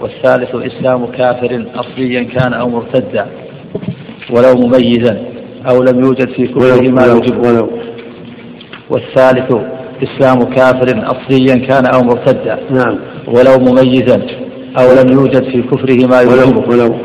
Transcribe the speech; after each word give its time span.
والثالث 0.00 0.54
إسلام 0.54 1.06
كافر 1.06 1.66
أصليا 1.74 2.22
كان 2.22 2.52
أو 2.54 2.68
مرتدا 2.68 3.26
ولو 4.30 4.54
مميزا 4.54 5.22
أو 5.70 5.82
لم 5.82 6.04
يوجد 6.04 6.28
في 6.28 6.46
كفره 6.46 6.90
ما 6.90 7.06
يوجب 7.06 7.46
ولو. 7.46 7.70
والثالث 8.90 9.52
إسلام 10.02 10.42
كافر 10.42 11.12
أصليا 11.14 11.56
كان 11.66 11.86
أو 11.94 12.00
مرتدا 12.00 12.58
نعم. 12.70 12.98
ولو 13.28 13.58
مميزا 13.58 14.26
أو 14.78 14.86
لم 15.02 15.12
يوجد 15.12 15.44
في 15.44 15.62
كفره 15.62 16.06
ما 16.06 16.20
يوجبه 16.20 16.68
ولو. 16.70 16.96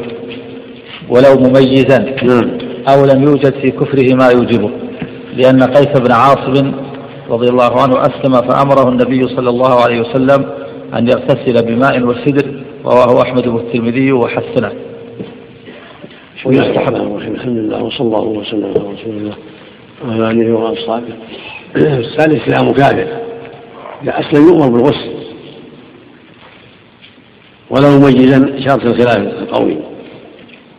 ولو 1.09 1.33
مميزا 1.39 1.99
نعم. 2.23 2.57
أو 2.89 3.05
لم 3.05 3.23
يوجد 3.23 3.53
في 3.61 3.71
كفره 3.71 4.15
ما 4.15 4.27
يوجبه 4.29 4.71
لأن 5.35 5.63
قيس 5.63 5.99
بن 5.99 6.11
عاصم 6.11 6.71
رضي 7.29 7.49
الله 7.49 7.81
عنه 7.81 8.01
أسلم 8.01 8.33
فأمره 8.33 8.89
النبي 8.89 9.27
صلى 9.27 9.49
الله 9.49 9.81
عليه 9.81 10.01
وسلم 10.01 10.45
أن 10.97 11.07
يغتسل 11.07 11.65
بماء 11.65 12.03
وسدر 12.03 12.60
رواه 12.85 13.21
أحمد 13.21 13.47
والترمذي 13.47 14.11
وحسنه. 14.11 14.71
ويستحب 16.45 16.95
الحمد 16.95 17.57
لله 17.57 17.83
وصلى 17.83 18.07
الله 18.07 18.23
وسلم 18.23 18.65
على 18.65 18.93
رسول 18.93 19.17
الله 19.17 19.35
وعلى 20.05 20.31
آله 20.31 20.53
وأصحابه. 20.53 21.13
الثالث 21.75 22.47
إسلام 22.47 22.73
كافر 22.73 23.07
أسلم 24.07 24.47
يؤمر 24.47 24.69
بالغسل. 24.69 25.11
ولو 27.69 27.89
مميزا 27.99 28.59
شرط 28.67 28.85
الخلاف 28.85 29.17
القوي. 29.17 29.77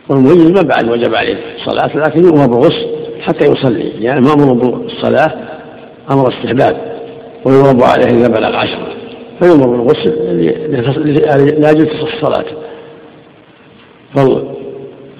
والمميز 0.09 0.51
ما 0.51 0.61
بعد 0.61 0.89
وجب 0.89 1.15
عليه 1.15 1.37
الصلاة 1.55 1.97
لكن 1.97 2.23
يؤمر 2.23 2.47
بالغسل 2.47 2.87
حتى 3.21 3.45
يصلي. 3.45 3.89
يعني 3.89 4.21
ما 4.21 4.33
أمر 4.33 4.53
بالصلاة 4.53 5.31
أمر 6.11 6.29
استحباب. 6.29 6.99
ويرب 7.45 7.83
عليه 7.83 8.05
إذا 8.05 8.27
بلغ 8.27 8.55
عشرة. 8.55 8.87
فيؤمر 9.41 9.67
بالغسل 9.67 10.11
لاجل 11.61 11.85
تصح 11.85 12.13
الصلاة 12.13 12.45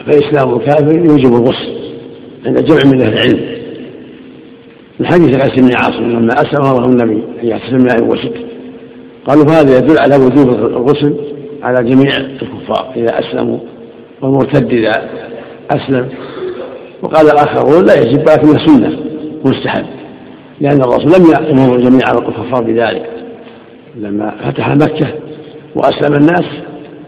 فإسلام 0.06 0.54
الكافر 0.54 0.96
يوجب 0.96 1.36
الغسل 1.36 1.74
عند 2.46 2.64
جمع 2.64 2.92
من 2.92 3.02
أهل 3.02 3.14
العلم. 3.14 3.64
من 5.00 5.06
حديث 5.06 5.38
قيس 5.38 5.60
بن 5.60 5.76
عاصم 5.76 6.10
لما 6.10 6.34
أسلم 6.34 6.62
الله 6.62 6.86
النبي 6.86 7.24
أن 7.44 7.48
يغتسل 7.48 7.78
ماء 7.78 8.04
وسد 8.04 8.34
قالوا 9.28 9.46
هذا 9.46 9.78
يدل 9.78 10.00
على 10.00 10.16
وجوب 10.16 10.50
الغسل 10.50 11.16
على 11.64 11.90
جميع 11.90 12.18
الكفار 12.18 12.94
إذا 12.96 13.20
أسلموا 13.20 13.60
والمرتد 14.22 14.74
إذا 14.74 15.10
أسلم. 15.72 16.10
وقال 17.02 17.26
الآخرون 17.26 17.86
لا 17.86 18.02
يجب 18.02 18.30
لكنه 18.30 18.66
سنة 18.66 19.00
مستحب 19.46 19.86
لأن 20.62 20.82
الرسول 20.82 21.12
لم 21.12 21.32
يأمر 21.32 21.78
جميع 21.78 22.12
الكفار 22.12 22.64
بذلك. 22.64 23.10
لما 23.96 24.52
فتح 24.52 24.70
مكة 24.70 25.14
وأسلم 25.76 26.14
الناس 26.14 26.46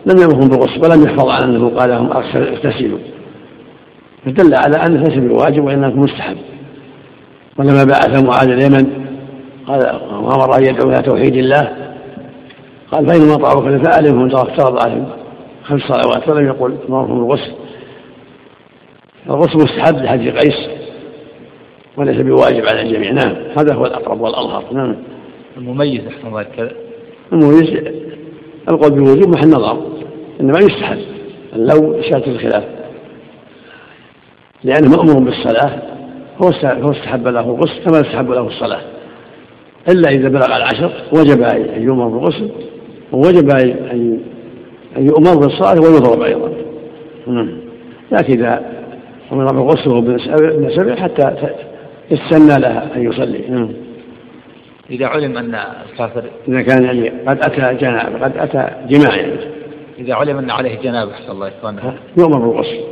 لم 0.05 0.17
يمرهم 0.17 0.50
بالغسل 0.50 0.81
ولم 0.83 1.03
يحفظ 1.03 1.30
عن 1.30 1.44
أنه 1.44 1.69
قال 1.69 1.89
لهم 1.89 2.11
اغتسلوا. 2.11 3.00
فدل 4.25 4.53
على 4.55 4.78
أن 4.88 4.95
الغسل 4.95 5.31
واجب 5.31 5.63
وإنه 5.63 5.89
مستحب. 5.89 6.38
ولما 7.58 7.83
بعث 7.83 8.23
معاذ 8.23 8.50
اليمن 8.50 9.06
قال 9.67 9.80
وأمر 10.11 10.58
أن 10.58 10.63
يدعو 10.63 10.89
إلى 10.89 11.02
توحيد 11.02 11.36
الله. 11.36 11.91
قال 12.91 13.08
فإنما 13.08 13.36
طاعوك 13.36 13.63
فأعلمهم 13.63 14.36
افترض 14.36 14.83
عليهم 14.86 15.08
خمس 15.63 15.81
صلوات 15.81 16.30
ولم 16.30 16.47
يقل 16.47 16.78
أمرهم 16.89 17.28
بالغسل. 17.28 17.52
الغسل 19.30 19.58
مستحب 19.58 19.95
لحديث 19.95 20.33
قيس 20.33 20.69
وليس 21.97 22.22
بواجب 22.22 22.66
على 22.66 22.81
الجميع. 22.81 23.11
نعم 23.11 23.36
هذا 23.58 23.75
هو 23.75 23.86
الأقرب 23.86 24.22
والأظهر. 24.22 24.63
نعم. 24.73 24.95
المميز 25.58 26.02
أحسن 26.08 26.28
الله 26.28 26.44
كذا. 26.44 26.72
المميز 27.34 27.84
القول 28.70 28.92
بوجوب 28.92 29.36
محل 29.36 29.48
نظر 29.48 29.78
إنما 30.42 30.59
يستحب 30.59 30.97
لو 31.56 32.02
شاة 32.02 32.23
الخلاف. 32.28 32.64
لأنه 34.64 34.89
مأمور 34.89 35.23
بالصلاة 35.23 35.81
هو 36.44 36.52
هو 36.64 36.92
استحب 36.92 37.28
له 37.28 37.39
الغسل 37.39 37.84
كما 37.85 38.02
استحب 38.02 38.31
له 38.31 38.47
الصلاة. 38.47 38.81
إلا 39.90 40.09
إذا 40.09 40.30
بلغ 40.30 40.46
العشر 40.46 40.91
وجب 41.13 41.41
أن 41.41 41.84
يؤمر 41.84 42.07
بالغسل 42.07 42.50
ووجب 43.12 43.50
أن 43.50 44.19
أن 44.97 45.06
يؤمر 45.06 45.35
بالصلاة 45.35 45.75
ويضرب 45.81 46.22
أيضا. 46.22 46.53
نعم. 47.28 47.59
لكن 48.12 48.34
إذا 48.34 48.62
أمر 49.31 49.46
بالغسل 49.46 49.90
وهو 49.90 50.00
ابن 50.00 50.69
سبع 50.69 50.96
حتى 50.96 51.35
يستنى 52.12 52.62
لها 52.62 52.96
أن 52.96 53.01
يصلي. 53.01 53.41
نعم. 53.50 53.84
إذا 54.90 55.07
علم 55.07 55.38
أن 55.38 55.56
الكافر 55.56 56.23
إذا 56.47 56.62
كان 56.62 56.84
يعني 56.84 57.09
قد 57.09 57.38
أتى 57.38 57.78
جنابة 57.78 58.23
قد 58.23 58.38
أتى 58.38 58.88
جماع 58.88 59.16
يعني 59.16 59.40
إذا 59.97 60.16
علم 60.16 60.38
أن 60.38 60.51
عليه 60.51 60.81
جنابة 60.81 61.13
أحسن 61.13 61.31
الله 61.31 61.47
إخواننا 61.47 62.00
يؤمر 62.18 62.40
بالغسل. 62.40 62.84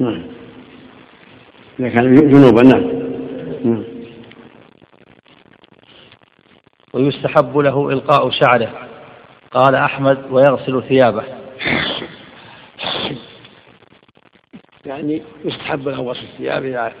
نعم. 0.00 0.22
إذا 1.80 1.88
كان 1.88 2.14
جنوبا 2.14 2.62
نعم. 2.62 3.84
ويستحب 6.94 7.58
له 7.58 7.88
إلقاء 7.88 8.30
شعره. 8.30 8.88
قال 9.50 9.74
أحمد 9.74 10.18
ويغسل 10.30 10.82
ثيابه. 10.88 11.24
يعني 14.86 15.22
يستحب 15.44 15.88
له 15.88 16.02
غسل 16.02 16.22
الثياب 16.22 16.64
إذا 16.64 16.92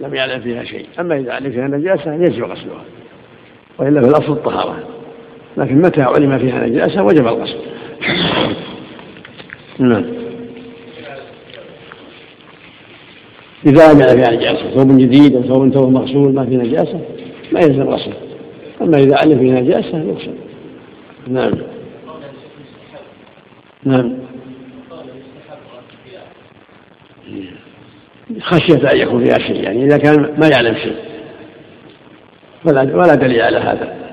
لم 0.00 0.14
يعلم 0.14 0.40
فيها 0.40 0.64
شيء. 0.64 0.86
أما 1.00 1.16
إذا 1.16 1.32
علم 1.32 1.50
فيها 1.52 1.68
نجاسة 1.68 2.14
يجب 2.14 2.44
غسلها. 2.44 2.84
وإلا 3.78 4.00
في 4.00 4.08
الأصل 4.08 4.32
الطهارة. 4.32 4.78
لكن 5.56 5.82
متى 5.82 6.02
علم 6.02 6.38
فيها 6.38 6.66
نجاسة 6.66 7.02
وجب 7.02 7.26
الغسل. 7.26 7.58
نعم. 9.78 10.04
إذا 13.66 13.88
علم 13.88 13.98
فيها 13.98 14.36
نجاسة 14.36 14.70
ثوب 14.70 14.98
جديد 14.98 15.36
أو 15.36 15.42
ثوب 15.42 15.72
ثوب 15.74 15.92
مغسول 15.92 16.34
ما 16.34 16.46
فيه 16.46 16.56
نجاسة 16.56 17.00
ما 17.52 17.60
يلزم 17.60 17.88
غسله 17.88 18.14
أما 18.82 18.98
إذا 18.98 19.16
علم 19.16 19.38
فيه 19.38 19.52
نجاسة 19.52 19.98
يغسل. 19.98 20.34
نعم. 21.28 21.52
نعم. 23.84 24.12
خشية 28.40 28.92
أن 28.92 28.98
يكون 28.98 29.24
فيها 29.24 29.38
شيء 29.38 29.64
يعني 29.64 29.84
إذا 29.84 29.98
كان 29.98 30.34
ما 30.38 30.48
يعلم 30.48 30.74
شيء. 30.74 30.96
ولا 32.66 32.80
ولا 32.96 33.14
دليل 33.14 33.40
على 33.40 33.56
هذا. 33.56 34.04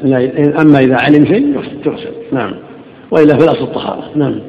أما 0.62 0.79
إذا 0.79 0.95
علم 0.95 1.25
شيء 1.25 1.62
تغسل 1.84 2.13
نعم. 2.31 2.53
وإلا 3.12 3.38
في 3.38 3.44
الأصل 3.44 3.63
الطهارة. 3.63 4.12
نعم. 4.16 4.41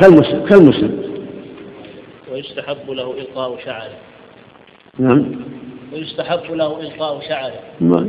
كالمسلم 0.00 0.46
كالمسلم. 0.46 1.02
ويستحب 2.32 2.90
له 2.90 3.14
إلقاء 3.18 3.58
شعره. 3.64 3.98
نعم. 4.98 5.24
ويستحب 5.92 6.52
له 6.52 6.80
إلقاء 6.80 7.20
شعره. 7.28 7.60
نعم 7.80 8.08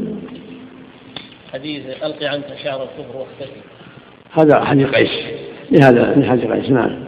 حديث 1.54 1.84
ألقي 2.04 2.26
عنك 2.26 2.46
شعر 2.64 2.84
الكفر 2.84 3.18
واختفي. 3.18 3.60
هذا 4.32 4.66
حديث 4.66 4.88
قيس. 4.88 5.10
لهذا 5.72 6.16
من 6.16 6.26
حديث 6.26 6.52
قيس. 6.52 6.70
نعم. 6.70 7.04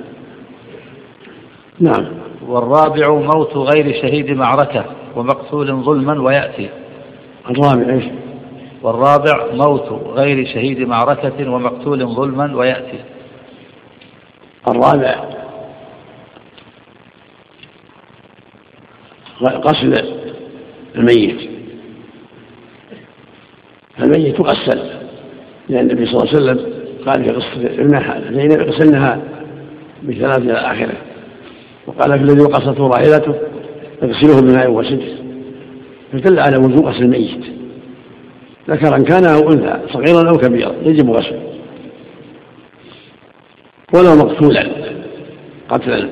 نعم. 1.80 2.06
والرابع 2.48 3.10
موت 3.10 3.58
غير 3.58 4.02
شهيد 4.02 4.32
معركة 4.32 4.86
ومقتول 5.16 5.84
ظلما 5.84 6.22
ويأتي. 6.22 6.70
الرابع 7.50 7.94
إيش؟ 7.94 8.06
والرابع 8.82 9.54
موت 9.54 10.02
غير 10.18 10.46
شهيد 10.46 10.80
معركة 10.80 11.52
ومقتول 11.52 12.08
ظلما 12.08 12.56
ويأتي. 12.56 13.00
الرابع 14.68 15.24
غسل 19.42 19.94
الميت. 20.96 21.50
الميت 24.00 24.40
يغسل 24.40 25.06
لأن 25.70 25.90
النبي 25.90 26.06
صلى 26.06 26.22
الله 26.22 26.30
عليه 26.34 26.38
وسلم 26.38 26.74
قال 27.06 27.24
في 27.24 27.32
قصة 27.32 27.82
ابنها 27.82 28.22
زينب 28.32 28.60
اغسلنها 28.60 29.22
بثلاث 30.04 30.38
إلى 30.38 30.54
آخره. 30.54 30.98
وقال 31.88 32.20
في 32.20 32.24
الذي 32.24 32.42
وقصته 32.42 32.88
راحلته 32.88 33.36
اغسله 34.04 34.42
بماء 34.42 34.72
وسدر 34.72 35.25
فدل 36.20 36.40
على 36.40 36.58
وجوب 36.58 36.86
غسل 36.86 37.04
الميت. 37.04 37.46
ذكرا 38.70 38.98
كان 38.98 39.26
أو 39.26 39.52
أنثى 39.52 39.80
صغيرا 39.94 40.30
أو 40.30 40.38
كبيرا 40.38 40.76
يجب 40.84 41.12
غسله. 41.12 41.42
ولو 43.94 44.16
مقتولا 44.16 44.68
قتلا. 45.70 46.10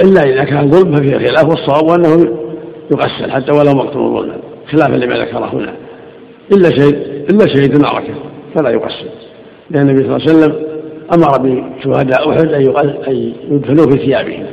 إلا 0.00 0.20
إذا 0.20 0.44
كان 0.44 0.70
ظلم 0.70 0.96
ففيه 0.96 1.18
خلاف 1.18 1.44
والصواب 1.44 1.90
انه 1.90 2.38
يغسل 2.92 3.30
حتى 3.30 3.52
ولو 3.52 3.72
مقتول 3.72 4.20
ظلما 4.20 4.38
خلافا 4.72 4.96
لما 4.96 5.14
ذكر 5.14 5.44
هنا. 5.44 5.76
إلا 6.52 6.70
شهيد 6.70 6.94
إلا 7.30 7.54
شهيد 7.54 7.82
معركه 7.82 8.14
فلا 8.54 8.70
يغسل. 8.70 9.08
لأن 9.70 9.88
النبي 9.88 10.04
صلى 10.04 10.16
الله 10.16 10.28
عليه 10.28 10.38
وسلم 10.38 10.66
أمر 11.14 11.38
بشهداء 11.38 12.30
أحد 12.30 12.52
أن 13.08 13.32
يدفنوا 13.50 13.86
في 13.86 13.98
ثيابهم 13.98 14.46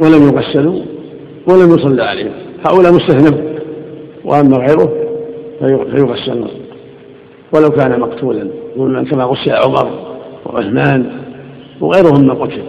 ولم 0.00 0.22
يغسلوا 0.22 0.82
ولم 1.48 1.74
يصلى 1.74 2.02
عليهم. 2.02 2.32
هؤلاء 2.66 2.92
مستثنى 2.92 3.58
وأما 4.24 4.56
غيره 4.56 4.92
فيغسل. 5.60 6.44
ولو 7.52 7.70
كان 7.70 8.00
مقتولا 8.00 8.50
ظلما 8.78 9.04
كما 9.04 9.24
غسل 9.24 9.50
عمر 9.50 10.16
وعثمان 10.46 11.20
وغيرهم 11.80 12.20
من 12.20 12.34
قتل. 12.34 12.62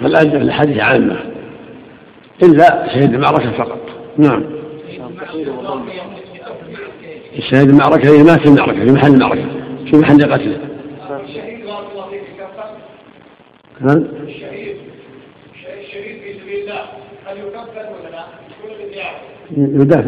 فالأجر 0.00 0.36
الحديث 0.36 0.78
عامة. 0.78 1.16
إلا 2.42 2.88
شهيد 2.94 3.14
المعركة 3.14 3.52
فقط. 3.58 3.80
نعم. 4.18 4.44
شهيد 7.50 7.68
المعركة 7.68 8.08
إذا 8.08 8.22
مات 8.22 8.40
في 8.40 8.46
المعركة 8.46 8.84
في 8.84 8.92
محل 8.92 9.14
المعركة 9.14 9.44
في 9.90 9.96
محل 9.96 10.32
قتله. 10.32 10.73
نعم. 13.84 14.04
الشهيد. 14.26 14.76
الشهيد 15.80 16.16
في 16.22 16.40
سبيل 16.40 16.62
الله. 16.62 16.80
هل 17.26 17.36
يكفر 17.38 17.86
ولا 18.00 18.10
لا؟ 18.10 18.24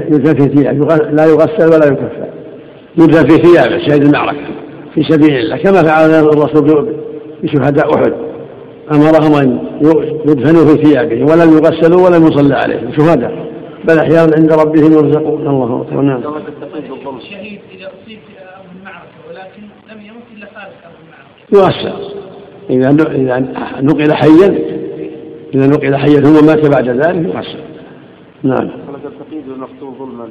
يدفن 0.09 0.49
في 0.49 0.57
ثيابه. 0.57 0.97
لا 0.97 1.25
يغسل 1.25 1.67
ولا 1.75 1.87
يكفر. 1.87 2.29
يدفن 2.99 3.29
في 3.29 3.43
ثيابه 3.43 3.79
شهيد 3.79 4.05
المعركة 4.05 4.47
في 4.95 5.03
سبيل 5.03 5.37
الله 5.37 5.57
كما 5.57 5.83
فعل 5.83 6.11
الرسول 6.11 6.97
بشهداء 7.43 7.95
أحد. 7.95 8.13
أمرهم 8.93 9.35
أن 9.35 9.59
يدفنوا 10.27 10.67
في 10.67 10.83
ثيابهم 10.85 11.23
ولم 11.23 11.53
يغسلوا 11.57 12.05
ولم 12.07 12.27
يصلى 12.27 12.55
عليهم 12.55 12.93
شهداء. 12.93 13.47
بل 13.85 13.99
أحيانا 13.99 14.33
عند 14.37 14.53
ربهم 14.53 14.93
يرزقون. 14.93 15.47
الله 15.47 15.83
أكبر. 15.83 16.01
نعم. 16.01 16.23
الشهيد 17.17 17.61
إذا 17.75 17.87
أصيب 17.87 18.19
في 18.19 18.37
ولكن 19.29 19.63
لم 19.91 20.07
يمت 20.07 20.27
إلا 20.37 20.47
خارج 20.55 20.73
أرض 20.85 20.95
المعركة. 21.03 21.87
يغسل. 21.87 22.26
إذا 22.71 22.91
إذا 22.91 23.39
نقل 23.81 24.15
حيا 24.15 24.59
إذا 25.55 25.67
نقل 25.67 25.97
حيا 25.97 26.21
ثم 26.21 26.47
مات 26.47 26.67
بعد 26.67 26.89
ذلك 26.89 27.35
يغسل. 27.35 27.59
نعم. 28.43 28.71
التقييد 29.05 29.45
ظلما؟ 29.99 30.29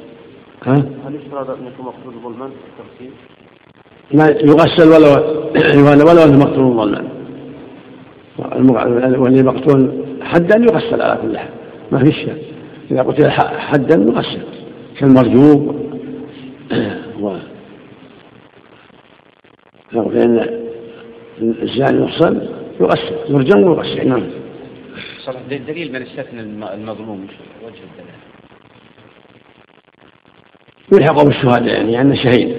ها؟ 0.66 0.74
هل 0.74 1.14
يشترط 1.14 1.50
أن 1.50 1.66
يكون 1.66 1.86
مقتول 1.86 2.14
ظلما 2.24 2.46
التقييد؟ 2.46 3.12
لا 4.12 4.26
يغسل 4.50 4.88
ولو 4.88 6.08
ولو 6.08 6.24
أنه 6.24 6.38
مقتول 6.38 6.76
ظلما. 6.76 7.08
والذي 9.18 9.42
مقتول 9.42 10.04
حدا 10.22 10.58
يغسل 10.58 11.02
على 11.02 11.18
كل 11.22 11.38
حال. 11.38 11.50
ما 11.92 11.98
في 11.98 12.12
شيء. 12.12 12.42
إذا 12.90 13.02
قتل 13.02 13.30
حدا 13.30 13.94
يغسل. 13.94 14.42
كالمرجوب 14.98 15.76
و 17.22 17.38
فإن 19.92 20.65
الزاني 21.42 22.04
يحصل 22.04 22.48
يغسل 22.80 23.14
يرجم 23.28 23.62
ويغسل. 23.62 24.08
نعم. 24.08 24.22
صلاح 25.24 25.40
دليل 25.68 25.92
من 25.92 26.02
استثنى 26.02 26.40
المظلوم 26.74 27.26
وجه 27.64 27.74
الدلالة 27.88 28.16
يلحق 30.92 31.24
بالشهداء 31.24 31.68
يعني 31.68 31.92
يعني 31.92 32.16
شهيد. 32.16 32.54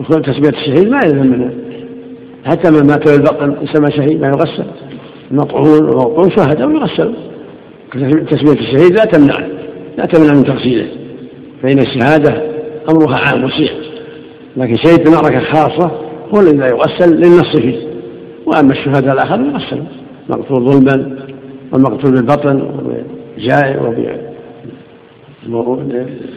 وكل 0.00 0.22
تسمية 0.22 0.48
الشهيد 0.48 0.88
ما 0.88 1.00
يلزم 1.04 1.26
منه. 1.26 1.54
حتى 2.44 2.70
من 2.70 2.86
مات 2.86 3.08
بالبطن 3.08 3.56
يسمى 3.62 3.90
شهيد 3.90 4.20
ما 4.20 4.26
يغسل. 4.26 4.66
المطعون 5.30 5.84
والموطون 5.84 6.30
شهد 6.30 6.60
أو 6.60 6.70
يغسل. 6.70 7.14
تسمية 8.30 8.60
الشهيد 8.60 8.98
لا 8.98 9.04
تمنع 9.04 9.38
لا 9.98 10.06
تمنع 10.06 10.32
من 10.32 10.44
تغسيله. 10.44 10.88
فإن 11.62 11.78
الشهادة 11.78 12.42
أمرها 12.90 13.18
عام 13.18 13.44
وسيع. 13.44 13.72
لكن 14.56 14.76
شهيد 14.76 15.08
بمعركة 15.08 15.40
خاصة 15.40 16.03
الذي 16.40 16.56
لا 16.56 16.66
يغسل 16.66 17.16
للنص 17.16 17.56
فيه 17.56 17.94
وأما 18.46 18.72
الشهداء 18.72 19.14
الآخر 19.14 19.40
يغسل 19.40 19.82
مقتول 20.28 20.70
ظلما 20.70 21.18
والمقتول 21.72 22.12
بالبطن 22.12 22.62
وبجائع 22.62 23.82
وب 23.82 24.08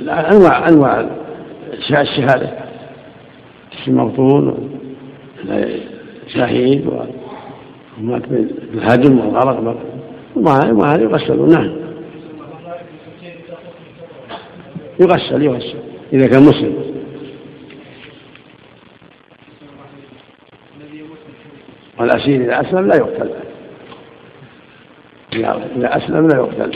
أنواع 0.10 0.70
أنواع 0.70 1.10
الشهادة. 1.92 2.50
المبطون 3.88 4.70
شهيد 6.28 6.86
ومات 8.00 8.22
بالهدم 8.74 9.20
والغرق. 9.20 9.78
وما 10.36 10.94
هذا 10.94 11.04
يغسل 11.04 11.50
نعم. 11.50 11.76
يغسل 15.00 15.42
يغسل. 15.42 15.78
إذا 16.14 16.28
كان 16.28 16.44
مسلم. 16.44 16.97
والأسير 22.00 22.42
إذا 22.42 22.62
أسلم 22.62 22.88
لا 22.88 22.96
يقتل. 22.96 23.30
إذا 25.34 25.98
أسلم 25.98 26.28
لا 26.28 26.38
يقتل. 26.38 26.72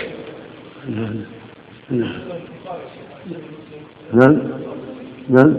نعم. 4.14 4.42
نعم. 5.30 5.56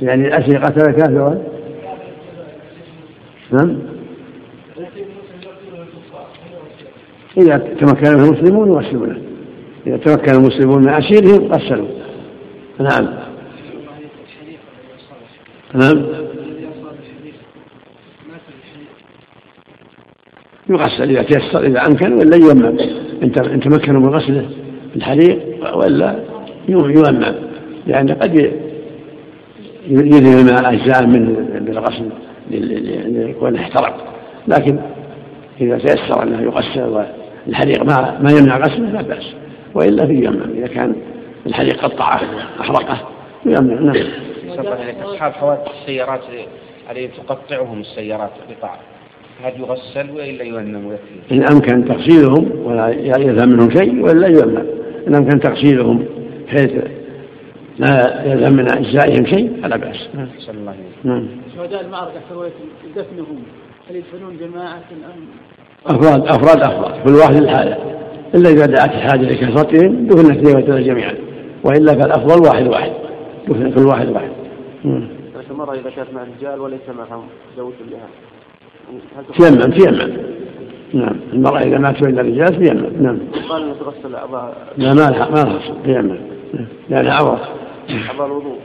يعني 0.00 0.28
الأسر 0.28 0.58
قتل 0.58 0.92
كافرا؟ 0.92 1.42
نعم. 3.52 3.78
إذا 7.38 7.56
تمكن 7.58 8.06
المسلمون 8.06 8.68
يغسلونه. 8.68 9.22
إذا 9.86 9.96
تمكن 9.96 10.32
المسلمون 10.32 10.82
من 10.82 10.88
أسيرهم 10.88 11.52
غسلوا. 11.52 11.88
نعم. 12.80 13.25
نعم 15.74 16.06
يغسل 20.70 21.10
إذا 21.10 21.22
تيسر 21.22 21.66
إذا 21.66 21.86
أمكن 21.86 22.12
ولا 22.12 22.36
ييمم 22.36 22.78
إن 23.22 23.60
تمكنوا 23.60 24.00
من 24.00 24.08
غسله 24.08 24.50
الحريق 24.96 25.38
ولا 25.76 26.24
ييمم 26.68 27.34
لأن 27.86 28.08
قد 28.08 28.34
يذهب 29.88 30.38
الماء 30.38 30.72
أجزاء 30.72 31.06
من 31.06 31.34
بالغسل 31.60 32.08
ليكون 32.50 33.56
احترق. 33.56 34.14
لكن 34.48 34.78
إذا 35.60 35.78
تيسر 35.78 36.22
أنه 36.22 36.42
يغسل 36.42 37.04
والحريق 37.46 37.82
ما 37.84 38.18
ما 38.20 38.30
يمنع 38.38 38.58
غسله 38.58 38.90
لا 38.90 39.02
بأس. 39.02 39.34
وإلا 39.74 40.06
في 40.06 40.14
يمم 40.14 40.50
إذا 40.54 40.66
كان 40.66 40.96
الحريق 41.46 41.84
قطعه 41.84 42.20
أحرقه 42.60 43.08
يمنع. 43.46 43.80
نعم. 43.80 44.06
أصحاب 44.60 45.32
حوادث 45.32 45.68
السيارات 45.80 46.20
عليهم 46.88 47.10
تقطعهم 47.10 47.80
السيارات 47.80 48.30
قطع 48.50 48.74
هل 49.42 49.60
يغسل 49.60 50.10
وإلا 50.10 50.44
يؤمن 50.44 50.84
ويكفي؟ 50.84 51.34
إن 51.34 51.42
أمكن 51.52 51.84
تغسيلهم 51.84 52.50
ولا 52.64 52.88
يلزم 52.88 53.48
منهم 53.48 53.70
شيء 53.70 54.02
وإلا 54.02 54.28
يؤمن 54.28 54.66
إن 55.08 55.14
أمكن 55.14 55.40
تغسيلهم 55.40 56.04
بحيث 56.46 56.72
لا 57.78 58.22
يلزم 58.24 58.56
من 58.56 58.70
أجزائهم 58.72 59.26
شيء 59.26 59.62
فلا 59.62 59.76
بأس. 59.76 60.08
نعم 60.14 60.28
الله 60.48 60.74
نعم. 61.04 61.28
شهداء 61.56 61.80
المعركة 61.80 62.20
سويت 62.30 62.52
دفنهم. 62.96 63.42
هل 63.90 63.96
يدفنون 63.96 64.36
جماعة 64.40 64.82
ام 64.92 65.96
افراد 65.96 66.26
أفراد 66.26 66.62
أفراد. 66.62 67.04
كل 67.04 67.14
واحد 67.14 67.34
لحاله. 67.34 67.76
إلا 68.34 68.50
إذا 68.50 68.66
دعت 68.66 68.94
الحاجة 68.94 69.22
لكثرتهم 69.22 70.06
دفن 70.06 70.30
اثنين 70.30 70.84
جميعا. 70.84 71.14
وإلا 71.64 71.92
فالأفضل 71.92 72.48
واحد 72.48 72.68
واحد. 72.68 72.92
دفن 73.48 73.70
كل 73.70 73.86
واحد 73.86 74.10
واحد. 74.10 74.35
المرأة 75.50 75.74
إذا 75.74 75.90
كانت 75.90 76.08
مع 76.14 76.22
الرجال 76.22 76.60
وليس 76.60 76.80
معهم 76.98 77.24
زوج 77.56 77.72
لها 77.90 78.08
تيمم 79.38 79.60
تيمم 79.60 80.16
نعم. 80.94 81.16
المرأة 81.32 81.60
إذا 81.60 81.78
مات 81.78 82.04
بين 82.04 82.18
الرجال 82.18 82.66
تيمم 82.66 83.02
نعم. 83.02 83.18
قال 83.48 83.62
أن 83.62 83.74
تغسل 83.78 84.14
أعضاء 84.14 84.72
لا 84.76 84.94
ما 84.94 85.10
لها 85.10 85.30
ما 85.30 85.50
لها 85.50 85.60
تيمم 85.84 86.18
لأنها 86.88 87.12
عورة 87.12 87.48
أعضاء 88.10 88.26
الوضوء. 88.26 88.58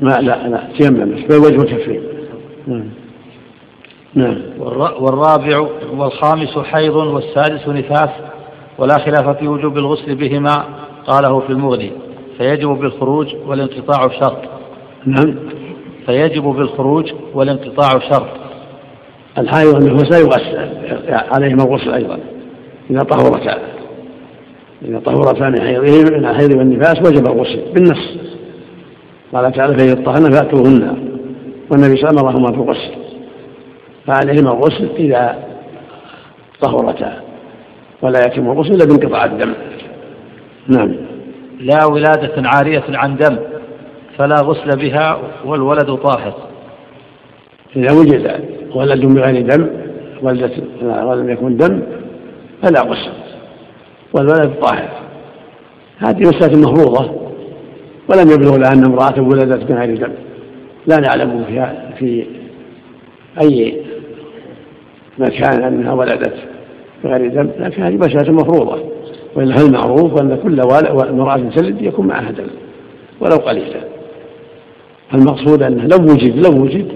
ما 0.00 0.10
لا 0.10 0.48
لا. 0.48 0.68
تيمم 0.78 1.14
بس 1.14 1.22
بالوجه 1.22 1.58
والكفين 1.58 2.02
نعم. 2.66 2.90
نعم. 4.14 4.38
والرابع 5.00 5.68
والخامس 5.92 6.58
حيض 6.58 6.96
والسادس 6.96 7.68
نفاس 7.68 8.10
ولا 8.78 8.98
خلاف 8.98 9.38
في 9.38 9.48
وجوب 9.48 9.78
الغسل 9.78 10.14
بهما 10.14 10.64
قاله 11.06 11.40
في 11.40 11.50
المغني. 11.50 11.92
فيجب 12.38 12.68
بالخروج 12.68 13.34
والانقطاع 13.46 14.08
شرط 14.08 14.55
نعم. 15.06 15.34
فيجب 16.06 16.42
بالخروج 16.42 17.12
والانقطاع 17.34 18.00
شرط. 18.10 18.28
الحائض 19.38 19.74
والنفاس 19.74 20.20
يغسل 20.20 20.68
عليهما 21.10 21.64
الغسل 21.64 21.94
أيضا 21.94 22.18
إذا 22.90 23.00
طهرتا. 23.00 23.58
إذا 24.82 24.98
طهرتا 24.98 25.48
من 25.48 25.60
حيضه 25.60 26.16
من 26.16 26.26
الحيض 26.26 26.56
والنفاس 26.56 26.98
وجب 26.98 27.26
الغسل 27.26 27.60
بالنص. 27.74 28.16
قال 29.32 29.52
تعالى 29.52 29.78
فإذا 29.78 29.92
اطهرن 29.92 30.30
فأتوهن. 30.30 30.96
والنبي 31.70 31.96
صلى 31.96 32.10
الله 32.10 32.28
عليه 32.28 32.40
وسلم 32.40 32.64
بالغسل 32.64 32.90
فعليهما 34.06 34.52
الغسل 34.52 34.88
إذا 34.98 35.38
طهرتا. 36.60 37.20
ولا 38.02 38.20
يتم 38.26 38.50
الغسل 38.50 38.70
إلا 38.74 38.84
بانقطاع 38.84 39.24
الدم. 39.24 39.52
نعم. 40.68 40.96
لا 41.60 41.84
ولادة 41.84 42.48
عارية 42.48 42.84
عن 42.88 43.16
دم. 43.16 43.36
فلا 44.18 44.34
غسل 44.34 44.78
بها 44.78 45.18
والولد 45.44 45.94
طاهر. 45.94 46.34
إذا 47.76 47.92
وجد 47.92 48.40
ولد 48.74 49.06
بغير 49.06 49.56
دم 49.56 49.68
ولدت 50.22 50.62
ولم 50.82 51.30
يكن 51.30 51.56
دم 51.56 51.82
فلا 52.62 52.80
غسل. 52.80 53.12
والولد 54.12 54.54
طاهر. 54.62 54.88
هذه 55.98 56.20
مسألة 56.20 56.58
مفروضة. 56.58 57.10
ولم 58.08 58.30
يبلغ 58.30 58.56
لها 58.56 58.72
أن 58.72 58.84
امرأة 58.84 59.20
ولدت 59.20 59.70
من 59.70 59.76
غير 59.76 59.96
دم. 59.96 60.12
لا 60.86 60.96
نعلم 60.96 61.44
فيها 61.44 61.94
في 61.98 62.26
أي 63.42 63.82
مكان 65.18 65.64
أنها 65.64 65.92
ولدت 65.92 66.34
بغير 67.04 67.28
دم 67.28 67.50
لكن 67.58 67.82
هذه 67.82 67.94
مسألة 67.94 68.32
مفروضة. 68.32 68.82
وإلا 69.34 69.54
هل 69.54 69.72
معروف 69.72 70.20
أن 70.22 70.38
كل 70.42 70.60
امرأة 71.10 71.36
تلد 71.36 71.82
يكون 71.82 72.06
معها 72.06 72.30
دم 72.30 72.46
ولو 73.20 73.36
قليلا. 73.36 73.95
المقصود 75.14 75.62
أنه 75.62 75.86
لو 75.86 76.12
وجد 76.12 76.46
لو 76.46 76.62
وجد 76.62 76.88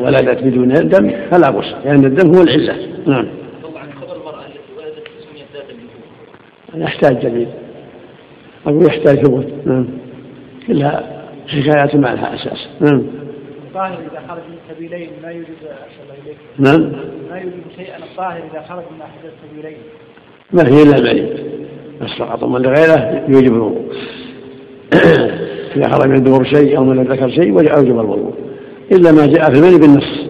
ولدت 0.00 0.42
بدون 0.42 0.68
دم 0.68 1.10
فلا 1.30 1.50
بأس 1.50 1.74
لأن 1.84 2.04
الدم 2.04 2.34
هو 2.34 2.42
العلة. 2.42 2.76
نعم. 3.06 3.26
يحتاج 6.74 7.26
جديد 7.26 7.48
أقول 8.66 8.86
يحتاج 8.86 9.24
ثبوت. 9.24 9.46
نعم. 9.64 9.86
كلها 10.66 11.22
حكايات 11.48 11.96
ما 11.96 12.14
لها 12.14 12.34
أساس. 12.34 12.68
نعم. 12.80 13.02
الطاهر 13.66 13.98
إذا 13.98 14.22
خرج 14.28 14.42
من 14.50 14.74
سبيلين 14.74 15.10
ما 15.22 15.30
يوجد 15.30 15.48
نعم. 16.58 16.92
ما 17.30 17.38
يوجد 17.38 17.62
شيئا 17.76 17.98
الطاهر 17.98 18.42
إذا 18.52 18.62
خرج 18.68 18.84
من 18.94 19.00
أحد 19.00 19.20
السبيلين. 19.24 19.78
ما 20.52 20.62
هي 20.68 20.82
إلا 20.82 20.96
المريض 20.98 21.56
بس 22.00 22.10
فقط 22.18 22.42
ومن 22.42 22.62
لغيره 22.62 23.24
يوجب 23.28 23.54
الوضوء 23.54 23.92
إذا 25.76 25.88
خرج 25.88 26.08
من 26.08 26.16
الدبر 26.16 26.44
شيء 26.44 26.76
أو 26.76 26.84
من 26.84 26.98
الذكر 26.98 27.30
شيء 27.30 27.52
وجب 27.52 28.00
الوضوء. 28.00 28.34
إلا 28.92 29.12
ما 29.12 29.26
جاء 29.26 29.52
في 29.52 29.58
المني 29.58 29.78
بالنص. 29.78 30.26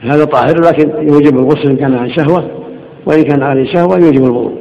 هذا 0.00 0.24
طاهر 0.24 0.60
لكن 0.60 0.90
يوجب 1.08 1.38
الغسل 1.38 1.70
إن 1.70 1.76
كان 1.76 1.94
عن 1.94 2.10
شهوة 2.10 2.50
وإن 3.06 3.22
كان 3.22 3.42
عن 3.42 3.66
شهوة 3.66 3.98
يوجب 3.98 4.24
الوضوء. 4.24 4.58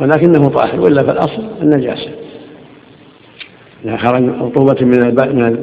ولكنه 0.00 0.48
طاهر 0.48 0.80
وإلا 0.80 1.02
فالأصل 1.02 1.42
النجاسة. 1.62 2.10
إذا 3.84 3.96
خرج 3.96 4.22
رطوبة 4.28 4.84
من 4.84 5.14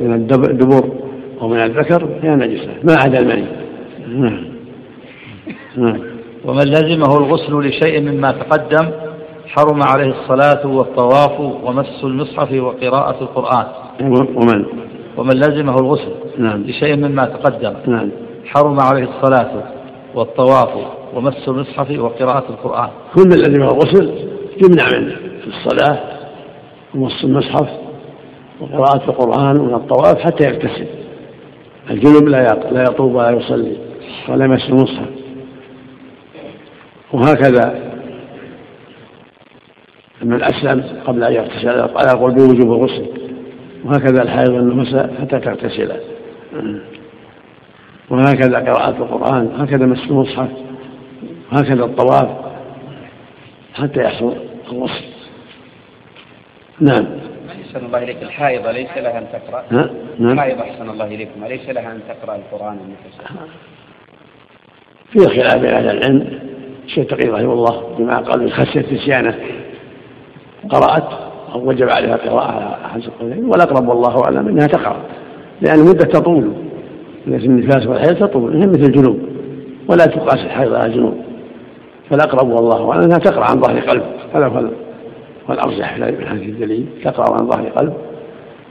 من 0.06 0.14
الدبر 0.14 0.84
أو 1.42 1.48
من 1.48 1.58
الذكر 1.58 2.08
فهي 2.22 2.36
نجسة. 2.36 2.72
ما 2.84 2.94
عدا 2.94 3.20
المني. 3.20 3.46
نعم. 4.08 4.46
نعم. 5.78 6.00
ومن 6.46 6.64
لزمه 6.64 7.18
الغسل 7.18 7.60
لشيء 7.60 8.02
مما 8.02 8.32
تقدم 8.32 8.92
حرم 9.48 9.80
عليه 9.84 10.14
الصلاة 10.22 10.68
والطواف 10.68 11.40
ومس 11.40 12.04
المصحف 12.04 12.52
وقراءة 12.52 13.22
القرآن. 13.22 13.66
ومن؟ 14.02 14.66
ومن 15.18 15.34
لزمه 15.34 15.76
الغسل 15.76 16.12
نعم. 16.38 16.64
لشيء 16.64 16.96
مما 16.96 17.26
تقدم. 17.26 17.74
نعم. 17.88 18.10
حرم 18.46 18.80
عليه 18.80 19.04
الصلاة 19.04 19.64
والطواف 20.16 20.70
ومس 21.14 21.48
المصحف 21.48 22.00
وقراءة 22.00 22.46
القرآن. 22.50 22.90
كل 23.16 23.22
من 23.24 23.36
لزمه 23.36 23.66
الغسل 23.66 24.28
يمنع 24.64 25.00
منه. 25.00 25.16
في 25.16 25.48
الصلاة 25.48 26.00
ومس 26.96 27.24
المصحف 27.24 27.70
وقراءة 28.62 29.10
القرآن 29.10 29.62
من 29.62 29.74
الطواف 29.74 30.20
حتى 30.20 30.44
يغتسل. 30.44 30.88
الجنوب 31.90 32.28
لا 32.28 32.44
لا 32.72 32.82
يطوب 32.82 33.16
ولا 33.16 33.32
يصلي 33.32 33.78
ولا 34.30 34.46
يمس 34.46 34.70
المصحف. 34.70 35.10
وهكذا 37.14 37.95
من 40.22 40.44
أسلم 40.44 40.84
قبل 41.06 41.24
أن 41.24 41.34
يغتسل 41.34 41.70
على 41.70 42.12
يقول 42.18 42.34
بوجوب 42.34 42.72
الغسل. 42.72 43.06
وهكذا 43.86 44.24
الحائض 44.24 44.50
والنفساء 44.50 45.16
حتى 45.22 45.40
تغتسل. 45.40 45.92
وهكذا 48.10 48.60
قراءة 48.60 48.98
القرآن 48.98 49.52
هكذا 49.58 49.86
مس 49.86 50.04
المصحف 50.10 50.50
هكذا 51.52 51.86
الطواف 51.86 52.30
حتى 53.74 54.04
يحصل 54.04 54.34
الغسل. 54.72 55.06
نعم. 56.80 57.06
أحسن 57.50 57.86
الله 57.86 58.04
إليك 58.04 58.24
الحائضة 58.24 58.72
ليس 58.72 58.98
لها 58.98 59.20
أن 59.20 59.26
تقرأ؟ 59.34 59.64
نعم. 60.20 60.34
الحائضة 60.34 60.62
أحسن 60.62 60.90
الله 60.90 61.06
إليكم 61.06 61.44
أليس 61.46 61.70
لها 61.70 61.92
أن 61.92 62.00
تقرأ 62.08 62.36
القرآن 62.36 62.78
المفسر 62.78 63.48
في 65.12 65.20
خلاف 65.20 65.64
أهل 65.64 65.90
العلم 65.90 66.40
الشيخ 66.86 67.08
تقي 67.08 67.30
رحمه 67.30 67.54
الله 67.54 67.96
بما 67.98 68.18
قال 68.18 68.44
من 68.44 68.50
خشية 68.50 68.86
نسيانه 68.94 69.36
قرأت 70.70 71.10
أو 71.54 71.70
وجب 71.70 71.90
عليها 71.90 72.16
قراءة 72.16 72.78
حسب 72.84 73.08
القولين 73.08 73.46
والأقرب 73.46 73.88
والله 73.88 74.22
أعلم 74.26 74.48
أنها 74.48 74.68
تقرأ 74.68 74.98
لأن 75.62 75.80
المدة 75.80 76.06
تطول. 76.06 76.52
في 77.26 77.46
النفاس 77.46 77.88
والحيض 77.88 78.16
تطول 78.16 78.54
هي 78.54 78.68
مثل 78.68 78.84
الجنوب 78.84 79.20
ولا 79.90 80.06
تقاس 80.06 80.40
الحيض 80.46 80.74
على 80.74 80.86
الجنوب. 80.86 81.14
فالأقرب 82.10 82.50
والله 82.50 82.92
أعلم 82.92 83.04
أنها 83.04 83.18
تقرأ 83.18 83.46
عن 83.46 83.62
ظهر 83.62 83.80
قلب. 83.80 84.04
هذا 84.34 84.72
والأرجح 85.50 85.98
من 85.98 86.04
هذه 86.04 86.50
الدليل. 86.50 86.86
تقرأ 87.04 87.34
عن 87.34 87.50
ظهر 87.50 87.70
قلب 87.70 87.94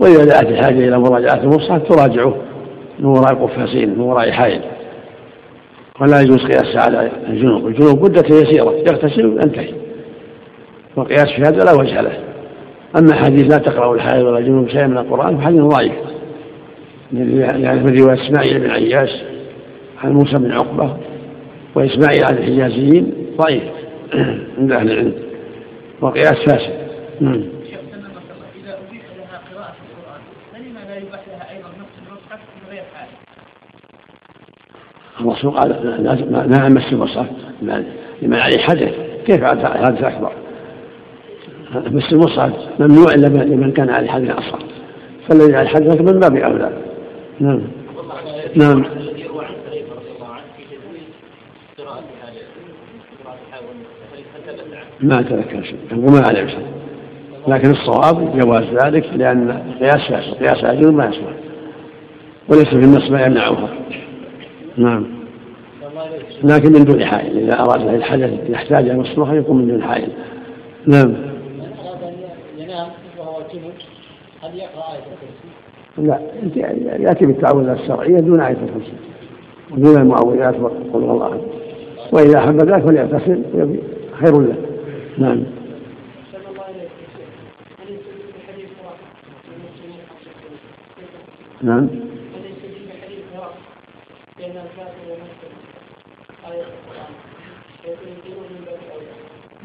وإذا 0.01 0.25
دعت 0.25 0.47
الحاجة 0.47 0.89
إلى 0.89 0.99
مراجعة 0.99 1.43
المصحف 1.43 1.83
تراجعه 1.89 2.35
من 2.99 3.07
وراء 3.07 3.35
قفازين 3.35 3.91
من 3.91 4.01
وراء 4.01 4.31
حائل. 4.31 4.61
ولا 6.01 6.21
يجوز 6.21 6.39
قياسها 6.39 6.83
على 6.83 7.11
الجنوب. 7.29 7.67
الجنوب 7.67 8.05
مدة 8.05 8.25
يسيرة 8.37 8.71
يغتسل 8.71 9.27
وينتهي. 9.27 9.84
والقياس 10.97 11.27
في 11.27 11.43
هذا 11.43 11.65
لا 11.65 11.73
وجه 11.73 12.01
له. 12.01 12.19
أما 12.99 13.15
حديث 13.15 13.53
لا 13.53 13.59
تقرأ 13.59 13.95
الحائض 13.95 14.25
ولا 14.25 14.39
الجنوب 14.39 14.69
شيئا 14.69 14.87
من 14.87 14.99
القرآن 14.99 15.39
فحديث 15.39 15.61
ضعيف. 15.61 15.93
يعني 17.13 17.83
من 17.83 17.99
رواية 17.99 18.27
إسماعيل 18.27 18.59
بن 18.59 18.71
عياش 18.71 19.11
عن 20.05 20.13
موسى 20.13 20.39
بن 20.39 20.53
عقبة 20.53 20.97
وإسماعيل 21.75 22.25
عن 22.25 22.39
الحجازيين 22.39 23.15
ضعيف 23.37 23.63
عند 24.59 24.73
أهل 24.73 24.91
العلم. 24.91 25.15
وقياس 26.01 26.35
فاسد. 26.47 26.73
نعم. 27.21 27.43
لا 35.21 35.31
الرسول 35.31 35.51
قال 35.51 36.51
نهى 36.51 36.69
مس 36.69 36.93
المصحف 36.93 37.27
لمن 38.23 38.39
عليه 38.39 38.59
حدث. 38.59 38.95
كيف 39.27 39.45
حدث 39.45 40.03
أكبر؟ 40.05 40.44
مس 41.77 42.13
المصحف 42.13 42.53
ممنوع 42.81 43.15
إلا 43.15 43.27
لمن 43.27 43.73
كان 43.73 43.91
عليه 43.91 44.09
حدث 44.09 44.31
أصغر 44.31 44.63
فالذي 45.29 45.57
عليه 45.57 45.69
حدث 45.69 46.01
من 46.01 46.21
باب 46.21 46.37
أولى. 46.37 46.73
نعم. 47.41 47.61
نعم. 48.57 48.85
ما 55.01 55.23
تذكر 55.23 55.63
شيء. 55.63 55.79
وما 55.97 56.23
عليه 56.27 56.47
شيء 56.47 56.67
لكن 57.49 57.71
الصواب 57.71 58.39
جواز 58.39 58.65
ذلك 58.85 59.07
لأن 59.17 59.63
قياس 59.81 60.13
قياس 60.41 60.65
أجل 60.65 60.93
ما 60.93 61.05
يصلح 61.05 61.35
وليس 62.49 62.69
في 62.69 62.85
النص 62.85 63.11
ما 63.11 63.27
يمنعها 63.27 63.69
نعم. 64.77 65.07
لكن 66.45 66.73
من 66.73 66.85
دون 66.85 67.05
حائل. 67.05 67.39
إذا 67.39 67.61
أراد 67.61 67.95
الحدث 67.95 68.51
يحتاج 68.51 68.89
إلى 68.89 68.99
مصلحة 68.99 69.35
يكون 69.35 69.57
من 69.57 69.69
دون 69.69 69.83
حائل. 69.83 70.09
نعم. 70.87 71.34
هل 74.43 74.59
يقرأ 74.59 74.93
آية 74.93 74.99
الكرسي؟ 74.99 75.49
لا 75.99 77.09
يأتي 77.09 77.27
بالتعوذات 77.27 77.81
الشرعية 77.81 78.21
دون 78.21 78.41
آية 78.41 78.57
الكرسي. 78.63 78.93
ودون 79.71 79.97
المعوذات 79.97 80.61
وقل 80.61 80.79
الله 80.95 81.41
وإذا 82.13 82.39
أحب 82.39 82.57
ذلك 82.57 82.85
فليغتسل 82.85 83.43
خير 84.13 84.41
له. 84.41 84.57
نعم. 85.19 85.45
نعم. 91.63 91.89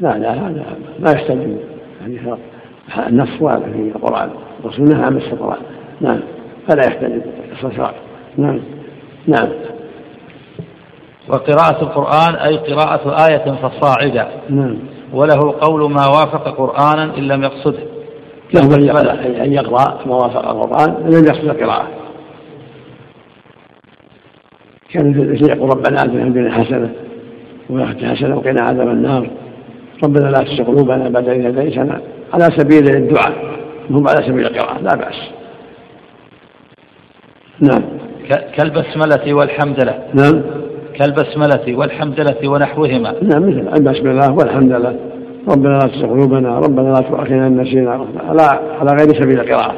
لا 0.00 0.18
لا 0.18 0.32
هذا 0.32 0.78
ما 1.00 1.10
يحتاج 1.10 1.38
يعني 2.00 2.18
النص 2.98 3.28
واضح 3.40 3.66
في 3.66 3.92
القرآن. 3.96 4.30
الرسول 4.64 4.84
نهى 4.84 5.02
عن 5.04 5.16
القرآن. 5.16 5.62
نعم. 6.00 6.20
فلا 6.68 6.86
يحتاج 6.86 7.12
الصلاة 7.52 7.94
نعم. 8.36 8.60
نعم. 9.26 9.48
وقراءة 11.28 11.82
القرآن 11.82 12.34
أي 12.34 12.56
قراءة 12.56 13.26
آية 13.30 13.52
فصاعدة. 13.52 14.28
نعم. 14.50 14.78
وله 15.12 15.54
قول 15.60 15.90
ما 15.90 16.06
وافق 16.06 16.48
قرآنا 16.48 17.18
إن 17.18 17.28
لم 17.28 17.42
يقصده. 17.42 17.82
له 18.54 18.76
أن 18.76 18.84
يقرأ 18.84 19.12
أن 19.44 19.52
يقرأ 19.52 19.98
ما 20.06 20.14
وافق 20.14 20.48
القرآن 20.48 20.94
إن 20.94 21.10
لم 21.10 21.24
يقصد 21.24 21.48
القراءة. 21.48 21.88
كان 24.92 25.36
يقول 25.40 25.70
ربنا 25.70 26.02
آتنا 26.02 26.22
في 26.22 26.28
الدنيا 26.28 26.50
حسنة 26.50 26.90
وفي 27.70 28.06
حسنة 28.06 28.36
وقنا 28.36 28.62
عذاب 28.62 28.88
النار. 28.88 29.30
ربنا 30.04 30.30
لا 30.30 30.38
تزغ 30.38 30.64
قلوبنا 30.64 31.08
بعد 31.08 31.28
إذ 31.28 31.46
هديتنا 31.46 32.00
على 32.32 32.44
سبيل 32.56 32.96
الدعاء 32.96 33.34
هم 33.90 34.08
على 34.08 34.26
سبيل 34.26 34.46
القراءة 34.46 34.80
لا 34.82 34.96
بأس. 34.96 35.30
نعم. 37.60 37.82
كالبسملة 38.56 39.34
والحمدلة. 39.34 40.04
نعم. 40.14 40.42
كالبسملة 40.94 41.78
والحمدلة 41.78 42.48
ونحوهما. 42.48 43.14
نعم 43.22 43.42
مثل 43.42 43.68
البسملة 43.78 44.32
والحمدلة. 44.32 44.96
ربنا 45.48 45.72
لا 45.72 45.78
تزغ 45.78 46.10
قلوبنا 46.10 46.58
ربنا 46.58 46.88
لا 46.88 47.00
تؤاخذنا 47.08 47.46
إن 47.46 47.60
نسينا. 47.60 48.06
على 48.28 48.42
على 48.80 48.90
غير 49.00 49.22
سبيل 49.22 49.40
القراءة. 49.40 49.74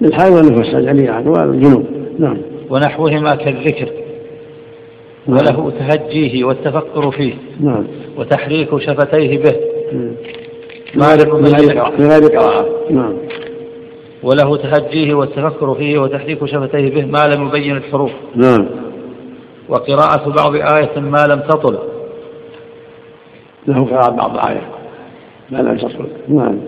للحال 0.00 0.32
والنفس 0.32 0.74
جميعا 0.74 1.20
والجنوب. 1.20 1.86
نعم. 2.18 2.38
ونحوهما 2.70 3.34
كالذكر. 3.34 3.88
نعم. 5.26 5.38
وله 5.38 5.70
تهجيه 5.70 6.44
والتفكر 6.44 7.10
فيه. 7.10 7.34
نعم. 7.60 7.84
وتحريك 8.18 8.78
شفتيه 8.78 9.38
به. 9.38 9.54
من 11.98 12.08
غير 12.10 12.38
قراءة 12.38 12.66
نعم. 12.90 13.16
وله 14.22 14.56
تهجيه 14.56 15.14
والتفكر 15.14 15.74
فيه 15.74 15.98
وتحريك 15.98 16.44
شفتيه 16.44 16.94
به 16.94 17.06
ما 17.06 17.34
لم 17.34 17.48
يبين 17.48 17.76
الحروف. 17.76 18.10
نعم. 18.34 18.66
وقراءة 19.68 20.30
بعض 20.30 20.54
آية 20.54 21.00
ما 21.00 21.26
لم 21.26 21.40
تطل. 21.40 21.78
له 23.66 23.84
قراءة 23.84 24.10
بعض 24.10 24.34
الآية 24.34 24.62
ما 25.50 25.58
لم 25.58 25.76
تصل 25.76 26.08
نعم. 26.28 26.58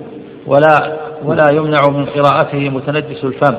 ولا 0.47 0.99
ولا 1.25 1.51
يمنع 1.51 1.89
من 1.89 2.05
قراءته 2.05 2.71
متنجس 2.71 3.25
الفم. 3.25 3.55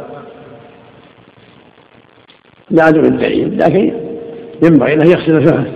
لعدم 2.72 3.02
الدليل 3.02 3.58
لكن 3.58 3.94
ينبغي 4.64 4.96
له 4.96 5.12
يغسل 5.12 5.48
فمه 5.48 5.72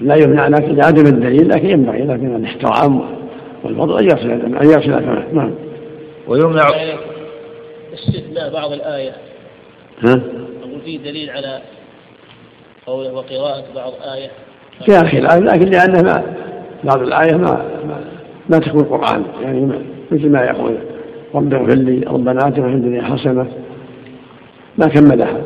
لا 0.00 0.14
يمنع 0.14 0.48
لكن 0.48 0.74
لعدم 0.76 1.06
الدليل 1.06 1.48
لكن 1.48 1.70
ينبغي 1.70 2.02
له 2.02 2.14
من 2.14 2.36
الاحترام. 2.36 3.19
والفضل 3.64 3.98
أن 3.98 4.04
يغسل 4.04 4.30
أن 4.30 4.70
يغسل 4.70 5.02
فمه 5.02 5.32
نعم. 5.32 5.54
ويمنع 6.28 6.66
استثناء 7.94 8.52
بعض 8.52 8.72
الآية. 8.72 9.12
ها؟ 10.06 10.22
أقول 10.62 10.80
فيه 10.84 10.98
دليل 10.98 11.30
على 11.30 11.60
قوله 12.86 13.12
وقراءة 13.12 13.64
بعض 13.74 13.92
آية. 14.14 14.30
فيها 14.86 15.08
خلاف 15.08 15.38
لكن 15.38 15.70
لأنه 15.70 16.02
ما 16.02 16.22
بعض 16.84 17.02
الآية 17.02 17.36
ما 17.36 17.50
ما, 17.86 18.04
ما 18.48 18.58
تكون 18.58 18.84
قرآن 18.84 19.24
يعني 19.42 19.60
ما 19.60 19.82
مثل 20.10 20.28
ما 20.28 20.44
يقول 20.44 20.76
رب 21.34 21.54
اغفر 21.54 21.74
لي 21.74 22.00
ربنا 22.06 22.48
آتنا 22.48 22.68
في 22.68 22.74
الدنيا 22.74 23.02
حسنة. 23.02 23.46
ما 24.78 24.86
كملها. 24.86 25.40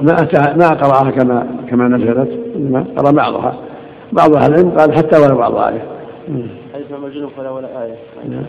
ما 0.00 0.12
أتى 0.12 0.58
ما 0.58 0.68
قرأها 0.68 1.10
كما 1.10 1.46
كما 1.70 1.88
نزلت. 1.88 2.30
إنما 2.56 2.86
قرأ 2.96 3.10
بعضها. 3.10 3.71
بعض 4.12 4.36
أهل 4.36 4.54
العلم 4.54 4.70
قال 4.70 4.94
حتى 4.94 5.18
ولو 5.18 5.38
بعض 5.38 5.56
آية. 5.56 5.82
حديث 6.74 6.90
ما 6.90 7.06
الجنوب 7.06 7.30
فلا 7.36 7.50
ولا 7.50 7.82
آية. 7.82 7.96
نعم. 8.28 8.44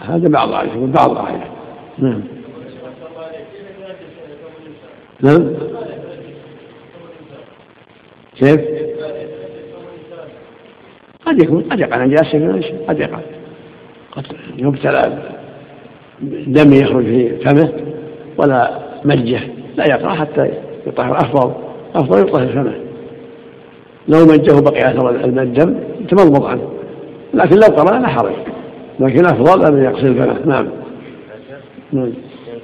هذا 0.00 0.28
بعض 0.28 0.52
آية 0.52 0.70
يقول 0.72 0.90
بعض 0.90 1.16
آية. 1.16 1.44
نعم. 1.98 2.22
نعم. 5.20 5.52
كيف؟ 8.36 8.60
قد 11.26 11.42
يكون 11.42 11.62
قد 11.62 11.80
يقع 11.80 12.04
نجاسة 12.04 12.60
قد 12.88 13.00
يقع. 13.00 13.18
قد 14.12 14.26
يبتلى 14.56 15.18
دم 16.46 16.72
يخرج 16.72 17.04
في 17.04 17.36
فمه 17.36 17.72
ولا 18.36 18.78
مجه 19.04 19.40
لا 19.76 19.84
يقرأ 19.84 20.14
حتى 20.14 20.50
يطهر 20.86 21.16
أفضل 21.16 21.52
أفضل 21.94 22.18
يطهر 22.18 22.46
فمه. 22.46 22.81
لو 24.08 24.18
مجه 24.26 24.60
بقي 24.60 24.90
أثر 24.90 25.10
الدم 25.10 25.74
تمضمض 26.08 26.44
عنه 26.44 26.68
لكن 27.34 27.56
لو 27.56 27.66
قرأ 27.76 27.98
لا 27.98 28.08
حرج. 28.08 28.32
لكن 29.00 29.26
أفضل 29.26 29.64
أن 29.66 29.84
يغسل 29.84 30.14
فمه 30.14 30.46
نعم. 30.46 30.68
نعم. 31.92 32.12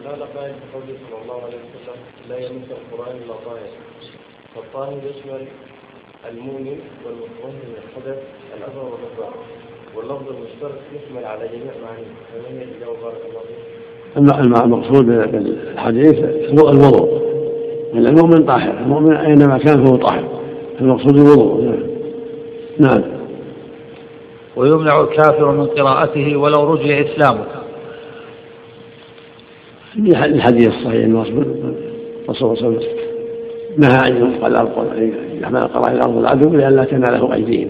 قال 0.06 0.22
قائل 0.36 0.52
في 0.54 0.66
قوله 0.74 0.94
صلى 1.10 1.22
الله 1.22 1.34
عليه 1.44 1.56
وسلم 1.56 2.02
لا 2.28 2.36
يمس 2.38 2.68
القرآن 2.70 3.16
إلا 3.24 3.34
طاهر. 3.44 3.68
فالطاهر 4.54 4.92
يشمل 5.10 5.40
المؤمن 6.30 6.76
والمطهر 7.06 7.52
من 7.64 7.74
الحدث 7.76 8.18
الأصغر 8.58 8.84
والأكبر 8.92 9.34
واللفظ 9.96 10.26
المشترك 10.36 10.80
يشمل 10.96 11.24
على 11.24 11.40
جميع 11.48 11.72
معانيه. 11.84 12.14
فمن 12.32 12.58
هي 12.58 12.64
الإجابة؟ 12.64 12.92
بارك 13.02 13.22
الله 13.30 13.40
فيك. 13.40 14.46
الم- 14.46 14.62
المقصود 14.64 15.06
بالحديث 15.06 16.18
الوضوء. 16.50 17.22
المؤمن 17.94 18.46
طاهر. 18.46 18.78
المؤمن 18.78 19.16
أينما 19.16 19.58
كان 19.58 19.84
فهو 19.84 19.96
طاهر. 19.96 20.37
المقصود 20.80 21.16
الوضوء. 21.16 21.64
نعم. 21.64 21.78
نعم 22.78 23.02
ويمنع 24.56 25.00
الكافر 25.00 25.52
من 25.52 25.66
قراءته 25.66 26.36
ولو 26.36 26.74
رجع 26.74 27.00
إسلامه 27.00 27.44
الحديث 30.06 30.68
الصحيح 30.68 31.04
أن 31.04 31.16
الرسول 31.16 31.44
صلى 32.34 32.50
الله 32.50 32.64
عليه 32.64 32.76
وسلم 32.76 32.98
نهى 33.78 33.98
أن 34.08 34.16
يحمل 34.16 34.56
القرآن 34.56 35.92
إلى 35.92 36.00
أرض 36.04 36.18
العدو 36.18 36.50
لئلا 36.50 36.84
تناله 36.84 37.34
أيديهم. 37.34 37.68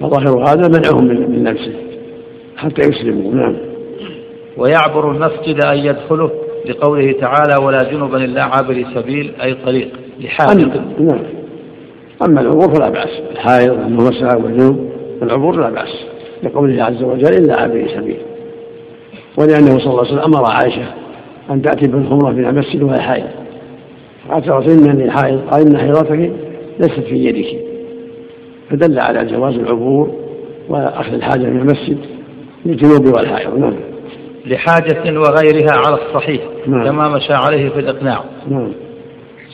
فظاهر 0.00 0.42
هذا 0.42 0.68
منعهم 0.68 1.04
من 1.04 1.30
من 1.30 1.42
نفسه 1.42 1.74
حتى 2.56 2.88
يسلموا. 2.88 3.34
نعم. 3.34 3.56
ويعبر 4.56 5.10
المسجد 5.10 5.64
أن 5.64 5.78
يدخله 5.78 6.30
لقوله 6.66 7.12
تعالى 7.12 7.64
ولا 7.64 7.78
جنبا 7.92 8.24
إلا 8.24 8.42
عابر 8.42 8.84
سبيل 8.94 9.32
أي 9.42 9.54
طريق. 9.54 9.88
لحاجة 10.20 10.84
نعم. 10.98 11.37
أما 12.22 12.40
العبور 12.40 12.74
فلا 12.74 12.88
بأس 12.88 13.20
الحائض 13.32 13.70
والنساء 13.70 14.40
والجنوب 14.40 14.90
العبور 15.22 15.56
لا 15.56 15.70
بأس 15.70 16.04
لقوله 16.42 16.84
عز 16.84 17.02
وجل 17.02 17.34
إلا 17.34 17.60
عابر 17.60 17.88
سبيل. 17.96 18.18
ولأنه 19.38 19.78
صلى 19.78 19.90
الله 19.90 19.98
عليه 19.98 20.12
وسلم 20.12 20.34
أمر 20.34 20.50
عائشة 20.50 20.94
أن 21.50 21.62
تأتي 21.62 21.88
بالخمرة 21.88 22.32
من 22.32 22.46
المسجد 22.46 22.82
وهي 22.82 23.00
حائض. 23.00 23.28
قالت 24.30 24.68
إنني 24.68 25.10
حائض 25.10 25.40
قال 25.50 25.66
إن 25.66 25.78
حيضتك 25.78 26.32
ليست 26.80 27.00
في 27.00 27.24
يدك. 27.24 27.58
فدل 28.70 28.98
على 28.98 29.24
جواز 29.24 29.54
العبور 29.54 30.14
وأخذ 30.68 31.12
الحاجة 31.12 31.46
من 31.46 31.60
المسجد 31.60 31.98
للجنوب 32.66 33.16
والحائض. 33.16 33.58
نعم. 33.58 33.76
لحاجة 34.46 35.18
وغيرها 35.18 35.72
على 35.86 35.98
الصحيح 36.06 36.42
نعم. 36.66 36.84
كما 36.84 37.08
مشى 37.08 37.32
عليه 37.32 37.68
في 37.68 37.80
الإقناع. 37.80 38.24
نعم. 38.48 38.72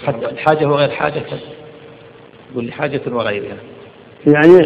حتى 0.07 0.27
الحاجة 0.27 0.67
وغير 0.67 0.89
حاجة؟ 0.89 1.23
يقول 2.55 2.67
لحاجة 2.67 3.01
وغيرها. 3.13 3.57
يعني 4.27 4.59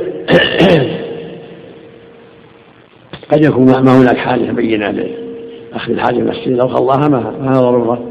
قد 3.33 3.45
يكون 3.45 3.65
ما 3.67 4.03
هناك 4.03 4.17
حاجة 4.17 4.51
بينة 4.51 4.91
لأخذ 4.91 5.93
الحاجة 5.93 6.15
من 6.15 6.23
المسجد 6.23 6.49
لو 6.49 6.69
خلاها 6.69 7.09
ما 7.09 7.35
ما 7.41 7.53
ضرورة. 7.53 8.05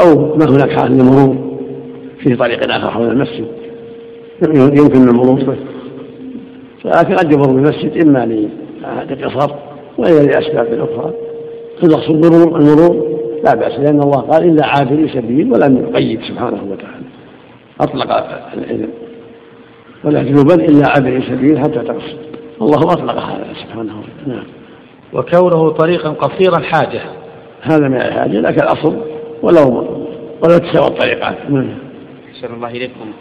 أو 0.00 0.36
ما 0.36 0.44
هناك 0.48 0.70
حاجة 0.70 0.88
للمرور 0.88 1.58
في 2.18 2.36
طريق 2.36 2.72
آخر 2.72 2.90
حول 2.90 3.10
المسجد. 3.10 3.46
يمكن 4.54 5.08
المرور. 5.08 5.44
به 5.44 5.56
لكن 6.84 7.14
قد 7.14 7.32
يمر 7.32 7.46
بالمسجد 7.46 8.06
إما 8.06 8.26
لقصر 9.10 9.54
وإما 9.98 10.20
لأسباب 10.20 10.88
أخرى. 10.90 11.12
فالمقصود 11.80 12.24
المرور؟ 12.24 12.60
المرور 12.60 13.18
لا 13.44 13.54
بأس 13.54 13.72
لأن 13.78 14.00
الله 14.00 14.20
قال 14.20 14.44
إلا 14.44 14.66
عابري 14.66 15.08
سبيل 15.08 15.52
ولم 15.52 15.76
يقيد 15.76 16.20
سبحانه 16.22 16.64
وتعالى. 16.70 17.06
أطلق 17.80 18.12
الإذن. 18.54 18.88
ولا 20.06 20.22
جنوبا 20.22 20.54
إلا 20.54 20.88
عابري 20.88 21.22
سبيل 21.22 21.58
حتى 21.58 21.78
تقصد 21.78 22.18
الله 22.62 22.92
أطلق 22.92 23.18
هذا 23.18 23.46
سبحانه 23.62 24.00
وتعالى. 24.00 24.34
نعم. 24.34 24.44
وكونه 25.12 25.70
طريقا 25.70 26.10
قصيرا 26.10 26.60
حاجة. 26.60 27.00
هذا 27.62 27.88
من 27.88 27.96
الحاجة 27.96 28.40
لكن 28.40 28.62
الأصل 28.62 28.96
ولو 29.42 29.68
ولو 30.42 30.58
تساوى 30.58 30.86
الطريقات. 30.86 31.50
نعم. 31.50 31.68
أحسن 32.30 32.54
الله 32.54 32.68
إليكم. 32.68 33.12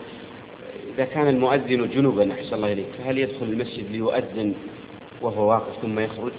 إذا 0.96 1.06
كان 1.06 1.28
المؤذن 1.28 1.90
جنبا 1.96 2.32
أحسن 2.32 2.56
الله 2.56 2.74
إليك 2.74 2.86
فهل 2.98 3.18
يدخل 3.18 3.46
المسجد 3.50 3.84
ليؤذن 3.92 4.54
وهو 5.22 5.50
واقف 5.50 5.82
ثم 5.82 6.00
يخرج؟ 6.00 6.32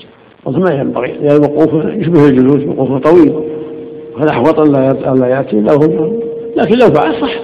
ما 0.47 0.75
ينبغي 0.75 1.13
لأن 1.13 1.37
الوقوف 1.37 1.85
يشبه 1.85 2.27
الجلوس 2.27 2.67
وقوف 2.67 3.03
طويل. 3.03 3.35
فالأحوط 4.19 4.61
أن 4.61 4.73
لا 4.73 5.13
أن 5.13 5.21
لا 5.21 5.27
يأتي 5.27 5.61
له 5.61 5.77
لكن 6.57 6.79
لو 6.79 6.87
فعل 6.87 7.15
صح 7.21 7.35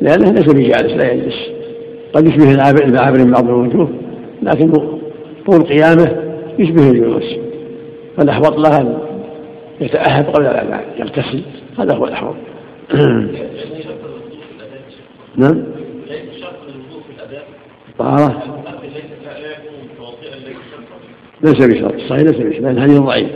لأنه 0.00 0.32
ليس 0.32 0.52
بجالس 0.52 0.92
لا 0.92 1.12
يجلس. 1.12 1.63
قد 2.14 2.26
يشبه 2.26 2.54
العابر 2.54 3.18
من 3.18 3.30
بعض 3.30 3.48
الوجوه 3.48 3.88
لكن 4.42 4.72
طول 5.46 5.62
قيامه 5.62 6.34
يشبه 6.58 6.90
الجلوس 6.90 7.36
فالأحوط 8.16 8.58
له 8.58 8.80
أن 8.80 8.98
يتأهب 9.80 10.24
قبل 10.24 10.46
أن 10.46 10.80
يغتسل. 10.98 11.42
هذا 11.78 11.94
هو 11.94 12.04
الأحوط. 12.04 12.34
نعم؟ 15.36 15.64
طهارة. 17.98 18.42
ليس 21.42 21.66
بشرط. 21.66 21.94
صحيح 22.08 22.22
ليس 22.22 22.36
بشرط. 22.36 22.62
لأن 22.62 22.76
الحديث 22.76 22.98
ضعيف. 22.98 23.30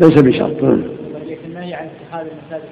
ليس 0.00 0.22
بشرط. 0.22 0.62
نعم. 0.62 0.82
النهي 1.46 1.74
عن 1.74 1.86
اتخاذ 1.86 2.26
المساجد 2.26 2.70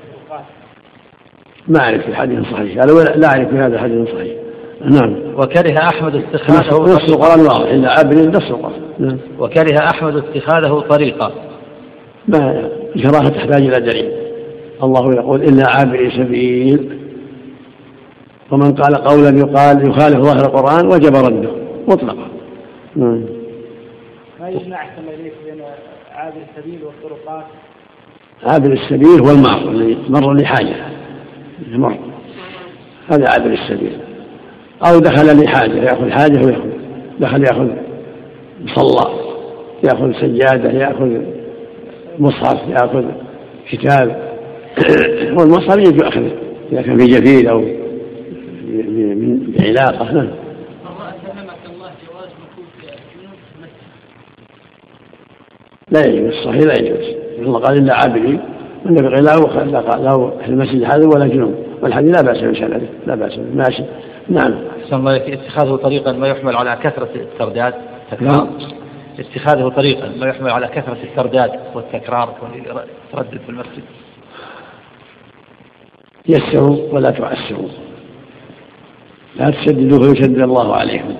ما 1.68 1.80
أعرف 1.80 2.06
في 2.06 2.14
حديث 2.14 2.40
صحيح. 2.40 2.82
أنا 2.82 2.92
لا 2.92 3.28
أعرف 3.28 3.48
في 3.48 3.56
هذا 3.56 3.78
حديث 3.78 4.08
صحيح. 4.08 4.47
نعم. 4.80 5.16
وكره 5.34 5.78
أحمد 5.78 6.16
اتخاذه 6.16 6.82
نص 6.82 7.12
القرآن 7.12 7.40
واضح 7.40 7.70
إلا 7.70 7.90
عابر 7.90 8.16
نص 8.16 8.50
القرآن. 8.50 8.82
نعم. 8.98 9.18
وكره 9.38 9.78
أحمد 9.94 10.16
اتخاذه 10.16 10.80
طريقا. 10.80 11.32
ما 12.28 12.70
الكراهة 12.96 13.28
تحتاج 13.28 13.62
إلى 13.62 13.80
دليل. 13.80 14.12
الله 14.82 15.14
يقول 15.14 15.42
إلا 15.42 15.64
عابر 15.68 16.10
سبيل. 16.16 16.98
ومن 18.50 18.74
قال 18.74 18.94
قولا 18.94 19.38
يقال 19.38 19.88
يخالف 19.90 20.18
ظاهر 20.18 20.46
القرآن 20.46 20.86
وجب 20.86 21.16
رده. 21.16 21.50
مطلقا. 21.88 22.28
نعم. 22.96 23.24
ما 24.40 24.48
يجمع 24.48 24.76
أحسن 24.76 25.02
إليك 25.20 25.32
بين 25.44 25.62
عابر 26.14 26.36
السبيل 26.50 26.80
والطرقات؟ 26.84 27.44
عابر 28.42 28.72
السبيل 28.72 29.20
هو 29.26 29.30
المار 29.30 29.70
اللي 29.70 29.96
مر 30.08 30.34
لحاجة 30.34 30.76
مر 31.68 31.98
هذا 33.12 33.28
عابر 33.28 33.52
السبيل. 33.52 34.07
أو 34.86 34.98
دخل 34.98 35.44
لحاجة 35.44 35.82
يأخذ 35.82 36.10
حاجة 36.10 36.46
ويأخذ. 36.46 36.68
دخل 37.20 37.42
يأخذ 37.42 37.68
مصلى 38.64 39.14
يأخذ 39.84 40.12
سجادة 40.12 40.70
يأخذ 40.70 41.22
مصحف 42.18 42.68
يأخذ 42.68 43.04
كتاب. 43.70 44.28
والمصحف 45.38 45.76
يجب 45.76 46.02
أخذه 46.02 46.30
إذا 46.72 46.82
كان 46.82 46.98
في 46.98 47.06
جفيل 47.06 47.48
أو 47.48 47.64
بعلاقة 49.58 50.12
نعم. 50.12 50.30
لا 55.90 56.06
يجوز 56.06 56.34
الصحيح 56.34 56.62
لا 56.62 56.78
يجوز. 56.78 57.16
الله 57.38 57.58
قال 57.60 57.78
إلا 57.78 57.94
عابرين 57.94 58.40
النبي 58.86 59.14
قال 59.14 59.24
لا 59.24 59.36
له 59.96 60.32
في 60.44 60.48
المسجد 60.48 60.82
هذا 60.82 61.06
ولا 61.06 61.26
جنوب. 61.26 61.54
والحديث 61.82 62.16
لا 62.16 62.22
بأس 62.22 62.38
به 62.38 62.80
لا 63.06 63.14
بأس 63.14 63.36
به 63.36 63.54
ماشي. 63.54 63.82
نعم. 64.28 64.54
أحسن 64.82 64.96
الله 64.96 65.16
اتخاذه 65.16 65.76
طريقا 65.76 66.12
ما 66.12 66.28
يحمل 66.28 66.56
على 66.56 66.78
كثرة 66.82 67.10
الترداد 67.14 67.74
نعم. 68.20 68.48
اتخاذه 69.18 69.68
طريقا 69.68 70.12
ما 70.20 70.26
يحمل 70.26 70.50
على 70.50 70.66
كثرة 70.66 70.98
الترداد 71.04 71.50
والتكرار 71.74 72.34
والتردد 72.42 73.40
في 73.40 73.48
المسجد. 73.48 73.82
يسروا 76.28 76.76
ولا 76.92 77.10
تعسروا. 77.10 77.68
لا 79.36 79.50
تشددوا 79.50 79.98
فيشدد 79.98 80.42
الله 80.42 80.76
عليكم 80.76 81.14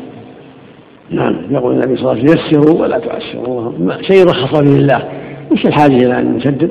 نعم. 1.10 1.54
يقول 1.54 1.72
النبي 1.74 1.96
صلى 1.96 2.12
الله 2.12 2.22
عليه 2.22 2.22
وسلم 2.22 2.46
يسروا 2.46 2.82
ولا 2.82 2.98
تعسروا. 2.98 3.72
شيء 4.02 4.24
رخص 4.24 4.60
به 4.60 4.76
الله. 4.76 5.08
مش 5.52 5.66
الحاجة 5.66 5.96
إلى 5.96 6.18
أن 6.18 6.36
نشدد 6.36 6.70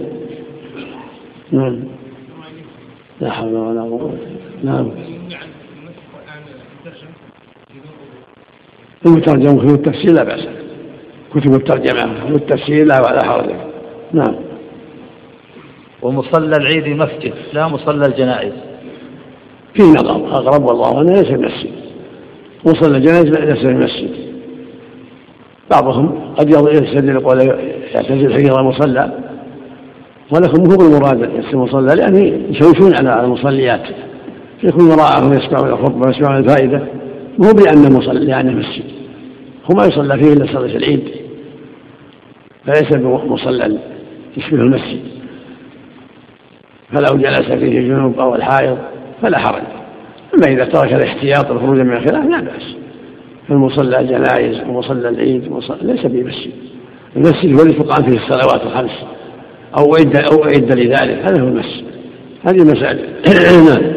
نعم. 1.52 1.84
لا 3.22 3.32
حول 3.32 3.54
ولا 3.54 3.82
قوة. 3.82 4.18
نعم. 4.64 4.92
المترجم 9.06 9.58
كتب 9.58 9.70
التفسير 9.70 10.14
لا 10.14 10.24
بأس. 10.24 10.48
كتب 11.34 11.54
الترجمة 11.54 12.26
كتب 12.26 12.36
التفسير 12.36 12.86
لا 12.86 13.00
لا 13.00 13.26
حرج. 13.26 13.50
نعم. 14.14 14.36
ومصلى 16.02 16.56
العيد 16.58 16.88
مسجد 16.88 17.34
لا 17.54 17.68
مصلى 17.68 18.06
الجنائز. 18.06 18.54
في 19.74 19.84
نظر 19.84 20.16
أقرب 20.16 20.66
والله 20.66 21.02
أنه 21.02 21.14
ليس 21.14 21.32
المسجد 21.32 21.72
مصلى 22.66 22.98
الجنائز 22.98 23.26
ليس 23.26 23.66
المسجد 23.66 24.10
بعضهم 25.72 26.34
قد 26.38 26.50
يستدل 26.50 27.20
قول 27.20 27.40
يعتزل 27.96 28.34
حجر 28.34 28.60
المصلى. 28.60 29.12
ولكن 30.32 30.72
هو 30.72 30.78
بالمراد 30.78 31.30
يصير 31.40 31.58
مصلى 31.58 31.96
لأنه 31.96 32.20
يشوشون 32.50 32.96
على 32.96 33.24
المصليات. 33.24 33.84
يكون 34.64 34.86
وراءهم 34.88 35.34
يسمعون 35.34 35.70
الخطبة 35.70 36.08
ويسمعون 36.08 36.38
الفائدة. 36.38 36.97
مو 37.38 37.52
بأن 37.52 37.86
المصلى 37.86 38.30
يعني 38.30 38.56
مسجد 38.56 38.98
هو 39.72 39.76
ما 39.76 39.86
يصلى 39.86 40.18
فيه 40.18 40.34
إلا 40.34 40.46
صلاة 40.54 40.76
العيد. 40.76 41.04
فليس 42.66 42.96
بمصلى 42.96 43.78
يشبه 44.38 44.58
المسجد. 44.58 45.00
فلو 46.94 47.18
جلس 47.18 47.52
فيه 47.52 47.80
الجنوب 47.80 48.20
أو 48.20 48.36
الحائض 48.36 48.78
فلا 49.22 49.38
حرج. 49.38 49.64
أما 50.36 50.54
إذا 50.54 50.66
ترك 50.66 50.94
الاحتياط 50.94 51.52
الخروج 51.52 51.80
من 51.80 51.94
الخلاف 51.94 52.26
لا 52.26 52.42
بأس. 52.42 52.76
المصلى 53.50 54.00
الجنائز 54.00 54.62
ومصلى 54.70 55.10
العيد 55.10 55.48
ومصلى 55.48 55.78
ليس 55.82 56.06
بمسجد 56.06 56.54
المسجد 57.16 57.56
هو 57.56 57.62
اللي 57.62 57.74
تقام 57.74 58.10
فيه 58.10 58.18
الصلوات 58.18 58.62
الخمس. 58.62 59.04
أو 59.78 59.96
أعد 59.96 60.16
أو 60.16 60.44
أعد 60.44 60.80
لذلك. 60.80 61.20
هذا 61.20 61.42
هو 61.42 61.48
المسجد. 61.48 61.84
هذه 62.48 62.58
المساجد. 62.62 63.10
نعم. 63.70 63.97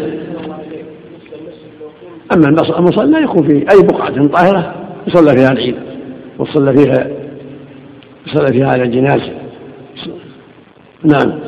أما 2.32 2.48
المصلى 2.48 3.22
يكون 3.22 3.48
في 3.48 3.54
أي 3.54 3.82
بقعة 3.82 4.26
طاهرة 4.26 4.74
يصلى 5.06 5.36
فيها 5.36 5.52
العيد 5.52 5.76
وصلى 6.38 6.72
فيها 6.76 7.10
يصلى 8.26 8.52
فيها 8.52 8.68
على 8.68 8.82
الجنازة. 8.82 9.32
نعم. 11.04 11.40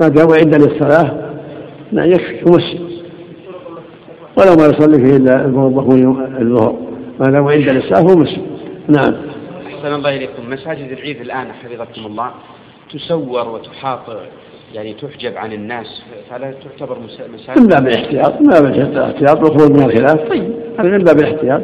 ما 0.00 0.08
دام 0.08 0.30
أعد 0.30 0.54
للصلاة 0.54 1.30
لا 1.92 2.04
يكفي 2.04 2.50
مسجد 2.50 2.80
ولو 4.36 4.56
ما 4.56 4.66
يصلي 4.66 4.98
فيه 4.98 5.16
إلا 5.16 5.44
الموظفون 5.44 6.36
الظهر. 6.40 6.76
ما 7.20 7.30
دام 7.30 7.48
عند 7.48 7.68
الاسلام 7.68 8.08
هو 8.08 8.16
مسلم 8.16 8.46
نعم. 8.88 9.14
أحسن 9.66 9.94
الله 9.94 10.16
إليكم. 10.16 10.50
مساجد 10.50 10.92
العيد 10.92 11.20
الآن 11.20 11.52
حفظكم 11.52 12.06
الله 12.06 12.30
تسور 12.92 13.48
وتحاط 13.48 14.00
يعني 14.74 14.94
تحجب 14.94 15.36
عن 15.36 15.52
الناس 15.52 16.02
فلا 16.30 16.54
تعتبر 16.78 16.98
مساجد؟ 17.34 17.60
من 17.60 17.66
باب 17.66 17.86
الاحتياط 17.88 18.40
من 18.40 18.48
باب 18.48 18.64
الاحتياط 18.64 19.38
والخروج 19.42 19.70
من 19.70 19.90
الخلاف 19.90 20.28
طيب 20.28 20.52
هذا 20.78 20.88
من 20.88 20.98
باب 20.98 21.18
الاحتياط 21.18 21.62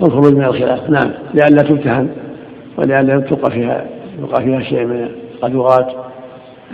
والخروج 0.00 0.34
من 0.34 0.44
الخلاف 0.44 0.90
نعم 0.90 1.10
لئلا 1.34 1.62
تمتهن 1.62 2.08
ولئلا 2.78 3.20
تلقى 3.20 3.50
فيها 3.50 3.86
يلقى 4.18 4.42
فيها 4.42 4.60
شيء 4.60 4.84
من 4.84 5.08
القدوات 5.34 5.92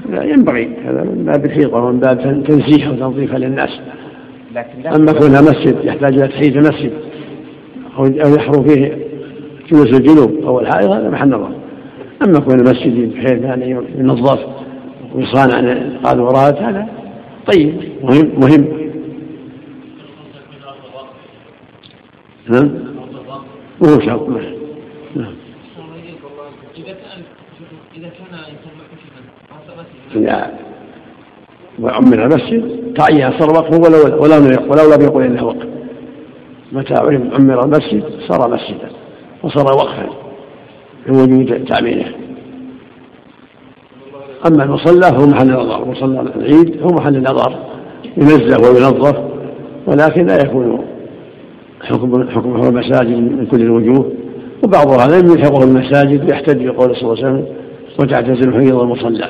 ينبغي 0.08 0.76
هذا 0.84 1.02
من 1.02 1.24
باب 1.24 1.44
الحيطة 1.44 1.76
ومن 1.76 2.00
باب 2.00 2.44
تنزيح 2.46 2.88
وتنظيف 2.88 3.34
للناس. 3.34 3.80
لكن 4.54 4.86
أما 4.86 5.12
كونها 5.12 5.40
مسجد 5.40 5.84
يحتاج 5.84 6.14
إلى 6.14 6.28
تحييد 6.28 6.56
المسجد 6.56 6.92
أو 7.98 8.34
يحرم 8.34 8.64
فيه 8.64 8.98
جلوس 9.70 10.00
الجنوب 10.00 10.44
أو 10.44 10.60
الحائض 10.60 10.90
هذا 10.90 11.10
محل 11.10 11.28
نظر. 11.28 11.52
أما 12.26 12.40
كون 12.40 12.60
المسجد 12.60 13.14
بحيث 13.14 13.42
يعني 13.42 13.70
ينظف 13.98 14.40
ويصان 15.14 15.52
عن 15.52 15.68
القاذورات 15.68 16.58
هذا. 16.58 16.88
طيب 17.52 17.74
مهم 18.02 18.32
مهم. 18.40 18.80
نعم. 22.48 22.70
وهو 23.80 24.00
شرط 24.00 24.28
نعم. 24.28 25.34
إذا 26.76 26.92
كان 26.92 27.22
إذا 30.16 30.50
وعمر 31.80 32.24
المسجد 32.24 32.94
تعين 32.94 33.38
صار 33.38 33.50
وقفه 33.50 33.80
ولو 33.80 34.22
ولو 34.22 34.36
ولو 34.70 34.94
لم 34.94 35.02
يقل 35.02 35.22
انه 35.22 35.44
وقف. 35.44 35.68
متى 36.72 36.94
عمر 36.94 37.64
المسجد؟ 37.64 38.04
صار 38.28 38.50
مسجدا 38.50 38.90
وصار 39.42 39.64
وقفا. 39.64 40.06
لوجود 41.06 41.64
تعميره 41.64 42.29
أما 44.46 44.64
المصلى 44.64 45.02
فهو 45.02 45.26
محل 45.26 45.52
نظر 45.52 45.84
مصلى 45.84 46.20
العيد 46.20 46.82
هو 46.82 46.88
محل 46.88 47.22
نظر 47.22 47.58
ينزه 48.16 48.70
وينظف 48.70 49.16
ولكن 49.86 50.26
لا 50.26 50.36
يكون 50.36 50.84
حكم 51.82 52.28
حكمه 52.28 52.68
المساجد 52.68 53.16
من 53.16 53.46
كل 53.46 53.60
الوجوه. 53.60 54.12
وبعض 54.64 54.88
هذا 54.88 55.16
يلحقه 55.16 55.64
المساجد 55.64 56.24
ويحتج 56.24 56.66
بقول 56.66 56.96
صلى 56.96 57.02
الله 57.02 57.24
عليه 57.24 57.34
وسلم 57.34 57.44
وتعتزل 58.00 58.54
حيض 58.54 58.80
المصلى. 58.80 59.28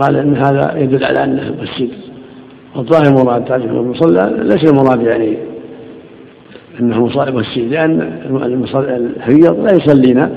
قال 0.00 0.16
إن 0.16 0.36
هذا 0.36 0.78
يدل 0.78 1.04
على 1.04 1.24
أنه 1.24 1.54
مسجد. 1.62 1.90
الظاهر 2.76 3.24
مراد 3.24 3.44
تعريف 3.44 3.70
المصلى 3.70 4.32
ليس 4.38 4.70
المراد 4.70 5.02
يعني 5.02 5.38
أنه 6.80 7.06
مصلى 7.06 7.32
مسجد 7.32 7.72
لأن 7.72 8.00
الحيض 9.16 9.60
لا 9.60 9.74
يصلينا 9.74 10.30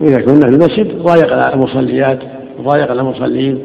وإذا 0.00 0.20
كنا 0.20 0.40
في 0.40 0.48
المسجد 0.48 1.02
ضايق 1.02 1.32
على 1.32 1.54
المصليات 1.54 2.18
ضايق 2.60 2.90
على 2.90 3.00
المصلين 3.00 3.64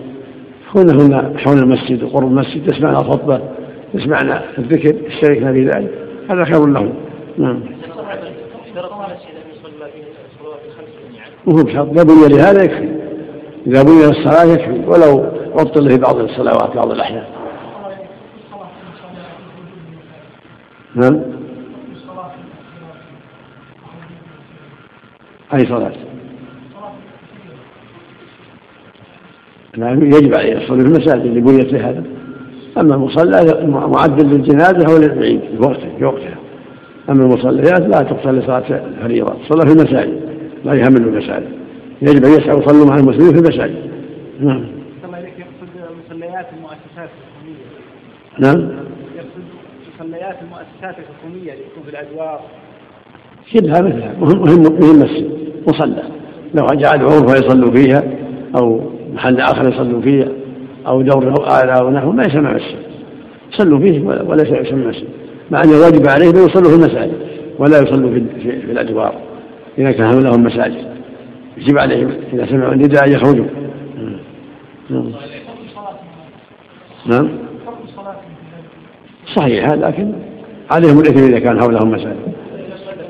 كونهن 0.73 1.39
حول 1.39 1.57
المسجد 1.57 2.03
وقرب 2.03 2.27
المسجد 2.27 2.73
يسمعنا 2.73 3.01
الخطبه 3.01 3.41
يسمعنا 3.93 4.43
الذكر 4.57 4.95
يشتركنا 5.07 5.53
في 5.53 5.65
ذلك. 5.65 6.07
هذا 6.29 6.43
خير 6.43 6.65
لهم. 6.65 6.93
نعم. 7.37 7.61
وهو 11.47 11.63
بشرط 11.63 11.87
لا 11.87 12.03
بني 12.03 12.27
لهذا 12.27 12.63
يكفي. 12.63 12.89
إذا 13.67 13.83
بني 13.83 14.05
الصلاة 14.05 14.43
يكفي. 14.43 14.85
ولو 14.87 15.31
عطل 15.59 15.89
في 15.89 15.97
بعض 15.97 16.19
الصلوات 16.19 16.75
بعض 16.75 16.91
الأحيان. 16.91 17.25
نعم. 20.95 21.21
أي 25.53 25.59
صلاة؟ 25.59 26.08
نعم 29.77 30.03
يجب 30.03 30.35
عليه 30.35 30.55
يصلي 30.55 30.83
في 30.83 30.87
المساجد 30.87 31.25
اللي 31.25 31.41
بنيت 31.41 31.73
لهذا 31.73 32.03
أما 32.77 32.95
المصلى 32.95 33.67
معدل 33.67 34.29
للجنازة 34.29 34.93
أو 34.93 34.97
للعيد 34.97 35.39
في 35.39 35.57
وقته 35.59 35.97
في 35.97 36.05
وقتها. 36.05 36.37
أما 37.09 37.23
المصليات 37.23 37.81
لا 37.81 38.01
تصلي 38.01 38.41
صلاة 38.41 38.83
الفريضة 38.87 39.33
تصلى 39.49 39.65
في 39.65 39.73
المساجد 39.73 40.21
لا 40.65 40.73
يهمل 40.73 40.97
المساجد. 40.97 41.49
يجب 42.01 42.25
أن 42.25 42.31
يسعوا 42.31 42.59
يصلوا 42.59 42.85
مع 42.85 42.95
المسلمين 42.95 43.33
في 43.33 43.39
المساجد. 43.39 43.89
نعم. 44.39 44.65
يقصد 45.37 45.69
المصليات 45.91 46.45
المؤسسات 46.57 47.09
الحكومية. 47.19 47.65
نعم. 48.39 48.69
يقصد 49.15 49.43
مصليات 49.95 50.35
المؤسسات 50.41 50.95
الحكومية 50.99 51.53
اللي 51.53 51.63
تكون 51.71 51.83
في 51.83 51.89
الأدوار. 51.89 52.41
شبهها 53.53 53.81
مثلها 53.81 54.13
مهم 54.19 54.41
مهم 54.41 54.61
مهم 54.61 54.99
مسجد 54.99 55.29
مصلى. 55.67 56.03
لو 56.53 56.65
جعل 56.65 57.05
غرفة 57.05 57.33
يصلوا 57.33 57.71
فيها 57.71 58.03
أو 58.55 58.81
محل 59.19 59.41
آخر 59.41 59.69
يصلوا 59.69 60.01
فيه 60.01 60.31
أو 60.87 61.01
دور 61.01 61.49
أعلى 61.51 61.79
أو 61.81 61.89
نحو 61.89 62.11
ما 62.11 62.23
يسمى 62.23 62.53
مسجد. 62.53 62.79
صلوا 63.51 63.79
فيه 63.79 64.01
ولا 64.01 64.43
يسمى 64.43 64.85
مسجد. 64.85 65.07
مع 65.51 65.61
أن 65.63 65.69
الواجب 65.69 66.09
عليه 66.09 66.29
أن 66.29 66.35
يصلوا 66.35 66.69
في 66.69 66.75
المساجد 66.75 67.17
ولا 67.59 67.79
يصلوا 67.79 68.11
في, 68.11 68.23
في, 68.41 68.61
في 68.61 68.71
الأدوار. 68.71 69.15
إذا 69.77 69.91
كان 69.91 70.19
لهم 70.19 70.43
مساجد 70.43 70.85
يجب 71.57 71.77
عليهم 71.77 72.11
إذا 72.33 72.45
سمعوا 72.45 72.73
النداء 72.73 73.07
أن 73.07 73.11
يخرجوا. 73.11 73.45
نعم. 74.89 75.11
نعم 77.05 77.29
صحيح 79.35 79.65
لكن 79.65 80.13
عليهم 80.71 80.99
الإثم 80.99 81.23
إذا 81.23 81.39
كان 81.39 81.61
حولهم 81.61 81.91
مساجد 81.91 82.33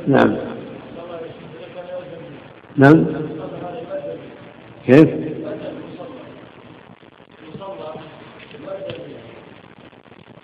نعم. 0.08 0.36
نعم. 2.78 3.06
كيف؟ 4.88 5.19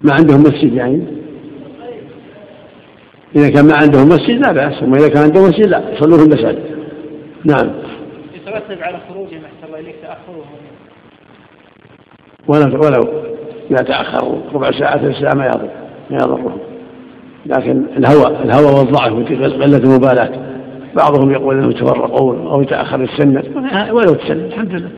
ما 0.06 0.14
عندهم 0.14 0.42
مسجد 0.42 0.74
يعني؟ 0.74 1.02
إذا 3.36 3.50
كان 3.50 3.66
ما 3.66 3.76
عندهم 3.76 4.08
مسجد 4.08 4.46
لا 4.46 4.52
بأس 4.52 4.84
وما 4.84 4.98
إذا 4.98 5.08
كان 5.08 5.24
عندهم 5.24 5.44
مسجد 5.44 5.68
لا 5.68 5.82
يصلوا 5.94 6.18
في 6.18 6.24
المساجد. 6.24 6.64
نعم. 7.46 7.72
يترتب 8.36 8.82
على 8.82 9.00
خروجهم 9.10 9.42
أحسن 9.46 9.68
الله 9.68 9.80
إليك 9.80 9.96
تأخرهم 10.02 10.46
ولو 12.48 12.86
ولو 12.86 13.24
إذا 13.72 13.84
تأخروا 13.84 14.36
ربع 14.54 14.72
ساعة 14.72 14.98
ثلث 14.98 15.18
ساعة 15.18 15.34
ما 15.34 15.46
يضر 15.46 15.70
ما 16.10 16.18
يضرهم. 16.18 16.58
لكن 17.46 17.84
الهوى 17.98 18.38
الهوى 18.44 18.80
والضعف 18.80 19.12
وقلة 19.12 19.78
المبالاة. 19.78 20.32
بعضهم 20.96 21.32
يقول 21.32 21.58
إنهم 21.58 21.72
يتفرقون 21.72 22.48
أو 22.48 22.62
يتأخر 22.62 23.02
السنة. 23.02 23.44
ولو 23.94 24.14
تسنى 24.14 24.46
الحمد 24.46 24.72
لله. 24.72 24.90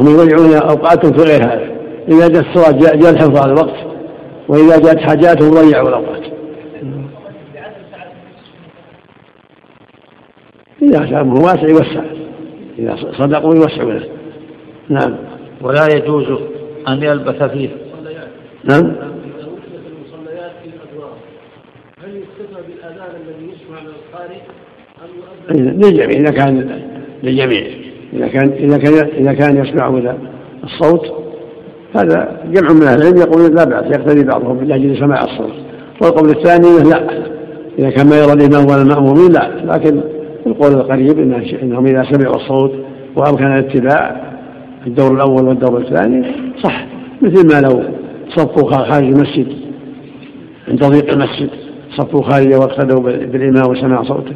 هم 0.00 0.06
يضيعون 0.06 0.54
أوقاتهم 0.54 1.12
في 1.12 1.22
غير 1.22 1.44
هذا. 1.44 1.77
إذا 2.08 2.28
جاء 2.28 2.42
الصلاة 2.42 2.78
جاء, 2.78 2.96
جاء 2.96 3.10
الحفظ 3.10 3.36
على 3.36 3.52
الوقت 3.52 3.86
وإذا 4.48 4.78
جاءت 4.78 4.98
حاجاتهم 4.98 5.50
ضيعوا 5.50 5.88
الاوقات 5.88 6.22
إذا 10.82 10.98
كان 10.98 11.30
واسع 11.30 11.68
يوسع. 11.68 12.02
إذا 12.78 12.96
صدقوا 13.18 13.54
يوسعوا 13.54 13.92
له 13.92 14.08
نعم. 14.88 15.16
ولا 15.60 15.86
يجوز 15.94 16.38
أن 16.88 17.02
يلبث 17.02 17.42
فيه. 17.42 17.68
نعم. 18.64 18.92
للجميع 25.50 26.10
إذا 26.10 26.30
كان 26.30 26.80
للجميع. 27.22 27.66
إذا 28.12 28.28
كان 28.28 28.52
إذا 28.52 28.78
كان 28.78 29.08
إذا 29.08 29.32
كان 29.32 29.64
يسمع 29.64 30.02
الصوت 30.64 31.27
هذا 31.98 32.40
جمع 32.52 32.72
من 32.72 32.82
أهل 32.82 33.02
العلم 33.02 33.16
يقولون 33.16 33.54
لا 33.54 33.64
بأس 33.64 33.84
يقتدي 33.84 34.24
بعضهم 34.24 34.64
لأجل 34.64 34.98
سماع 34.98 35.24
الصوت. 35.24 35.52
والقول 36.02 36.30
الثاني 36.30 36.90
لا 36.90 37.28
إذا 37.78 37.90
كان 37.90 38.06
ما 38.06 38.18
يرى 38.18 38.32
الإمام 38.32 38.66
ولا 38.66 38.82
المأمومين 38.82 39.32
لا 39.32 39.50
لكن 39.64 40.00
القول 40.46 40.72
القريب 40.72 41.18
إنهم 41.62 41.86
إذا 41.86 42.02
سمعوا 42.12 42.36
الصوت 42.36 42.72
وأمكن 43.16 43.46
الاتباع 43.46 44.28
الدور 44.86 45.14
الأول 45.14 45.48
والدور 45.48 45.80
الثاني 45.80 46.26
صح 46.62 46.86
مثل 47.22 47.54
ما 47.54 47.60
لو 47.60 47.82
صفوا 48.36 48.70
خارج 48.70 49.06
المسجد 49.06 49.46
عند 50.68 50.84
ضيق 50.84 51.12
المسجد 51.12 51.50
صفوا 51.96 52.22
خارجه 52.22 52.58
واقتدوا 52.58 53.00
بالإمام 53.00 53.70
وسمع 53.70 54.02
صوته. 54.02 54.34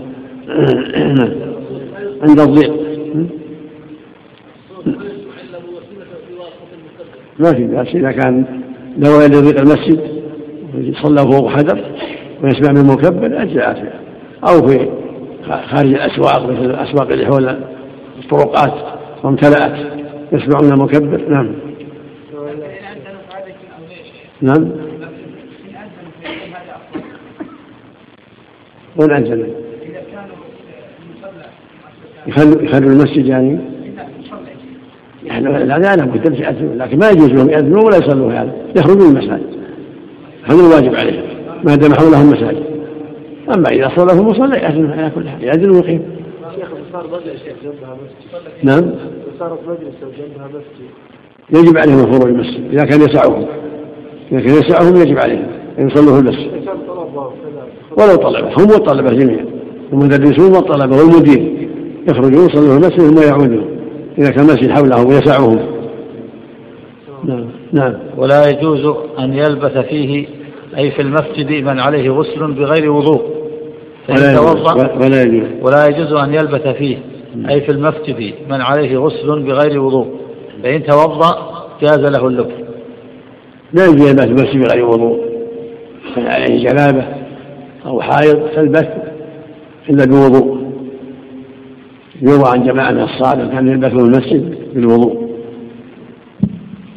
عند 2.29 2.40
الضيق. 2.40 2.82
ما 7.38 7.53
في 7.53 7.64
بأس. 7.64 7.88
إذا 7.88 8.12
كان 8.12 8.45
نوى 8.99 9.29
ضيق 9.29 9.61
المسجد 9.61 10.23
صلى 11.03 11.18
فوق 11.18 11.51
حجر 11.51 11.85
ويسمع 12.42 12.73
من 12.73 12.87
مكبر 12.87 13.42
أجزاء 13.42 13.75
فيها 13.75 14.01
أو 14.49 14.68
في 14.68 14.88
خارج 15.49 15.95
الأسواق 15.95 16.51
مثل 16.51 16.71
الأسواق 16.71 17.12
اللي 17.12 17.27
حول 17.27 17.57
الطرقات 18.18 18.75
وامتلأت 19.25 19.92
يسمعون 20.33 20.79
مكبر 20.79 21.29
نعم. 21.29 21.55
نعم. 24.42 24.71
وين 28.97 29.11
أنزل؟ 29.11 29.55
يخلوا 32.27 32.62
يخلوا 32.62 32.90
المسجد 32.90 33.27
يعني. 33.27 33.71
يعني 35.26 35.64
لا 35.64 35.96
لا 35.96 36.04
بد 36.04 36.40
يأذنون 36.40 36.78
لكن 36.78 36.98
ما 36.98 37.11
يجوز 37.11 37.28
لهم 37.28 37.50
يأذنون 37.50 37.85
ولا 37.85 37.96
يصلوا 37.96 38.30
في 38.30 38.37
هذا 38.37 38.52
يخرجون 38.76 39.11
من 39.11 39.16
المساجد. 39.16 39.62
هذا 40.44 40.61
الواجب 40.61 40.94
عليهم 40.94 41.22
ما 41.64 41.74
دام 41.74 41.94
حولهم 41.94 42.30
مساجد 42.30 42.62
أما 43.56 43.68
إذا 43.70 43.88
صلى 43.96 44.08
في 44.08 44.20
المصلى 44.20 44.58
يأذن 44.58 44.90
على 44.90 45.11
كل 45.14 45.28
حال 45.28 45.44
يأذن 45.44 45.70
ويقيم 45.70 46.02
شيخ 46.54 46.68
صار 46.92 47.06
مجلس 47.06 47.42
جنبها 47.62 47.96
مسجد. 47.96 48.64
نعم. 48.64 48.94
صارت 49.38 49.58
مجلس 49.68 49.94
جنبها 50.18 50.48
مسجد. 50.48 51.66
يجب 51.66 51.78
عليهم 51.78 51.98
الخروج 51.98 52.32
من 52.32 52.40
المسجد 52.40 52.64
إذا 52.72 52.85
كان 52.85 53.00
يسعهم. 53.00 53.46
إذا 54.32 54.40
كان 54.40 54.54
يسعهم 54.54 54.96
يجب 54.96 55.18
عليهم 55.18 55.46
أن 55.78 55.87
يصلوا 55.87 56.14
في 56.14 56.20
المسجد. 56.20 56.50
ولو 57.98 58.16
طلبة 58.16 58.48
هم 58.48 58.70
والطلبة 58.70 59.11
جميعا 59.11 59.46
المدرسون 59.92 60.52
والطلبة 60.52 60.96
والمدير. 60.96 61.68
يخرجون 62.08 62.46
يصلون 62.46 62.80
في 62.80 62.87
المسجد 62.87 63.00
ثم 63.00 63.28
يعودون. 63.28 63.82
إذا 64.18 64.31
كان 64.31 64.40
المسجد 64.40 64.70
حولهم 64.70 65.07
ويسعهم. 65.07 65.59
نعم 67.25 67.46
نعم. 67.72 67.94
ولا 68.16 68.48
يجوز 68.48 68.96
أن 69.18 69.35
يلبث 69.35 69.79
فيه 69.79 70.27
أي 70.77 70.90
في 70.90 71.03
المسجد 71.03 71.51
من 71.64 71.81
عليه 71.81 72.11
غسل 72.11 72.53
بغير 72.53 72.90
وضوء. 72.90 73.22
ولا 74.09 74.33
يجوز 74.33 74.72
ولا 75.05 75.22
يجوز. 75.22 75.48
ولا 75.62 75.87
يجوز 75.87 76.12
أن 76.12 76.35
يلبث 76.35 76.68
فيه 76.68 76.98
أي 77.48 77.61
في 77.61 77.72
المسجد 77.72 78.35
من 78.51 78.61
عليه 78.61 78.98
غسل 78.98 79.42
بغير 79.42 79.81
وضوء. 79.81 80.07
فإن 80.62 80.83
توضأ 80.83 81.53
جاز 81.83 82.01
له 82.01 82.27
اللبث 82.27 82.53
لا 83.72 83.85
يجوز 83.87 84.09
يلبث 84.09 84.25
المسجد 84.25 84.59
بغير 84.68 84.87
وضوء. 84.87 85.20
كان 86.16 86.27
عليه 86.27 86.68
جنابة 86.68 87.05
أو 87.87 88.01
حائض 88.01 88.48
تلبث 88.57 88.88
إلا 89.90 90.05
بوضوء. 90.05 90.62
يروى 92.22 92.44
عن 92.46 92.64
جماعة 92.64 92.90
من 92.90 93.02
الصحابة 93.02 93.48
كان 93.48 93.68
يلبث 93.68 93.92
المسجد 93.92 94.54
بالوضوء. 94.74 95.32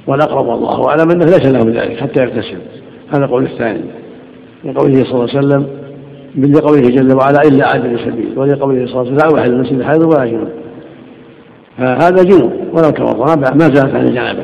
والأقرب 0.07 0.45
والله 0.47 0.89
أعلم 0.89 1.11
أنه 1.11 1.25
ليس 1.25 1.45
له 1.45 1.59
ذلك 1.59 1.99
حتى 1.99 2.21
يغتسل 2.21 2.57
هذا 3.13 3.25
القول 3.25 3.43
الثاني. 3.43 3.81
لقوله 4.63 5.03
صلى 5.03 5.13
الله 5.13 5.29
عليه 5.35 5.39
وسلم 5.39 5.67
لقوله 6.37 6.89
جل 6.89 7.15
وعلا 7.15 7.41
إلا 7.41 7.67
عابر 7.67 7.97
سبيل. 7.97 8.33
ولقوله 8.39 8.85
صلى 8.85 9.01
الله 9.01 9.11
عليه 9.11 9.15
وسلم 9.15 9.17
لا 9.17 9.33
واحد 9.33 9.49
المسجد 9.49 9.83
حيض 9.83 10.03
ولا 10.03 10.25
جنوب. 10.25 10.49
فهذا 11.77 12.23
جنوب 12.23 12.53
ولو 12.73 12.89
توضأ 12.89 13.35
ما 13.35 13.73
زالت 13.73 13.95
عن 13.95 14.05
الجنابة. 14.05 14.43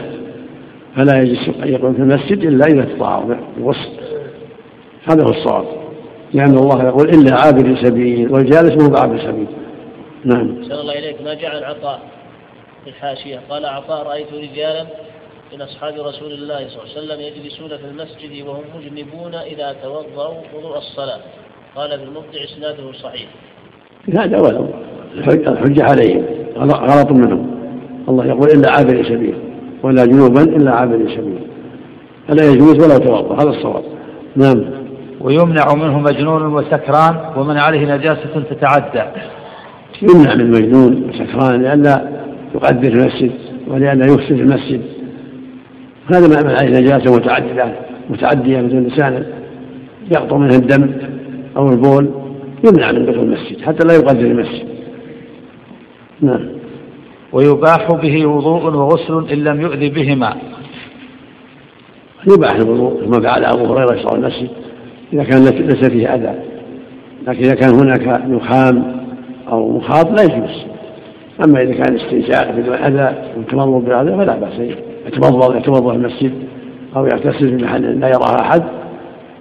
فلا 0.95 1.21
يجوز 1.21 1.37
أن 1.63 1.67
يقوم 1.67 1.93
في 1.93 1.99
المسجد 1.99 2.37
إلا 2.43 2.65
إذا 2.65 2.83
استطاع 2.83 3.23
بالغسل 3.57 3.89
هذا 5.09 5.23
هو 5.23 5.29
الصواب. 5.29 5.65
لأن 6.33 6.57
الله 6.57 6.83
يقول 6.83 7.09
إلا 7.09 7.35
عابر 7.35 7.75
سبيل 7.83 8.33
والجالس 8.33 8.83
مو 8.83 8.89
بعابر 8.89 9.17
سبيل. 9.17 9.47
نعم. 10.25 10.61
أحسن 10.61 10.71
الله 10.71 10.99
إليك. 10.99 11.21
ما 11.21 11.33
جعل 11.33 11.63
عطاء 11.63 11.99
في 12.83 12.89
الحاشية؟ 12.89 13.39
قال 13.49 13.65
عطاء 13.65 14.07
رأيت 14.07 14.33
رجالا 14.33 14.85
من 15.53 15.61
أصحاب 15.61 15.93
رسول 15.93 16.31
الله 16.31 16.67
صلى 16.67 16.83
الله 16.83 16.95
عليه 16.95 16.97
وسلم 16.97 17.21
يجلسون 17.21 17.77
في 17.77 17.85
المسجد 17.85 18.47
وهم 18.47 18.63
مجنبون 18.77 19.35
إذا 19.35 19.75
توضأوا 19.83 20.41
وضوء 20.55 20.77
الصلاة. 20.77 21.19
قال 21.75 21.89
في 21.89 22.03
المبدع 22.03 22.43
إسناده 22.43 22.91
صحيح. 22.91 23.29
هذا 24.17 24.41
ولو 24.41 24.67
الحجة 25.47 25.83
عليهم. 25.83 26.25
غلط 26.57 27.11
منهم. 27.11 27.61
الله 28.09 28.25
يقول 28.25 28.49
إلا 28.49 28.71
عابر 28.71 29.03
سبيل 29.03 29.35
ولا 29.83 30.05
جنوبا 30.05 30.41
إلا 30.41 30.71
عابر 30.71 30.97
سبيل. 30.97 31.47
فلا 32.27 32.43
يجوز 32.43 32.85
ولا 32.85 32.97
توضأ 32.97 33.43
هذا 33.43 33.49
الصواب. 33.49 33.83
نعم. 34.35 34.81
ويمنع 35.21 35.73
منه 35.75 35.99
مجنون 35.99 36.53
وسكران 36.53 37.33
ومن 37.37 37.57
عليه 37.57 37.95
نجاسة 37.95 38.43
تتعدى. 38.49 39.03
يمنع 40.01 40.35
من 40.35 40.51
مجنون 40.51 41.09
وسكران 41.09 41.61
لئلا 41.61 42.09
يقدر 42.55 42.87
المسجد 42.87 43.31
ولئلا 43.67 44.05
يفسد 44.05 44.39
المسجد. 44.39 44.81
هذا 46.13 46.27
ما 46.27 46.43
من 46.43 46.55
عليه 46.59 46.79
نجاسة 46.79 47.15
متعددة 47.15 47.73
متعدية 48.09 48.61
مثل 48.61 48.77
الإنسان 48.77 49.25
يقطع 50.11 50.37
منه 50.37 50.55
الدم 50.55 50.91
أو 51.57 51.69
البول 51.69 52.09
يمنع 52.67 52.91
من 52.91 53.05
دخول 53.05 53.23
المسجد 53.23 53.61
حتى 53.61 53.87
لا 53.87 53.93
يقدر 53.93 54.27
المسجد. 54.27 54.67
نعم. 56.21 56.49
ويباح 57.33 57.87
به 57.91 58.25
وضوء 58.25 58.73
وغسل 58.73 59.29
إن 59.33 59.43
لم 59.43 59.61
يؤذي 59.61 59.89
بهما. 59.89 60.35
يباح 62.27 62.51
الوضوء 62.51 63.05
كما 63.05 63.21
فعل 63.21 63.45
أبو 63.45 63.73
هريرة 63.73 63.95
يشرع 63.95 64.15
المسجد 64.15 64.49
إذا 65.13 65.23
كان 65.23 65.43
ليس 65.43 65.89
فيه 65.89 66.15
أذى 66.15 66.35
لكن 67.27 67.43
إذا 67.43 67.55
كان 67.55 67.73
هناك 67.73 68.21
نخام 68.27 69.00
أو 69.51 69.77
مخاط 69.77 70.11
لا 70.11 70.23
يجوز. 70.23 70.65
أما 71.45 71.61
إذا 71.61 71.73
كان 71.73 71.95
استنشاق 71.95 72.51
بدون 72.51 72.75
اذى 72.75 73.15
والتمضض 73.37 73.85
بهذا 73.85 74.17
فلا 74.17 74.35
بأس 74.35 74.53
يتوضا 75.07 75.57
يتوضا 75.57 75.91
في 75.91 75.97
المسجد 75.97 76.33
أو 76.95 77.05
يغتسل 77.05 77.57
في 77.57 77.65
محل 77.65 77.99
لا 77.99 78.07
يراها 78.07 78.41
أحد 78.41 78.63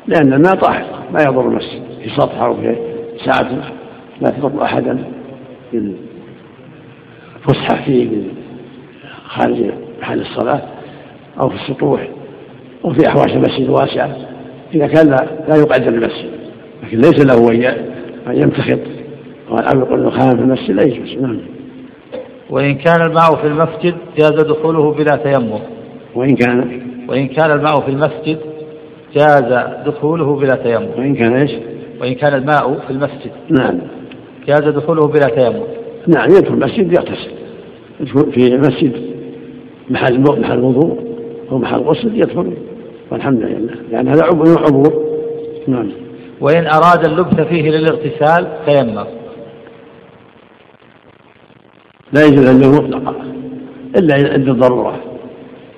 لأن 0.06 0.32
الماء 0.32 0.54
طاهر 0.54 0.84
لا 1.12 1.22
يضر 1.22 1.48
المسجد 1.48 1.82
في 2.02 2.10
سطح 2.10 2.42
أو 2.42 2.54
في 2.54 2.76
ساعة 3.24 3.50
لا 4.20 4.30
تضر 4.30 4.62
أحدا 4.62 5.04
بالفسحه 5.72 7.84
فيه 7.84 8.08
خارج 9.26 9.70
محل 10.00 10.20
الصلاة 10.20 10.62
أو 11.40 11.48
في 11.48 11.54
السطوح 11.54 12.08
أو 12.84 12.92
في 12.92 13.08
أحواش 13.08 13.32
المسجد 13.32 13.64
الواسعة 13.64 14.16
إذا 14.74 14.86
كان 14.86 15.06
لا, 15.06 15.26
لا 15.48 15.56
يقعد 15.56 15.88
المسجد 15.88 16.30
لكن 16.82 16.98
ليس 16.98 17.24
له 17.24 17.50
أن 18.26 18.42
يمتخط 18.42 18.99
يقول 19.58 20.00
النخام 20.00 20.36
في 20.36 20.42
المسجد 20.42 20.70
لا 20.70 20.82
يجوز. 20.82 21.22
نعم. 21.22 21.38
وإن 22.50 22.74
كان 22.74 23.02
الماء 23.02 23.36
في 23.36 23.46
المسجد 23.46 23.94
جاز 24.18 24.30
دخوله 24.30 24.92
بلا 24.92 25.16
تيمم. 25.16 25.58
وإن 26.14 26.34
كان 26.34 26.80
وإن 27.08 27.28
كان 27.28 27.50
الماء 27.50 27.80
في 27.80 27.88
المسجد 27.88 28.38
جاز 29.14 29.64
دخوله 29.86 30.36
بلا 30.36 30.56
تيمم. 30.56 30.88
وإن 30.98 31.14
كان 31.14 31.36
إيش؟ 31.36 31.50
وإن 32.00 32.14
كان 32.14 32.34
الماء 32.34 32.78
في 32.86 32.90
المسجد 32.90 33.30
نعم. 33.50 33.78
جاز 34.46 34.60
دخوله 34.60 35.06
بلا 35.06 35.26
تيمم. 35.26 35.62
نعم 36.08 36.28
يدخل 36.28 36.54
المسجد 36.54 36.92
يغتسل. 36.92 37.30
يدخل 38.00 38.32
في 38.32 38.46
المسجد 38.46 38.92
محل 39.90 40.20
محل 40.20 40.60
وضوء 40.60 40.98
أو 41.52 41.58
محل 41.58 41.78
غسل 41.78 42.16
يدخل. 42.16 42.52
والحمد 43.10 43.42
لله. 43.42 43.74
لأن 43.90 44.08
هذا 44.08 44.24
عبور. 44.24 45.04
نعم. 45.68 45.90
وإن 46.40 46.66
أراد 46.66 47.04
اللبث 47.04 47.40
فيه 47.40 47.70
للاغتسال 47.70 48.46
تيمم. 48.66 49.19
لا 52.12 52.26
يجوز 52.26 52.48
عنده 52.48 52.68
مطلقا 52.70 53.14
إلا 53.96 54.14
عند 54.14 54.48
الضرورة 54.48 55.00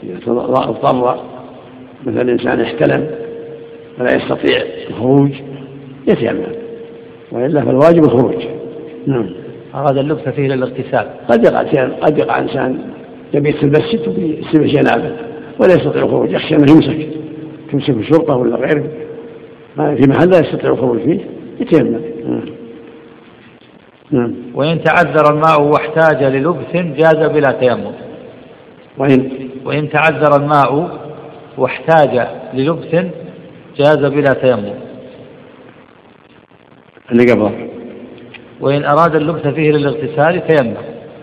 إذا 0.03 0.19
اضطر 0.29 1.21
مثلا 2.07 2.33
إنسان 2.33 2.61
احتلم 2.61 3.07
فلا 3.99 4.17
يستطيع 4.17 4.63
الخروج 4.89 5.31
يتيمم 6.09 6.47
وإلا 7.33 7.65
فالواجب 7.65 8.05
الخروج. 8.05 8.45
نعم. 9.07 9.31
أراد 9.75 9.99
اللبس 9.99 10.29
فيه 10.29 10.49
للاغتسال 10.49 11.07
قد 11.29 11.45
يقع 11.45 11.63
قد 12.01 12.19
يقع 12.19 12.39
إنسان 12.39 12.79
يبيت 13.35 13.57
في 13.57 13.63
المسجد 13.63 14.09
ويصيب 14.09 14.63
جنابه 14.63 15.17
ولا 15.61 15.73
يستطيع 15.73 16.03
الخروج. 16.03 16.31
يخشى 16.33 16.57
أنه 16.57 16.73
يمسك 16.73 17.09
تمسك 17.73 17.91
الشرطة 17.91 18.37
ولا 18.37 18.57
غيره. 18.57 18.85
في 19.77 20.09
محل 20.09 20.31
لا 20.31 20.39
يستطيع 20.39 20.71
الخروج 20.71 20.99
فيه 20.99 21.21
يتيمم 21.61 22.01
وإن 24.55 24.83
تعذر 24.85 25.35
الماء 25.35 25.63
واحتاج 25.63 26.25
للبث 26.25 26.73
جاز 26.73 27.31
بلا 27.31 27.53
تيمم. 27.53 27.93
وإن 28.99 29.49
وإن 29.65 29.89
تعذر 29.91 30.37
الماء 30.41 30.99
واحتاج 31.59 32.29
للبث 32.55 33.07
جاز 33.77 34.05
بلا 34.05 34.33
تيمم. 34.33 34.75
اللي 37.13 37.33
قبله. 37.33 37.69
وإن 38.61 38.85
أراد 38.85 39.15
اللبث 39.15 39.47
فيه 39.47 39.71
للاغتسال 39.71 40.47
تيمم. 40.47 40.75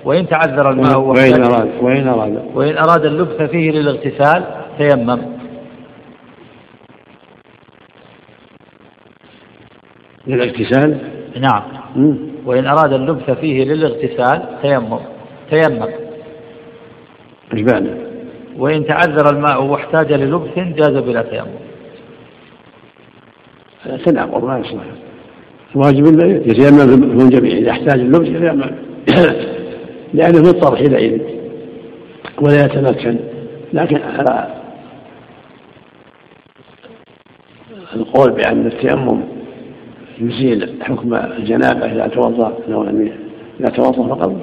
وإن 0.06 0.28
تعذر 0.28 0.70
الماء 0.70 1.00
وإن 1.00 1.44
أراد 1.44 1.70
وإن 1.82 2.08
أراد. 2.08 2.42
وإن 2.54 2.78
أراد 2.78 3.06
اللبث 3.06 3.50
فيه 3.52 3.72
للاغتسال 3.72 4.44
تيمم. 4.78 5.20
للاغتسال؟ 10.28 10.98
نعم. 11.40 12.29
وإن 12.46 12.68
أراد 12.68 12.94
اللبس 12.94 13.32
فيه 13.32 13.64
للاغتسال 13.64 14.42
تيمم 14.62 15.00
تيمم. 15.52 15.86
بعده؟ 17.54 17.98
وإن 18.58 18.86
تعذر 18.86 19.30
الماء 19.36 19.64
واحتاج 19.64 20.14
للبس 20.14 20.50
جاز 20.58 20.98
بلا 20.98 21.22
تيمم. 21.22 21.60
تناقض 24.06 24.44
ما 24.44 24.60
يصلح. 24.60 24.84
الواجب 25.76 26.06
يتيمم 26.48 27.18
من 27.18 27.30
جميع 27.30 27.58
إذا 27.58 27.72
احتاج 27.72 28.00
اللبس 28.00 28.28
يتيمم. 28.28 28.72
لأنه 30.14 30.40
مضطر 30.40 30.76
حينئذ 30.76 31.22
ولا 32.42 32.66
يتمكن. 32.66 33.20
لكن 33.74 34.02
على 34.02 34.60
القول 37.96 38.32
بأن 38.32 38.68
التيمم 38.68 39.39
يزيل 40.20 40.70
حكم 40.82 41.16
الجنابة 41.16 41.86
إذا 41.86 42.08
توضأ 42.08 42.58
إذا 43.60 43.70
توضأ 43.70 44.16
فقط 44.16 44.36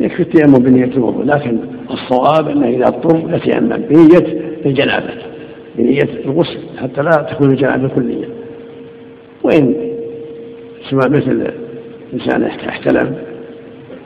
يكفي 0.00 0.20
التيمم 0.20 0.58
بنية 0.58 0.84
الوضوء 0.84 1.24
لكن 1.24 1.58
الصواب 1.90 2.48
أنه 2.48 2.68
إذا 2.68 2.86
اضطر 2.86 3.34
يتيمم 3.34 3.68
بنية 3.68 4.40
الجنابة 4.66 5.14
بنية 5.78 6.08
الغسل 6.24 6.60
حتى 6.82 7.02
لا 7.02 7.10
تكون 7.10 7.50
الجنابة 7.50 7.88
كلية. 7.88 8.28
وإن 9.42 9.74
سواء 10.90 11.10
مثل 11.10 11.50
إنسان 12.14 12.44
احتلم 12.44 13.16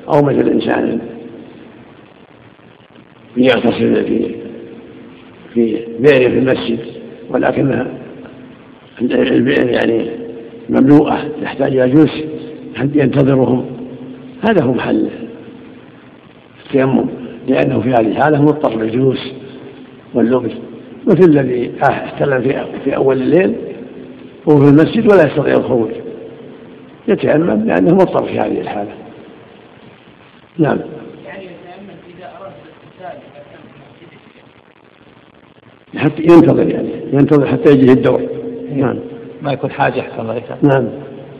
أو 0.08 0.22
مثل 0.22 0.48
إنسان 0.48 0.98
يغتسل 3.36 4.04
في 4.04 4.34
في 5.54 5.78
بئر 5.98 6.30
في 6.30 6.38
المسجد 6.38 6.78
ولكنها 7.30 7.86
البئر 9.00 9.68
يعني 9.68 10.27
مملوءة 10.68 11.28
تحتاج 11.42 11.76
إلى 11.76 11.88
جلوس 11.88 12.22
ينتظرهم. 12.94 13.66
هذا 14.48 14.64
هو 14.64 14.72
محل 14.72 15.10
التيمم 16.66 17.06
لأنه 17.48 17.80
في 17.80 17.88
هذه 17.88 18.08
الحالة 18.08 18.42
مضطر 18.42 18.82
للجلوس 18.82 19.32
واللبس 20.14 20.52
مثل 21.06 21.30
الذي 21.30 21.72
احتل 21.82 22.42
في 22.42 22.64
في 22.84 22.96
أول 22.96 23.22
الليل 23.22 23.54
وهو 24.46 24.58
في 24.58 24.68
المسجد 24.68 25.12
ولا 25.12 25.26
يستطيع 25.26 25.56
الخروج. 25.56 25.90
يتيمم 27.08 27.64
لأنه 27.66 27.94
مضطر 27.94 28.26
في 28.26 28.38
هذه 28.38 28.60
الحالة. 28.60 28.92
نعم. 30.58 30.78
يعني 31.26 31.44
إذا 32.18 32.32
أردت 32.40 32.54
حتى 35.96 36.22
ينتظر 36.22 36.68
يعني 36.68 36.90
ينتظر 37.12 37.46
حتى 37.46 37.72
يجيه 37.72 37.92
الدور. 37.92 38.22
نعم. 38.76 38.98
ما 39.42 39.52
يكون 39.52 39.70
حاجة 39.70 40.00
أحسن 40.00 40.20
الله 40.20 40.42
نعم. 40.62 40.88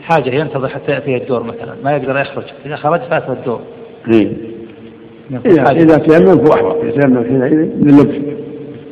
حاجة 0.01 0.29
ينتظر 0.29 0.69
حتى 0.69 0.91
يأتيه 0.91 1.17
الدور 1.17 1.43
مثلا. 1.43 1.75
ما 1.83 1.91
يقدر 1.91 2.19
يخرج. 2.19 2.43
إذا 2.65 2.75
خرج 2.75 2.99
فاته 2.99 3.33
الدور. 3.33 3.61
إيه. 4.13 4.31
إذا 5.45 5.71
إذا 5.71 5.97
تيمم 5.97 6.45
فهو 6.45 6.53
أحوط. 6.53 6.83
يتيمم 6.83 7.23
حينئذ 7.23 7.53
لللبس 7.53 8.15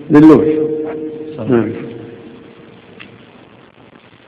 لللبس 0.10 0.68
نعم. 1.50 1.72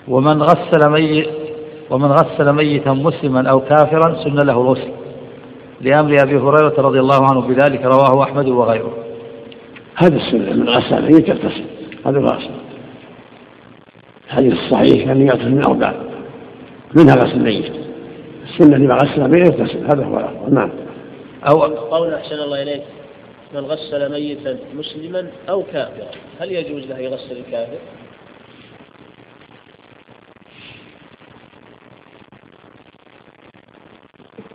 ومن 0.08 0.42
غسل 0.42 0.90
ميت 0.90 1.30
ومن 1.90 2.08
غسل 2.08 2.54
ميتا 2.54 2.92
مسلما 2.92 3.50
أو 3.50 3.60
كافرا 3.60 4.24
سن 4.24 4.36
له 4.36 4.62
الغسل. 4.62 4.92
لأمر 5.82 6.16
أبي 6.24 6.38
هريرة 6.38 6.74
رضي 6.78 7.00
الله 7.00 7.20
عنه. 7.32 7.42
بذلك 7.42 7.86
رواه 7.86 8.24
أحمد 8.24 8.48
وغيره. 8.48 8.94
هذا 9.96 10.16
السنة. 10.16 10.54
من 10.54 10.70
غسل 10.70 11.02
ميت 11.02 11.30
يغتسل 11.30 11.64
هذا 12.06 12.20
الغسل 12.20 12.69
الحديث 14.30 14.54
الصحيح 14.54 15.06
كان 15.06 15.22
يغتسل 15.22 15.52
من 15.52 15.66
أربع 15.66 15.94
منها 16.96 17.16
غسل 17.16 17.38
الميت. 17.38 17.90
السنة 18.50 18.78
لما 18.78 18.96
غسل 18.96 19.30
ميت 19.30 19.60
يغتسل 19.60 19.86
هذا 19.86 20.06
هو 20.06 20.18
الأفضل 20.18 20.54
نعم 20.54 20.70
أو 21.50 21.62
قول 21.62 22.14
أحسن 22.14 22.36
الله 22.36 22.64
إليك 22.64 22.82
من 23.56 23.60
غسل 23.60 24.12
ميتا 24.12 24.58
مسلما 24.74 25.28
أو 25.50 25.64
كافرا 25.64 26.12
هل 26.40 26.52
يجوز 26.52 26.86
له 26.86 27.00
يغسل 27.00 27.38
الكافر؟ 27.38 27.78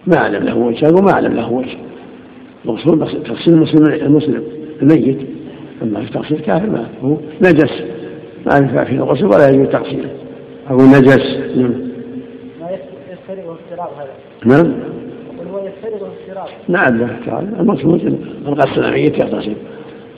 ما 0.07 0.17
أعلم 0.17 0.45
له 0.45 0.57
وجه 0.57 0.89
وما 0.95 1.13
أعلم 1.13 1.35
له 1.35 1.53
وجه 1.53 1.79
المقصود 2.65 3.23
تغسيل 3.25 3.55
المسلم 3.55 3.87
المسلم 3.87 4.45
الميت 4.83 5.29
أما 5.83 6.01
في 6.01 6.13
تغسيل 6.13 6.37
الكافر 6.37 6.67
ما 6.67 6.89
هو 7.03 7.17
نجس. 7.43 7.94
ما 8.47 8.57
ينفع 8.57 8.85
فيه 8.85 8.97
الغسل 8.97 9.27
ولا 9.27 9.49
يجوز 9.49 9.69
تغسيله 9.69 10.11
أو 10.71 10.77
نجس. 10.77 11.57
نعم. 11.57 11.75
ما 12.61 12.71
يسترق 12.71 13.51
افتراض 13.51 13.91
هذا. 13.99 14.13
نعم. 14.45 14.75
هو 15.53 15.59
يسترق 15.59 16.09
افتراض 16.13 16.49
نعم 16.69 16.99
لا 16.99 17.05
افتراض 17.05 17.43
المقصود 17.43 18.05
من 18.47 18.55
غسل 18.55 18.85
الميت 18.85 19.19
يغتسل. 19.19 19.55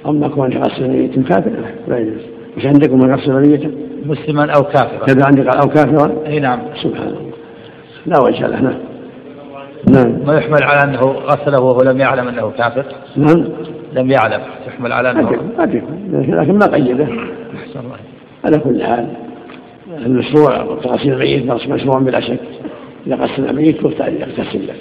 أما 0.06 0.28
كون 0.28 0.52
يغسل 0.52 0.84
الميت 0.84 1.28
كافر 1.28 1.50
لا 1.88 1.98
يجوز. 1.98 2.22
وش 2.56 2.66
عندكم 2.66 2.98
من 2.98 3.14
غسل 3.14 3.30
الميت 3.30 3.70
مسلما 4.06 4.52
أو 4.56 4.62
كافرا. 4.62 5.06
كذا 5.06 5.26
عندك 5.26 5.56
أو 5.56 5.68
كافرا؟ 5.68 6.26
أي 6.26 6.40
نعم. 6.40 6.60
سبحان 6.82 7.08
الله. 7.08 7.32
لا 8.06 8.22
وجه 8.22 8.46
له 8.46 8.60
نعم. 8.60 8.78
نعم. 9.90 10.26
ما 10.26 10.38
يحمل 10.38 10.62
على 10.62 10.90
أنه 10.90 11.00
غسله 11.00 11.60
وهو 11.60 11.82
لم 11.82 12.00
يعلم 12.00 12.28
أنه 12.28 12.50
كافر. 12.50 12.84
نعم. 13.16 13.44
لم 13.92 14.10
يعلم. 14.10 14.40
يحمل 14.66 14.92
على 14.92 15.10
أنه 15.10 15.30
ما 15.58 15.62
لكن 16.12 16.58
ما 16.58 16.66
قيده. 16.66 17.04
الله 17.04 17.96
على 18.46 18.58
كل 18.58 18.82
حال 18.82 19.06
المشروع 19.88 20.78
تغسيل 20.82 21.12
الميت 21.12 21.68
مشروع 21.68 21.98
بلا 21.98 22.20
شك. 22.20 22.40
إذا 23.06 23.14
غسل 23.14 23.50
الميت 23.50 23.84
يغتسل 24.20 24.66
له. 24.66 24.74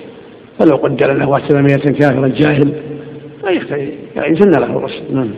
فلو 0.60 0.76
قدر 0.76 1.14
له 1.14 1.26
غسل 1.26 1.62
ميتا 1.62 1.92
كافرا 1.92 2.28
جاهل 2.28 2.74
يسن 4.16 4.50
له 4.50 4.66
الغسل 4.66 5.04
نعم. 5.14 5.32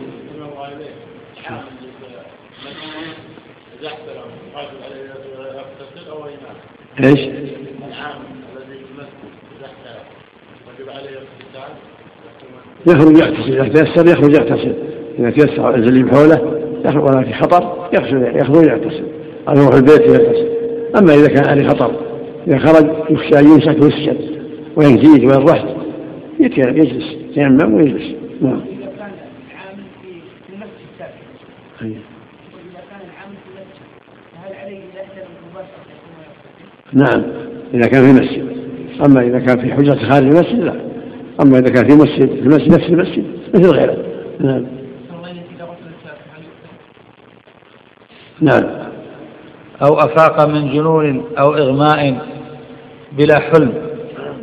إيش؟ 7.04 7.20
يخرج 12.86 13.18
يغتسل 13.18 13.60
إذا 13.60 13.68
تيسر 13.68 14.06
يخرج 14.06 14.32
يغتسل 14.32 14.74
إذا 15.18 15.30
تيسر 15.30 15.74
الزليم 15.74 16.10
حوله 16.10 16.57
ولا 16.86 17.24
في 17.24 17.32
خطر 17.32 17.88
يغسل 17.92 18.36
يخرج 18.36 18.66
يغتسل 18.66 19.04
أو 19.48 19.54
يروح 19.54 19.74
البيت 19.74 20.00
يغتسل. 20.00 20.48
أما 20.98 21.14
إذا 21.14 21.28
كان 21.28 21.48
عليه 21.48 21.68
خطر 21.68 21.92
إذا 22.46 22.58
خرج 22.58 22.90
يخشى 23.10 23.38
ان 23.38 23.44
يمسك 23.44 23.82
ويسجد 23.82 24.16
وين 24.76 24.96
جيت 24.96 25.24
وين 25.24 25.48
رحت 25.48 25.68
يجلس 26.40 27.16
يتيمم 27.30 27.74
ويجلس. 27.74 28.14
نعم. 28.40 28.60
نعم. 36.92 37.22
إذا 37.74 37.88
كان 37.88 38.02
في 38.02 38.12
مسجد. 38.12 38.48
أما 39.06 39.20
إذا 39.20 39.38
كان 39.38 39.60
في 39.60 39.74
حجرة 39.74 39.94
خارج 39.94 40.26
المسجد 40.26 40.64
لا. 40.64 40.74
أما 41.42 41.58
إذا 41.58 41.68
كان 41.68 41.88
في 41.88 41.94
مسجد 41.94 42.28
في 42.28 42.40
المسجد 42.40 42.72
نفس 42.72 42.88
المسجد 42.88 43.24
مثل 43.54 43.70
غيره. 43.70 43.96
نعم. 44.40 44.66
نعم. 48.40 48.64
أو 49.82 49.94
أفاق 49.94 50.48
من 50.48 50.72
جنون 50.72 51.24
أو 51.38 51.54
إغماء 51.54 52.26
بلا 53.18 53.38
حلم. 53.38 53.72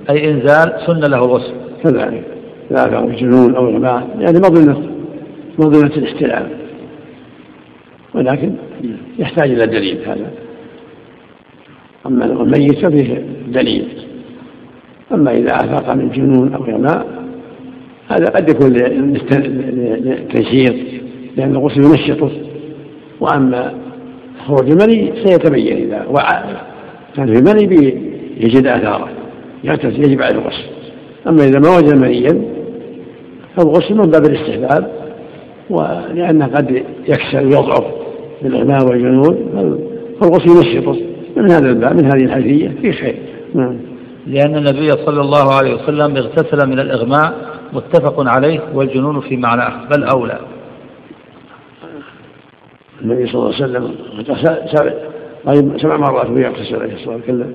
أي 0.09 0.31
إنزال 0.31 0.73
سن 0.87 0.99
له 0.99 1.17
الغسل. 1.17 1.53
كذلك. 1.83 2.23
لا 2.71 3.01
من 3.01 3.15
جنون 3.15 3.55
أو 3.55 3.69
إغماء 3.69 4.17
يعني 4.19 4.37
مظنة 4.37 4.91
مظنة 5.59 5.95
الاحتلام 5.97 6.49
ولكن 8.13 8.55
يحتاج 9.19 9.51
إلى 9.51 9.65
دليل 9.65 9.97
هذا. 10.07 10.31
أما 12.05 12.25
الميت 12.25 12.85
ففيه 12.85 13.25
دليل. 13.47 13.87
أما 15.13 15.31
إذا 15.31 15.55
أفاق 15.55 15.93
من 15.93 16.09
جنون 16.09 16.53
أو 16.53 16.63
إغماء 16.63 17.25
هذا 18.07 18.25
قد 18.25 18.49
يكون 18.49 18.73
للتنشيط 20.03 20.75
لأن 21.37 21.55
الغسل 21.55 21.83
ينشطه 21.83 22.31
وأما 23.19 23.73
خروج 24.47 24.71
المني 24.71 25.13
سيتبين 25.25 25.77
إذا 25.77 26.05
كان 27.15 27.25
في 27.25 27.39
المني 27.39 27.63
يجد 28.37 28.67
آثاره 28.67 29.09
يجب 29.63 30.21
عليه 30.21 30.35
الغسل. 30.35 30.63
أما 31.27 31.43
إذا 31.43 31.59
ما 31.59 31.77
وجد 31.77 31.95
منيا 31.95 32.41
فالغسل 33.57 33.95
من 33.95 34.11
باب 34.11 34.25
الاستحباب 34.25 34.91
ولأنه 35.69 36.45
قد 36.45 36.83
يكسل 37.07 37.45
ويضعف 37.45 37.83
بالإغماء 38.41 38.85
والجنون 38.85 39.37
فالغسل 40.21 40.49
ينشطه 40.49 40.95
من 41.37 41.51
هذا 41.51 41.69
الباب 41.69 41.95
من 41.95 42.05
هذه 42.05 42.23
الحيثية 42.23 42.71
في 42.81 42.91
خير. 42.91 43.15
نعم. 43.53 43.77
لأن 44.27 44.57
النبي 44.57 44.87
صلى 44.87 45.21
الله 45.21 45.53
عليه 45.53 45.75
وسلم 45.75 46.17
اغتسل 46.17 46.67
من 46.69 46.79
الإغماء 46.79 47.33
متفق 47.73 48.29
عليه 48.29 48.59
والجنون 48.73 49.21
في 49.21 49.37
معناه 49.37 49.87
بل 49.91 50.03
أولى. 50.03 50.39
النبي 53.01 53.27
صلى 53.27 53.35
الله 53.35 53.55
عليه 53.55 53.65
وسلم 53.65 53.95
طيب 55.45 55.77
سبع 55.77 55.97
مرات 55.97 56.29
وهو 56.29 56.37
يغتسل 56.37 56.81
عليه 56.81 56.93
الصلاة 56.93 57.15
والسلام 57.15 57.53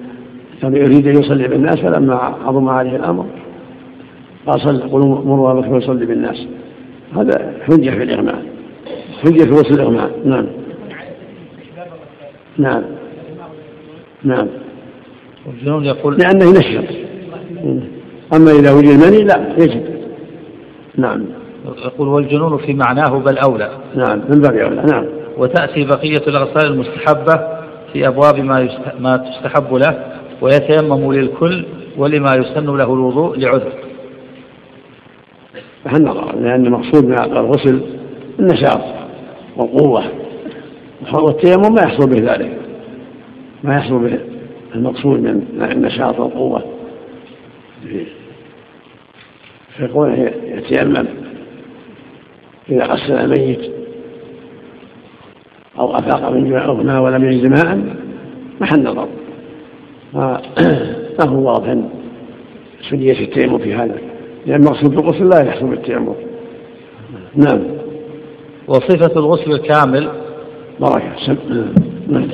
كان 0.62 0.76
يريد 0.76 1.06
أن 1.06 1.22
يصلي 1.22 1.48
بالناس 1.48 1.76
فلما 1.76 2.14
عظم 2.14 2.68
عليه 2.68 2.96
الأمر 2.96 3.26
قال 4.46 4.60
صل 4.60 4.90
قولوا 4.90 5.24
مروا 5.24 5.60
بكر 5.60 5.72
ويصلي 5.72 6.06
بالناس. 6.06 6.46
هذا 7.16 7.54
حجة 7.62 7.90
في 7.90 8.02
الإغماء 8.02 8.42
حجة 9.24 9.44
في 9.44 9.50
وصل 9.50 9.74
الإغماء 9.74 10.10
نعم. 10.24 10.46
نعم. 12.58 12.82
نعم. 14.24 14.48
والجنون 15.46 15.84
يقول؟ 15.84 16.16
لأنه 16.16 16.44
ينشط. 16.44 16.94
أما 18.34 18.50
إذا 18.50 18.72
وجد 18.72 18.88
المني 18.88 19.24
لا 19.24 19.54
يجب. 19.58 19.82
نعم. 20.96 21.24
يقول 21.84 22.08
والجنون 22.08 22.58
في 22.58 22.74
معناه 22.74 23.18
بل 23.18 23.38
أولى. 23.38 23.70
نعم 23.96 24.20
من 24.28 24.40
باب 24.40 24.54
أولى. 24.54 24.82
نعم. 24.92 25.19
وتأتي 25.40 25.84
بقية 25.84 26.26
الأغسال 26.26 26.72
المستحبة 26.72 27.60
في 27.92 28.08
أبواب 28.08 28.38
ما 28.38 28.68
ما 28.98 29.16
تستحب 29.16 29.74
له 29.74 30.20
ويتيمم 30.40 31.12
للكل 31.12 31.64
ولما 31.96 32.34
يسن 32.34 32.66
له 32.76 32.94
الوضوء 32.94 33.38
لعذر. 33.38 33.72
فالنظر 35.84 36.36
لأن 36.36 36.66
المقصود 36.66 37.04
من 37.04 37.18
الغسل 37.18 37.80
النشاط 38.38 38.80
والقوة. 39.56 40.04
والتيمم 41.14 41.74
ما 41.74 41.82
يحصل 41.82 42.10
به 42.10 42.32
ذلك. 42.32 42.58
ما 43.64 43.76
يحصل 43.76 43.98
به 43.98 44.18
المقصود 44.74 45.20
من 45.20 45.68
النشاط 45.72 46.18
والقوة. 46.18 46.62
فيقول 49.76 50.32
يتيمم 50.44 51.06
إذا 52.70 52.84
غسل 52.84 53.12
الميت 53.12 53.79
أو 55.80 55.96
أفاق 55.96 56.30
من 56.30 56.44
جماع 56.48 56.64
أغنى 56.64 56.98
ولم 56.98 57.24
يجد 57.24 57.46
ماء 57.46 57.96
محل 58.60 58.82
نظر. 58.82 59.08
فهو 61.18 61.46
واضح 61.46 61.76
سنية 62.90 63.20
التيمم 63.20 63.58
في 63.58 63.74
هذا 63.74 63.98
لأن 64.46 64.64
مقصود 64.64 64.92
الغسل 64.92 65.28
لا 65.28 65.42
يحصل 65.42 65.66
بالتيمم. 65.66 66.14
نعم. 67.34 67.60
وصفة 68.68 69.20
الغسل 69.20 69.52
الكامل. 69.52 70.10
بركة 70.80 71.16
سم... 71.26 71.36
نعم. 72.08 72.28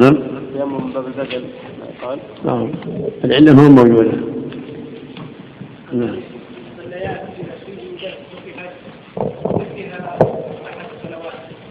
نعم. 0.00 0.14
تيمم 0.54 0.92
باب 0.92 1.04
البدل 1.06 1.44
نعم. 2.44 2.70
العلة 3.24 3.54
ما 3.54 3.68
موجودة. 3.68 4.12
نعم. 5.92 6.16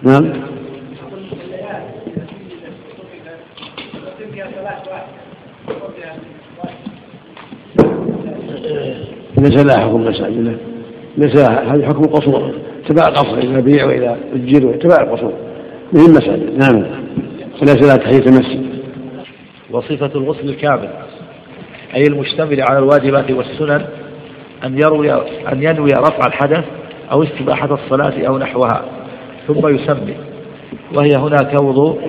نعم. 0.04 0.34
ليس 9.38 9.66
لها 9.66 9.86
حكم 9.86 10.04
مساجد. 10.04 10.58
ليس 11.18 11.39
هذا 11.39 11.88
حكم 11.88 12.04
قصور. 12.04 12.54
تبع 12.89 13.08
القصر 13.08 13.38
إذا 13.38 13.60
بيع 13.60 13.86
وإذا 13.86 14.18
أجر 14.34 14.76
تبع 14.76 15.04
القصور. 15.04 15.34
من 15.93 15.99
المساجد 15.99 16.58
نعم. 16.58 16.86
وليس 17.62 17.88
لها 17.88 17.95
تحية 17.95 18.26
المسجد. 18.26 18.82
وصفة 19.72 20.12
الغسل 20.16 20.49
الكامل 20.49 20.89
أي 21.95 22.04
المشتمل 22.04 22.62
على 22.62 22.80
الواجبات 22.80 23.32
والسنن 23.32 23.86
أن 24.64 24.78
يروي 24.78 25.14
أن 25.52 25.64
ينوي 25.64 25.89
رفع 25.91 26.28
الحدث 26.28 26.66
أو 27.12 27.24
استباحة 27.24 27.74
الصلاة 27.74 28.28
أو 28.28 28.38
نحوها. 28.38 29.01
ثم 29.47 29.67
يسمي. 29.67 30.15
وهي 30.95 31.15
هناك 31.15 31.61
وضوء 31.61 32.01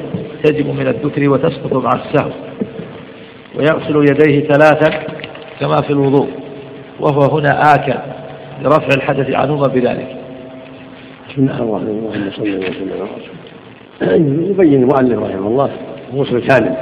تجب 0.45 0.67
من 0.67 0.87
الذكر 0.87 1.29
وتسقط 1.29 1.73
مع 1.73 1.91
السهو. 1.91 2.31
ويغسل 3.57 3.97
يديه 3.97 4.49
ثلاثا 4.49 4.91
كما 5.61 5.77
في 5.77 5.91
الوضوء. 5.91 6.29
وهو 7.01 7.39
هنا 7.39 7.75
آكل 7.75 7.95
لرفع 8.63 8.89
الحدث 8.97 9.35
عنهما 9.35 9.69
بذلك. 9.69 10.17
بسم 11.31 11.43
الله 11.43 11.57
الرحمن 11.57 12.05
الرحيم. 12.05 12.31
صلى 12.37 12.47
الله 12.47 12.67
عليه 14.01 14.13
وسلم 14.13 14.51
يبين 14.51 14.83
المؤلف 14.83 15.19
رحمه 15.19 15.49
الله 15.49 15.71
غسل 16.15 16.47
كامل 16.49 16.77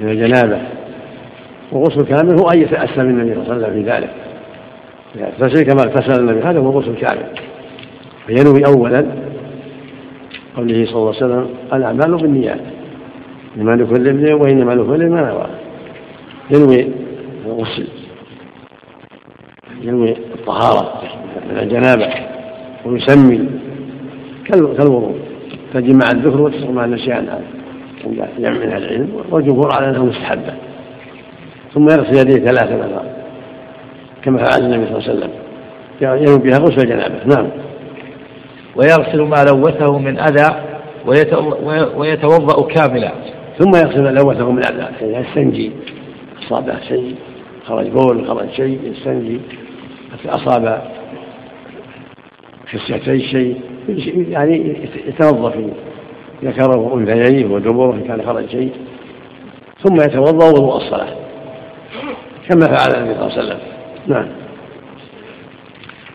من 0.00 0.08
الجنابة. 0.08 0.58
وغسل 1.72 2.04
كامل 2.04 2.40
هو 2.40 2.48
ان 2.48 2.62
يتاسى 2.62 3.00
النبي 3.00 3.34
صلى 3.34 3.42
الله 3.42 3.54
عليه 3.54 3.64
وسلم 3.64 3.84
في 3.84 3.90
ذلك. 3.90 4.10
يغتسل 5.16 5.62
كما 5.62 5.80
اغتسل 5.82 6.20
النبي 6.20 6.40
هذا 6.40 6.58
هو 6.58 6.70
غسل 6.70 6.94
كامل 6.94 7.26
فينوي 8.26 8.62
اولا 8.66 9.06
قوله 10.56 10.84
صلى 10.84 10.96
الله 10.96 11.14
عليه 11.14 11.24
وسلم 11.26 11.48
الأعمال 11.72 12.16
بالنيات 12.16 12.60
إنما 13.56 13.76
لكل 13.76 14.08
امرئ 14.08 14.32
وإنما 14.32 14.72
لكل 14.72 15.10
ما 15.10 15.20
نوى. 15.20 15.46
ينوي 16.50 16.92
الغسل 17.46 17.88
ينوي 19.82 20.10
الطهارة 20.10 21.02
من 21.50 21.58
الجنابة 21.58 22.08
ويسمي 22.86 23.48
كالوضوء. 24.44 25.14
تجمع 25.74 26.10
الذكر 26.12 26.40
وتسقط 26.40 26.70
مع 26.70 26.84
النسيان 26.84 27.28
هذا. 27.28 27.44
جمع 28.38 28.50
من 28.50 28.72
العلم 28.72 29.08
والجمهور 29.30 29.74
على 29.74 29.90
انها 29.90 30.02
مستحبه 30.02 30.54
ثم 31.74 31.84
يغسل 31.84 32.16
يديه 32.18 32.44
ثلاث 32.44 32.72
مرات 32.72 33.10
كما 34.22 34.38
فعل 34.38 34.60
النبي 34.64 34.86
صلى 34.86 34.98
الله 34.98 35.08
عليه 35.08 35.18
وسلم. 35.18 35.30
ينوي 36.00 36.38
بها 36.38 36.58
غسل 36.58 36.82
الجنابه 36.82 37.26
نعم. 37.26 37.46
ويغسل 38.76 39.22
ما 39.22 39.44
لوثه 39.50 39.98
من 39.98 40.18
أذى 40.18 40.62
ويتوضأ 41.96 42.66
كاملا. 42.74 43.12
ثم 43.58 43.70
يغسل 43.76 44.02
ما 44.02 44.08
لوثه 44.08 44.50
من 44.50 44.62
أذى. 44.66 44.86
يعني 45.00 45.26
يستنجي 45.28 45.72
أصابه 46.42 46.80
شيء 46.88 47.14
خرج 47.66 47.88
بول 47.88 48.26
خرج 48.28 48.50
شيء 48.50 48.78
يستنجي 48.84 49.40
أصاب 50.26 50.82
خصيتي 52.72 53.20
شيء 53.20 53.56
يعني 54.30 54.88
يتوضأ 55.06 55.50
في 55.50 55.70
ذكره 56.44 56.78
وانثييه 56.78 57.46
ودبره 57.46 57.94
إن 57.94 58.04
كان 58.08 58.22
خرج 58.22 58.48
شيء. 58.48 58.72
ثم 59.84 59.94
يتوضأ 59.94 60.48
وضوء 60.48 60.76
الصلاه 60.76 61.16
كما 62.48 62.66
فعل 62.76 63.02
النبي 63.02 63.14
صلى 63.14 63.26
الله 63.26 63.32
عليه 63.32 63.42
وسلم. 63.42 63.58
نعم. 64.06 64.28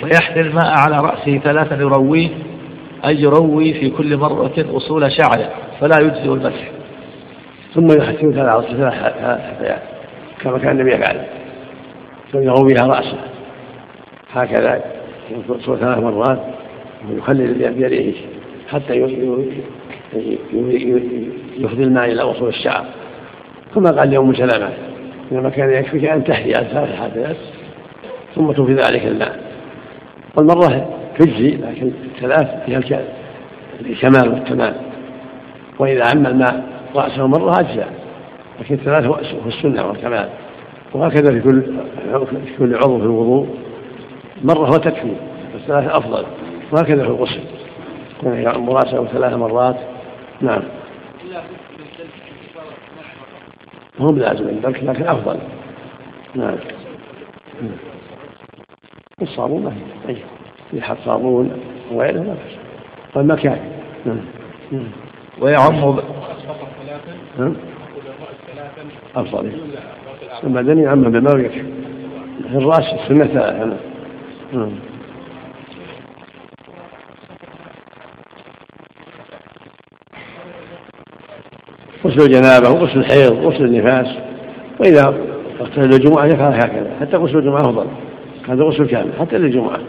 ويحث 0.06 0.38
الماء 0.38 0.74
على 0.78 0.97
رأسه 0.97 1.38
ثلاثا 1.38 1.76
يرويه 1.76 2.30
أي 3.06 3.22
يروي 3.22 3.74
في 3.74 3.89
كل 3.89 4.18
مرة 4.18 4.53
أصول 4.58 5.12
شعره 5.12 5.49
فلا 5.80 5.99
يجزئ 5.99 6.34
المسح. 6.34 6.72
ثم 7.74 7.88
يحث 7.88 8.16
ثلاث 8.16 8.66
حثيات 8.66 9.82
كما 10.41 10.58
كان 10.58 10.72
النبي 10.72 10.93
يفعل. 10.93 11.22
ثم 12.32 12.39
يرويها 12.39 12.88
رأسه. 12.88 13.18
هكذا 14.34 14.84
يصل 15.49 15.80
ثلاث 15.80 15.97
مرات 15.97 16.39
ويخلل 17.10 17.74
بيده 17.74 18.18
حتى 18.72 18.93
يفضي 21.58 21.84
الماء 21.84 22.12
إلى 22.12 22.24
وصول 22.24 22.49
الشعر. 22.49 22.86
كما 23.76 23.91
قال 23.91 24.14
يوم 24.14 24.34
سلامة 24.34 24.70
إنما 25.32 25.49
كان 25.49 25.70
يكفيك 25.70 26.06
أن 26.06 26.24
تحيي 26.24 26.53
ثلاث 26.53 26.95
حاجات 26.95 27.36
ثم 28.36 28.51
تفي 28.51 28.74
ذلك 28.74 29.06
الماء. 29.06 29.55
والمرة 30.38 30.90
تجزي 31.20 31.58
لكن 31.58 31.92
ثلاث 32.22 32.66
فيها 32.66 33.02
الكمال 33.82 34.30
والتمام. 34.30 34.74
وإذا 35.80 36.04
عم 36.06 36.28
الماء 36.28 36.64
رأسه 36.96 37.28
مرة 37.28 37.60
أجزاء 37.60 37.94
لكن 38.60 38.76
ثلاث 38.76 39.06
هو 39.06 39.20
السنة 39.48 39.88
والكمال. 39.88 40.30
وهكذا 40.94 41.32
في 41.32 41.42
كل 41.42 41.62
في 42.30 42.58
كل 42.60 42.76
عضو 42.76 42.98
في 42.98 43.04
الوضوء 43.04 43.48
مرة 44.44 44.72
وتكفي 44.72 45.14
الثلاث 45.56 45.90
أفضل. 45.90 46.26
وهكذا 46.72 47.04
في 47.04 47.10
الغسل. 47.10 47.42
يعم 48.24 48.70
رأسه 48.70 49.06
ثلاث 49.06 49.34
مرات 49.34 49.76
نعم. 50.42 50.62
هو 54.00 54.08
بلازم 54.08 54.50
الدرك 54.50 54.84
لكن 54.84 55.08
أفضل. 55.08 55.40
نعم. 56.36 56.56
الصابون 59.22 59.63
ما 59.63 59.70
في 59.70 60.09
أي 60.09 60.18
يحط 60.74 60.97
صابون 61.05 61.51
وغيره 61.91 62.20
ما 62.20 62.36
في 62.36 62.57
والمكان 63.16 63.59
نعم. 64.05 64.88
ويعم 65.41 66.01
نعم. 67.39 67.55
أفضل 69.16 69.51
ثم 70.41 70.53
بعدين 70.53 70.80
يعم 70.80 71.03
بالماء 71.03 71.36
ويكفي 71.36 71.63
في 72.49 72.57
الرأس 72.57 72.93
السنة 72.93 73.26
ثلاثة 73.26 73.78
نعم. 74.53 74.72
غسل 82.05 82.22
الجنابة 82.22 82.70
وغسل 82.70 82.99
الحيض 82.99 83.32
وغسل 83.32 83.66
النفاس. 83.66 84.18
وإذا 84.80 85.16
اغتسل 85.61 85.93
الجمعة 85.93 86.26
يفعل 86.26 86.53
هكذا 86.53 86.97
حتى 86.99 87.18
غسل 87.18 87.38
الجمعة 87.38 87.61
أفضل. 87.61 88.05
هذا 88.50 88.64
غسل 88.64 88.88
كامل 88.88 89.12
حتى 89.20 89.38
للجمعة. 89.38 89.80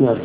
نعم. 0.00 0.16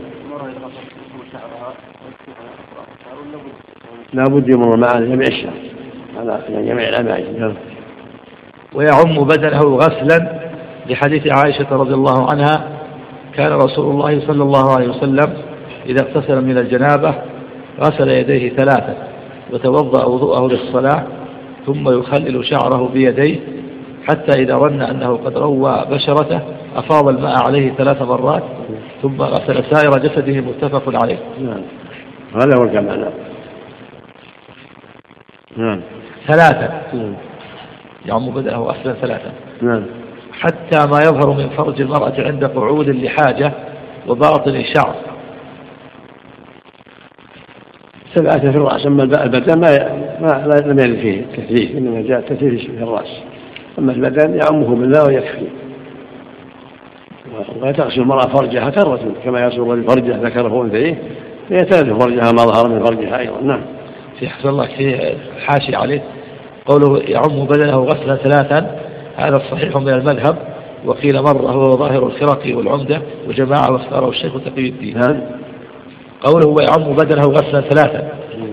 لابد 4.14 4.54
يمر 4.54 4.78
مع 4.78 5.00
جميع 5.00 5.28
الشهر. 5.28 5.72
على 6.20 6.40
جميع 6.50 6.90
الأماكن 6.90 7.40
نعم. 7.40 7.54
ويعم 8.74 9.24
بدنه 9.24 9.60
غسلا 9.60 10.42
لحديث 10.90 11.28
عائشة 11.38 11.68
رضي 11.72 11.94
الله 11.94 12.32
عنها 12.32 12.68
كان 13.34 13.54
رسول 13.54 13.92
الله 13.92 14.28
صلى 14.28 14.44
الله 14.44 14.76
عليه 14.76 14.88
وسلم 14.88 15.34
إذا 15.86 16.06
اغتسل 16.06 16.46
من 16.46 16.58
الجنابة 16.58 17.16
غسل 17.80 18.10
يديه 18.10 18.50
ثلاثا 18.50 18.96
وتوضأ 19.54 20.06
وضوءه 20.06 20.48
للصلاة 20.48 21.04
ثم 21.66 22.00
يخلل 22.00 22.46
شعره 22.46 22.90
بيديه 22.94 23.40
حتى 24.10 24.42
إذا 24.42 24.58
ظن 24.58 24.82
أنه 24.82 25.18
قد 25.18 25.38
روى 25.38 25.86
بشرته 25.92 26.42
أفاض 26.76 27.08
الماء 27.08 27.44
عليه 27.48 27.74
ثلاث 27.74 28.02
مرات 28.02 28.44
ثم 29.02 29.22
غسل 29.22 29.64
سائر 29.72 29.92
جسده 29.92 30.42
متفق 30.42 31.04
عليه. 31.04 31.20
نعم. 31.40 31.62
هذا 32.36 32.58
هو 32.60 32.64
الكمال 32.64 33.12
نعم. 35.58 35.82
ثلاثة. 36.28 36.74
نعم. 36.94 37.14
يعم 38.06 38.30
بدأه 38.30 38.58
غسلا 38.58 38.94
ثلاثة. 38.94 39.32
نعم. 39.62 39.86
حتى 40.32 40.88
ما 40.92 41.00
يظهر 41.00 41.34
من 41.34 41.50
فرج 41.50 41.82
المرأة 41.82 42.14
عند 42.18 42.46
قعود 42.46 42.90
لحاجة 42.90 43.52
وباطن 44.08 44.64
شعر. 44.76 44.96
سبعة 48.16 48.40
في 48.40 48.58
الرأس. 48.58 48.86
أما 48.86 49.04
البدن 49.04 49.60
ما 49.60 49.70
ما 50.22 50.62
لم 50.66 50.80
يرد 50.80 51.00
فيه 51.00 51.22
تثليث 51.22 51.76
إنما 51.76 52.02
جاء 52.02 52.22
تثليث 52.22 52.62
في 52.62 52.84
الرأس. 52.84 53.22
أما 53.80 53.92
البدن 53.92 54.40
يعمه 54.44 54.76
بالله 54.76 55.06
ويكفي 55.08 55.48
وتغسل 57.62 58.02
المرأة 58.02 58.28
فرجها 58.28 58.70
كرة 58.70 59.00
كما 59.24 59.40
يغسل 59.40 59.62
الرجل 59.62 59.84
فرجة 59.88 60.18
ذكره 60.18 60.62
أنثيه 60.64 61.02
فيتلف 61.48 62.04
فرجها 62.04 62.32
ما 62.32 62.44
ظهر 62.44 62.70
من 62.70 62.86
فرجها 62.86 63.20
أيضا. 63.20 63.42
نعم. 63.42 63.62
في 64.20 64.30
حسن 64.30 64.50
الله 64.50 64.66
في 64.66 65.16
حاشي 65.46 65.76
عليه. 65.76 66.04
قوله 66.66 67.02
يعم 67.08 67.46
بدنه 67.46 67.78
غسلا 67.78 68.16
ثلاثا 68.16 68.80
هذا 69.16 69.38
الصحيح 69.38 69.78
من 69.78 69.90
المذهب. 69.90 70.38
وقيل 70.86 71.22
مرة 71.22 71.52
هو 71.52 71.78
ظاهر 71.78 72.08
الخرق 72.08 72.58
والعمدة 72.58 73.02
وجماعة 73.28 73.72
واختاره 73.72 74.10
الشيخ 74.10 74.34
تقي 74.34 74.70
الدين. 74.70 74.98
نعم. 74.98 75.22
قوله 76.24 76.48
ويعم 76.48 76.96
بدنه 76.96 77.24
غسلا 77.24 77.62
ثلاثا 77.62 78.10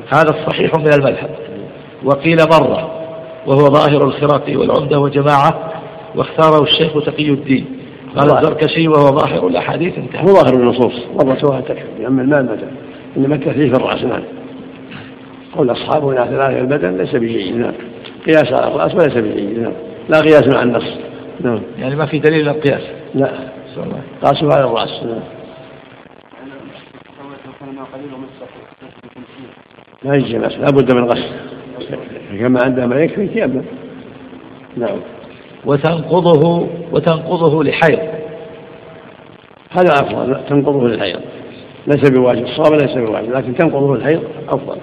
هذا 0.08 0.30
الصحيح 0.30 0.74
من 0.74 0.92
المذهب. 0.92 1.30
وقيل 2.04 2.36
مرة 2.52 2.90
وهو 3.46 3.58
ظاهر 3.58 4.04
الخراق 4.04 4.44
والعمدة 4.48 4.98
وجماعة 5.00 5.72
واختاره 6.14 6.62
الشيخ 6.62 7.04
تقي 7.04 7.30
الدين. 7.30 7.77
قال 8.16 8.38
الزركشي 8.38 8.88
وهو 8.88 9.18
ظاهر 9.18 9.46
الأحاديث 9.46 9.98
انتهى. 9.98 10.22
هو 10.22 10.26
ظاهر 10.26 10.54
النصوص. 10.54 10.94
سواء 11.40 11.60
تكفي 11.60 12.02
يعم 12.02 12.20
المال 12.20 12.44
مثلا 12.44 12.70
إنما 13.16 13.34
التثليث 13.34 13.74
الرأس 13.74 14.04
نعم 14.04 14.22
قول 15.56 15.70
أصحابنا 15.72 16.24
ثلاثة 16.24 16.60
البدن 16.60 16.96
ليس 16.96 17.16
بجيد 17.16 17.56
نعم. 17.56 17.72
قياس 18.26 18.52
على 18.52 18.74
الرأس 18.74 18.94
وليس 18.94 19.16
بجيد 19.16 19.58
نعم. 19.58 19.72
لا 20.08 20.20
قياس 20.20 20.48
مع 20.48 20.62
النص 20.62 20.98
نعم. 21.40 21.60
يعني 21.78 21.96
ما 21.96 22.06
في 22.06 22.18
دليل 22.18 22.44
للقياس 22.44 22.82
لا. 23.14 23.30
قاسوا 24.22 24.52
على 24.52 24.64
الرأس 24.64 25.02
نعم. 25.02 25.20
لا 30.04 30.14
يجزي 30.14 30.38
لا 30.38 30.66
بد 30.70 30.94
من 30.94 31.04
غسل. 31.04 31.30
كما 32.38 32.60
عنده 32.64 32.86
ما 32.86 32.96
يكفي 32.96 33.26
تيمم 33.26 33.62
نعم. 34.76 34.98
وتنقضه 35.68 36.68
وتنقضه 36.92 37.64
لحيض. 37.64 37.98
هذا 39.70 39.92
أفضل 39.92 40.40
تنقضه 40.48 40.88
للحيض. 40.88 41.20
ليس 41.86 42.10
بواجب 42.10 42.44
الصواب 42.44 42.80
ليس 42.80 42.94
بواجب 42.98 43.32
لكن 43.32 43.54
تنقضه 43.54 43.94
الحيض 43.94 44.22
أفضل. 44.48 44.76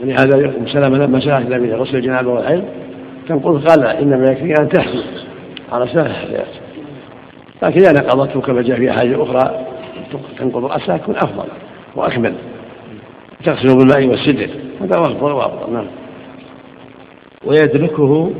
ولهذا 0.00 0.56
ام 0.58 0.66
سلمه 0.66 0.98
لما 0.98 1.20
سالت 1.20 1.46
النبي 1.46 1.74
غسل 1.74 1.96
الجنابة 1.96 2.30
والحيض. 2.30 2.64
تنقض 3.28 3.68
قال 3.68 3.86
إنما 3.86 4.30
يكفي 4.30 4.62
أن 4.62 4.68
تحمل 4.68 5.04
على 5.72 5.86
سهل 5.86 6.10
الحياة 6.10 6.46
لكن 7.62 7.80
إذا 7.80 7.92
نقضته 7.92 8.40
كما 8.40 8.62
جاء 8.62 8.76
في 8.76 8.92
حاجة 8.92 9.22
أخرى 9.22 9.66
تنقض 10.38 10.64
راسها 10.64 10.96
يكون 10.96 11.16
أفضل 11.16 11.48
وأكمل. 11.96 12.34
تغسله 13.44 13.74
بالماء 13.74 14.06
والسدر 14.06 14.50
هذا 14.80 15.00
أفضل 15.00 15.32
وأفضل 15.32 15.72
نعم. 15.72 15.86
ويدركه 17.44 18.32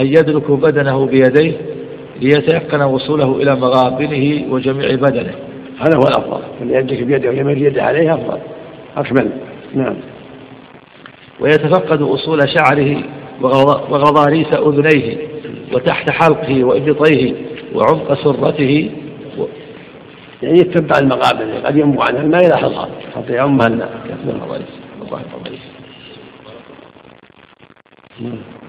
أن 0.00 0.06
يدرك 0.06 0.50
بدنه 0.50 1.06
بيديه 1.06 1.52
ليتيقن 2.20 2.82
وصوله 2.82 3.36
إلى 3.36 3.56
مغابنه 3.56 4.52
وجميع 4.52 4.94
بدنه. 4.94 5.34
هذا 5.78 5.96
هو 5.96 6.02
الأفضل. 6.08 6.42
أن 6.62 6.70
يدرك 6.70 7.02
بيده 7.02 7.28
ويمد 7.28 7.58
يده 7.58 7.82
عليه 7.82 8.14
أفضل. 8.14 8.38
أكمل. 8.96 9.30
نعم. 9.74 9.96
ويتفقد 11.40 12.02
أصول 12.02 12.38
شعره 12.48 13.02
وغضاريس 13.90 14.52
أذنيه 14.52 15.16
وتحت 15.72 16.10
حلقه 16.10 16.64
وإبطيه 16.64 17.34
وعمق 17.74 18.14
سرته 18.24 18.90
يعني 20.42 20.58
يتبع 20.58 20.98
المقابل 20.98 21.66
قد 21.66 21.76
ينبو 21.76 22.02
عنها 22.02 22.22
الماء 22.22 22.44
يلاحظها 22.44 22.88
حتى 23.16 23.32
يعمها 23.32 23.66
الماء 23.66 23.90
الله 28.20 28.65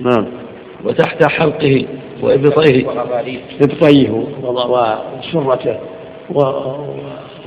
نعم. 0.00 0.26
وتحت 0.84 1.24
حلقه 1.30 1.86
وإبطيه. 2.22 2.86
إبطيه 3.62 4.10
وسرته 4.42 5.78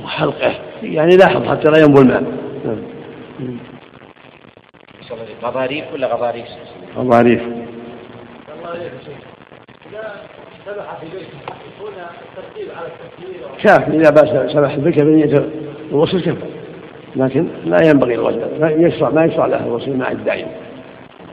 وحلقه. 0.04 0.54
يعني 0.82 1.16
لاحظ 1.16 1.44
حتى 1.44 1.70
لا 1.70 1.78
ينبو 1.84 2.00
الماء. 2.00 2.22
نعم. 2.64 2.78
غضاريف 5.42 5.84
ولا 5.92 6.14
غضاريف؟ 6.14 6.46
غضاريف. 6.96 7.42
شاف 13.64 13.88
إذا 13.88 14.10
بأس. 14.10 14.52
سبح 14.52 14.70
البكر 14.70 15.04
بنية 15.04 15.48
الوصل 15.90 16.20
كفى. 16.20 16.58
لكن 17.16 17.48
لا 17.64 17.76
ينبغي 17.84 18.14
الغسل 18.14 18.60
لا 18.60 18.70
يشرع 18.70 19.10
ما 19.10 19.24
يشرع 19.24 19.46
له 19.46 19.66
الوصل 19.66 19.96
مع 19.96 20.12
الدائم 20.12 20.46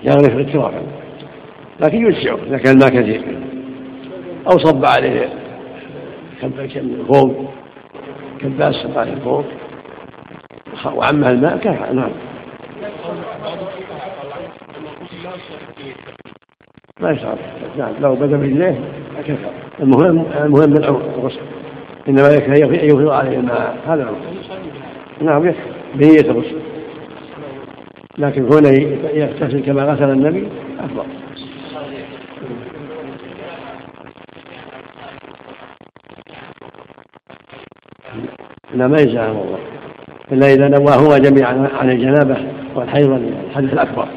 يغرف 0.04 0.38
اضطرارا 0.38 0.84
لكن 1.80 2.02
يوسعه 2.02 2.38
إذا 2.48 2.58
كان 2.58 2.74
الماء 2.74 2.89
كثير 2.89 3.22
أو 4.52 4.58
صب 4.58 4.86
عليه 4.86 5.30
فوق 7.08 7.52
كباس 8.39 8.76
صب 8.76 8.98
عليه 8.98 9.16
فوق 9.16 9.46
وعمها 10.86 11.32
الماء 11.32 11.58
كفى 11.58 11.93
نعم. 11.93 12.12
ما 17.00 17.12
يشعر. 17.12 17.38
نعم 17.78 17.93
لو 18.02 18.16
بدأ 18.16 18.38
برجليه 18.38 18.80
كفى 19.28 19.50
المهم 19.80 20.26
المهم 20.36 20.70
من 20.70 20.84
الغسل. 20.84 21.39
إنما 22.08 22.28
يكفي 22.28 22.64
أن 22.64 22.86
يفيض 22.86 23.10
عليه 23.10 23.38
الماء. 23.38 23.78
هذا 23.88 24.04
الامر 24.04 24.18
نعم 25.22 25.48
يكفي. 25.48 25.60
بنية 25.96 26.32
الغسل. 26.32 26.75
لكن 28.18 28.43
هنا 28.43 28.70
يغتسل 29.13 29.59
كما 29.59 29.84
غسل 29.84 30.11
النبي 30.11 30.47
أفضل. 30.80 31.05
لا 38.74 38.88
ما 38.88 38.97
يجزى 38.97 39.20
الله 39.20 39.59
إلا 40.32 40.53
إذا 40.53 40.68
نواهما 40.68 41.18
جميعا 41.18 41.70
عن 41.74 41.89
الجنابة 41.89 42.38
والحيض 42.76 43.11
الحدث 43.49 43.74
الأكبر. 43.74 44.07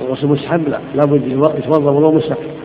الغسل 0.00 0.26
مستحب 0.26 0.68
لا. 0.68 0.80
لابد 0.94 1.26
يتوضأ 1.58 1.90
وضوء 1.90 2.14
مستحب. 2.14 2.60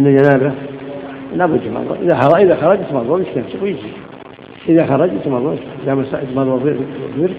عن 0.00 0.06
الجنابة 0.06 0.52
لابد 1.36 1.62
يتمضى 1.62 1.98
إذا 2.02 2.20
خرج 2.20 2.40
إذا 2.40 2.56
خرج 2.56 2.80
يتمضى 2.80 3.08
ويستمسك 3.08 3.62
ويجي. 3.62 3.92
إذا 4.68 4.86
خرج 4.86 5.12
يتمضى 5.12 5.58
إذا 5.84 6.04
يتمضى 6.22 6.50
ويركز. 6.50 7.34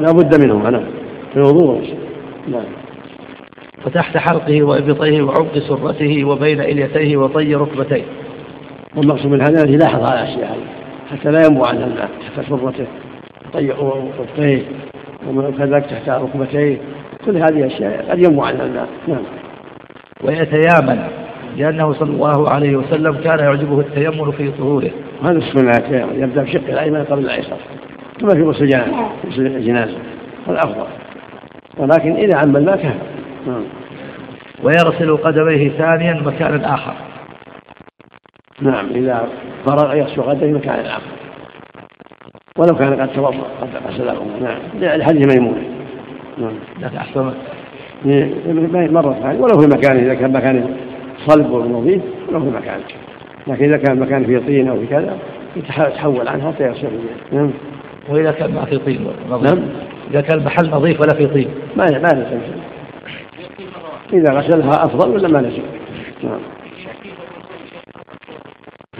لا 0.00 0.12
بد 0.12 0.44
منهما 0.44 0.70
نعم 0.70 0.84
في 1.32 1.36
الوضوء 1.36 1.94
نعم. 2.48 2.64
وتحت 3.86 4.16
حلقه 4.16 4.62
وإبطيه 4.62 5.22
وعمق 5.22 5.58
سرته 5.58 6.24
وبين 6.24 6.60
إليتيه 6.60 7.16
وطي 7.16 7.54
ركبتيه. 7.54 8.04
والمقصود 8.96 9.26
من 9.26 9.40
هذا 9.40 9.70
يلاحظ 9.70 10.10
على 10.10 10.22
الأشياء 10.22 10.50
هذه 10.50 11.18
حتى 11.18 11.30
لا 11.30 11.46
ينبو 11.46 11.64
عنها 11.64 11.86
الماء 11.86 12.10
تحت 12.20 12.48
سرته 12.48 12.86
طي 13.52 13.70
ركبتيه 13.70 14.62
وكذلك 15.28 15.86
تحت 15.86 16.08
ركبتيه. 16.08 16.78
كل 17.24 17.36
هذه 17.36 17.48
الأشياء 17.48 18.10
قد 18.10 18.18
ينبو 18.18 18.42
عنها 18.42 18.64
الماء 18.64 18.88
نعم. 19.08 19.37
ويتيامن 20.24 21.08
لأنه 21.56 21.92
صلى 21.92 22.10
الله 22.10 22.50
عليه 22.50 22.76
وسلم 22.76 23.16
كان 23.16 23.38
يعجبه 23.38 23.80
التيمم 23.80 24.30
في 24.30 24.50
طهوره. 24.50 24.90
هذا 25.22 25.38
السنة 25.38 25.96
يبدأ 26.14 26.42
بشق 26.42 26.68
الأيمن 26.68 27.04
قبل 27.04 27.24
الأيسر. 27.24 27.56
كما 28.20 28.34
في 28.34 28.42
غسل 28.42 28.62
الجنازة 29.38 29.98
هذا 30.48 30.58
أفضل 30.58 30.86
ولكن 31.78 32.16
إذا 32.16 32.36
عم 32.36 32.56
الماء 32.56 32.76
كفى 32.76 32.94
نعم. 33.46 33.62
ويغسل 34.62 35.16
قدميه 35.16 35.70
ثانيا 35.70 36.22
مكانا 36.26 36.74
آخر. 36.74 36.94
نعم 38.60 38.86
إذا 38.90 39.28
فرغ 39.66 39.94
يغسل 39.94 40.22
قدميه 40.22 40.52
مكان 40.52 40.86
آخر. 40.86 41.18
ولو 42.58 42.76
كان 42.76 43.00
قد 43.00 43.08
توضأ 43.08 43.44
قد 43.60 43.68
غسله 43.86 44.26
نعم 44.40 44.98
لحديث 44.98 45.34
ميمونة 45.34 45.62
نعم. 46.38 46.54
لكن 46.80 46.96
أحسن 46.96 47.32
مرة 48.04 49.12
ثانية. 49.22 49.40
ولو 49.40 49.60
في 49.60 49.66
مكان 49.66 49.96
إذا 49.96 50.14
كان 50.14 50.32
مكان 50.32 50.74
صلب 51.26 51.50
ونظيف 51.50 52.02
ولو 52.28 52.40
في 52.40 52.50
مكان 52.50 52.80
لكن 53.46 53.64
إذا 53.64 53.76
كان 53.76 54.00
مكان 54.00 54.24
فيه 54.24 54.38
طين 54.38 54.68
أو 54.68 54.80
في 54.80 54.86
كذا 54.86 55.18
يتحول 55.56 56.28
عنها 56.28 56.52
حتى 56.52 56.64
يغسل 56.64 56.88
نعم. 57.32 57.50
وإذا 58.08 58.32
كان 58.32 58.54
ما 58.54 58.64
في 58.64 58.78
طين 58.78 59.06
نظيف 59.30 59.52
نعم. 59.52 59.68
إذا 60.10 60.20
كان 60.20 60.38
المحل 60.38 60.70
نظيف 60.70 61.00
ولا 61.00 61.14
في 61.14 61.26
طين. 61.26 61.48
ما 61.76 61.90
ما 61.90 62.08
لزم 62.08 62.40
إذا 64.12 64.32
غسلها 64.32 64.84
أفضل 64.84 65.10
ولا 65.10 65.28
ما 65.28 65.38
لزم 65.38 65.62
نعم. 66.22 66.40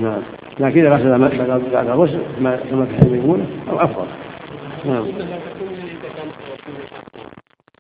نعم. 0.00 0.22
لكن 0.60 0.86
إذا 0.86 0.94
غسل 0.94 1.18
بعد 1.72 1.88
الغسل 1.88 2.20
كما 2.40 2.86
ميمونة 3.10 3.46
أو 3.70 3.76
أفضل. 3.76 4.06
نعم. 4.84 5.04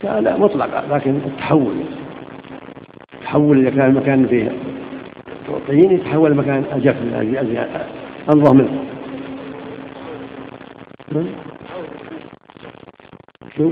لا 0.02 0.36
مطلقة 0.36 0.96
لكن 0.96 1.16
التحول 1.26 1.74
التحول 3.14 3.58
إذا 3.58 3.70
كان 3.70 3.90
المكان 3.90 4.26
فيه 4.26 4.52
طين 5.68 5.92
يتحول 5.92 6.34
مكان 6.34 6.64
أجف 6.72 6.96
أنظف 8.28 8.52
منه. 8.52 8.84
شو؟ 13.56 13.70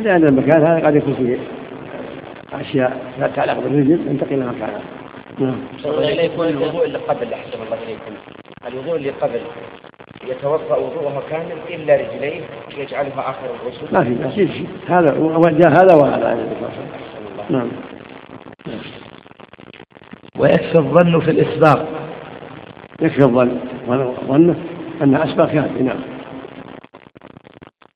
لأن 0.00 0.24
المكان 0.24 0.66
هذا 0.66 0.86
قد 0.86 0.96
يكون 0.96 1.14
فيه 1.14 1.38
أشياء 2.52 3.14
لا 3.18 3.28
تتعلق 3.28 3.58
بالرجل 3.58 3.90
ينتقل 3.90 4.34
إلى 4.34 4.46
مكانها 4.46 4.80
نعم. 5.38 5.58
لا 5.84 6.22
يكون 6.22 6.48
الوضوء 6.48 6.84
اللي 6.84 6.98
قبل 6.98 7.32
أحسن 7.32 7.62
الله 7.62 7.82
إليكم 7.82 8.12
الوضوء 8.68 8.96
اللي 8.96 9.10
قبل 9.10 9.40
يتوضأ 10.28 10.76
وضوءه 10.76 11.22
كامل 11.30 11.58
إلا 11.70 11.94
رجليه 11.94 12.40
يجعلها 12.78 13.30
آخر 13.30 13.46
الغسل. 13.62 13.94
ما 13.94 14.04
في 14.04 14.10
ما 14.10 14.30
في 14.30 14.66
هذا 14.88 15.12
جاء 15.50 15.70
هذا 15.70 15.94
وهذا 15.94 16.48
نعم. 17.50 17.68
ويكفي 20.38 20.78
الظن 20.78 21.20
في 21.20 21.30
الإسباق. 21.30 21.88
يكفي 23.00 23.24
الظن. 23.24 23.58
ظنه 24.28 24.56
أنها 25.02 25.24
أسباق 25.24 25.46
كافي 25.46 25.82
نعم. 25.82 26.00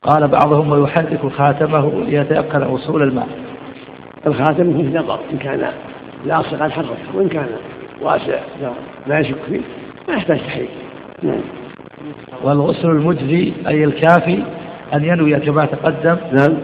قال 0.02 0.28
بعضهم 0.28 0.72
ويحرك 0.72 1.32
خاتمه 1.32 2.04
ليتيقن 2.04 2.62
وصول 2.66 3.02
الماء. 3.02 3.28
الخاتم 4.26 4.78
فيه 4.78 4.98
نظر 4.98 5.20
إن 5.32 5.38
كان 5.38 5.72
لاصقا 6.24 6.68
حرك 6.68 6.98
وإن 7.14 7.28
كان 7.28 7.48
واسع 8.00 8.40
لا 9.06 9.18
يشك 9.18 9.36
فيه 9.48 9.60
ما 10.08 10.14
يحتاج 10.14 10.38
تحريك. 10.38 10.70
نعم. 11.22 11.59
والغسل 12.44 12.90
المجزي 12.90 13.52
أي 13.68 13.84
الكافي 13.84 14.42
أن 14.94 15.04
ينوي 15.04 15.34
كما 15.34 15.64
تقدم. 15.64 16.16
نعم. 16.32 16.56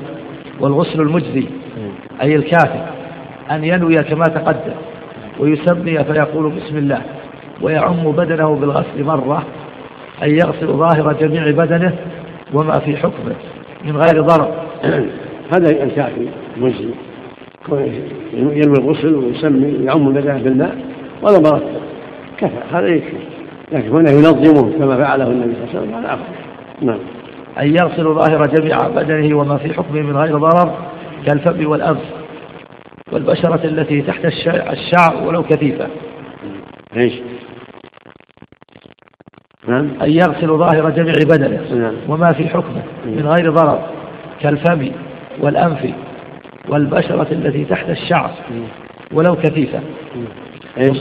والغسل 0.61 1.01
المجزي 1.01 1.47
أي 2.23 2.37
الكافي 2.37 2.81
أن 3.51 3.65
ينوي 3.65 3.97
كما 3.97 4.25
تقدم. 4.25 4.75
ويسمي 5.41 6.05
فيقول 6.05 6.53
بسم 6.53 6.77
الله 6.77 7.03
ويعم 7.63 8.13
بدنه 8.13 8.55
بالغسل 8.55 9.05
مرة 9.05 9.43
أي 10.23 10.33
يغسل 10.33 10.67
ظاهر 10.67 11.13
جميع 11.13 11.51
بدنه 11.51 11.93
وما 12.55 12.79
في 12.79 12.97
حكمه 12.97 13.35
من 13.85 13.97
غير 13.97 14.23
ضرر. 14.23 14.55
هذا 15.55 15.85
الكافي 15.85 16.29
مجزي 16.57 16.91
ينوي 18.33 18.61
الغسل 18.61 19.15
ويسمي 19.15 19.85
يعم 19.85 20.13
بدنه 20.13 20.39
بالماء 20.39 20.77
ولا 21.23 21.39
مرتب 21.39 21.81
كفى 22.39 22.61
هذا 22.73 22.87
يكفي. 22.87 23.36
لكن 23.73 23.89
هنا 23.89 24.11
ينظمه 24.11 24.79
كما 24.79 24.97
فعله 24.97 25.27
النبي 25.27 25.55
صلى 25.55 25.65
الله 25.65 25.79
عليه 25.79 25.89
وسلم 25.89 25.95
هذا 25.95 26.19
نعم. 26.83 26.99
أن 27.61 27.69
يغسل 27.69 28.05
ظاهر 28.05 28.43
جميع 28.47 28.89
بدنه 28.89 29.39
وما 29.39 29.57
في 29.57 29.75
حكمه 29.75 30.01
من 30.01 30.17
غير 30.17 30.39
ضرر 30.39 30.75
كالفم 31.27 31.71
والأنف 31.71 32.03
والبشرة 33.13 33.65
التي 33.65 34.03
تحت 34.03 34.25
الشعر 34.73 35.27
ولو 35.27 35.43
كثيفة. 35.43 35.87
إيش؟ 36.97 37.13
نعم. 39.69 39.91
أن 40.03 40.11
يغسل 40.11 40.49
ظاهر 40.49 40.91
جميع 40.91 41.15
بدنه 41.25 41.75
نعم. 41.75 41.95
وما 42.09 42.33
في 42.33 42.49
حكمه 42.49 42.83
من 43.05 43.27
غير 43.27 43.51
ضرر 43.51 43.81
كالفم 44.41 44.91
والأنف 45.41 45.95
والبشرة 46.69 47.29
التي 47.33 47.65
تحت 47.65 47.91
الشعر 47.91 48.31
ولو 49.13 49.37
كثيفة. 49.37 49.81
إيش؟ 50.79 50.99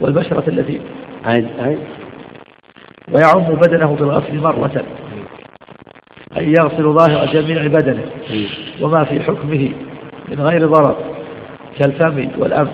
والبشرة 0.00 0.44
التي 0.48 0.80
ويعم 3.12 3.54
بدنه 3.54 3.96
بالغسل 3.96 4.40
مرة. 4.40 4.84
أن 6.38 6.48
يغسل 6.48 6.92
ظاهر 6.92 7.26
جميع 7.26 7.66
بدنه. 7.66 8.04
وما 8.82 9.04
في 9.04 9.20
حكمه 9.20 9.70
من 10.28 10.40
غير 10.40 10.66
ضرر 10.66 10.96
كالفم 11.78 12.28
والأنف 12.38 12.70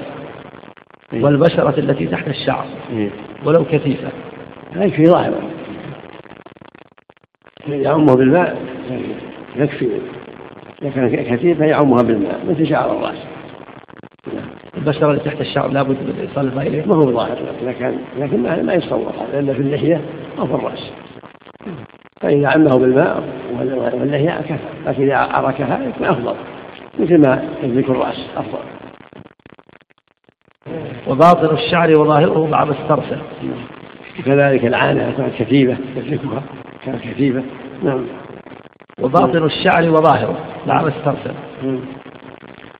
والبشرة 1.12 1.74
التي 1.78 2.07
تحت 2.07 2.28
الشعر. 2.28 2.66
ولو 3.44 3.64
كثيفة. 3.64 4.09
هاي 4.74 4.90
في 4.90 5.05
ظاهرة 5.05 5.40
يعمه 7.68 8.16
بالماء 8.16 8.57
يكفي. 9.57 9.88
إذا 10.82 10.90
كان 10.90 11.36
كثير 11.36 11.55
فيعمها 11.55 12.03
بالماء 12.03 12.40
مثل 12.48 12.68
شعر 12.68 12.96
الرأس. 12.96 13.18
البشرة 14.77 15.11
اللي 15.11 15.20
تحت 15.20 15.41
الشعر 15.41 15.68
لابد 15.68 15.91
من 15.91 16.27
إيصال 16.29 16.49
الماء 16.49 16.66
إليه 16.66 16.87
ما 16.87 16.95
هو 16.95 17.12
ظاهر 17.12 17.39
كان 17.79 17.99
لكن 18.18 18.43
ما 18.43 18.75
يتصور 18.75 19.12
هذا 19.20 19.39
إلا 19.39 19.55
في 19.55 19.61
اللحية 19.61 20.01
أو 20.39 20.47
في 20.47 20.55
الرأس. 20.55 20.93
فإذا 22.20 22.49
عمه 22.49 22.79
بالماء 22.79 23.25
واللحية 23.93 24.41
كفى 24.41 24.59
لكن 24.87 25.03
إذا 25.03 25.16
عركها 25.16 25.81
يكون 25.89 26.07
أفضل 26.07 26.35
مثل 26.99 27.18
ما 27.18 27.49
يدرك 27.62 27.91
الرأس 27.91 28.27
أفضل. 28.37 28.59
وباطن 31.09 31.55
الشعر 31.55 32.01
وظاهره 32.01 32.47
مع 32.47 32.64
ما 32.64 32.73
استرسل 32.73 33.20
كذلك 34.25 34.64
العانة 34.64 35.14
كانت 35.16 35.35
كثيفة 35.39 35.77
يدركها 35.97 36.43
كانت 36.85 37.03
كثيفة 37.03 37.43
نعم. 37.83 38.07
وباطن 39.03 39.45
الشعر 39.45 39.91
وظاهره 39.91 40.39
مع 40.66 40.83
ما 40.83 40.89
استرسل 40.89 41.35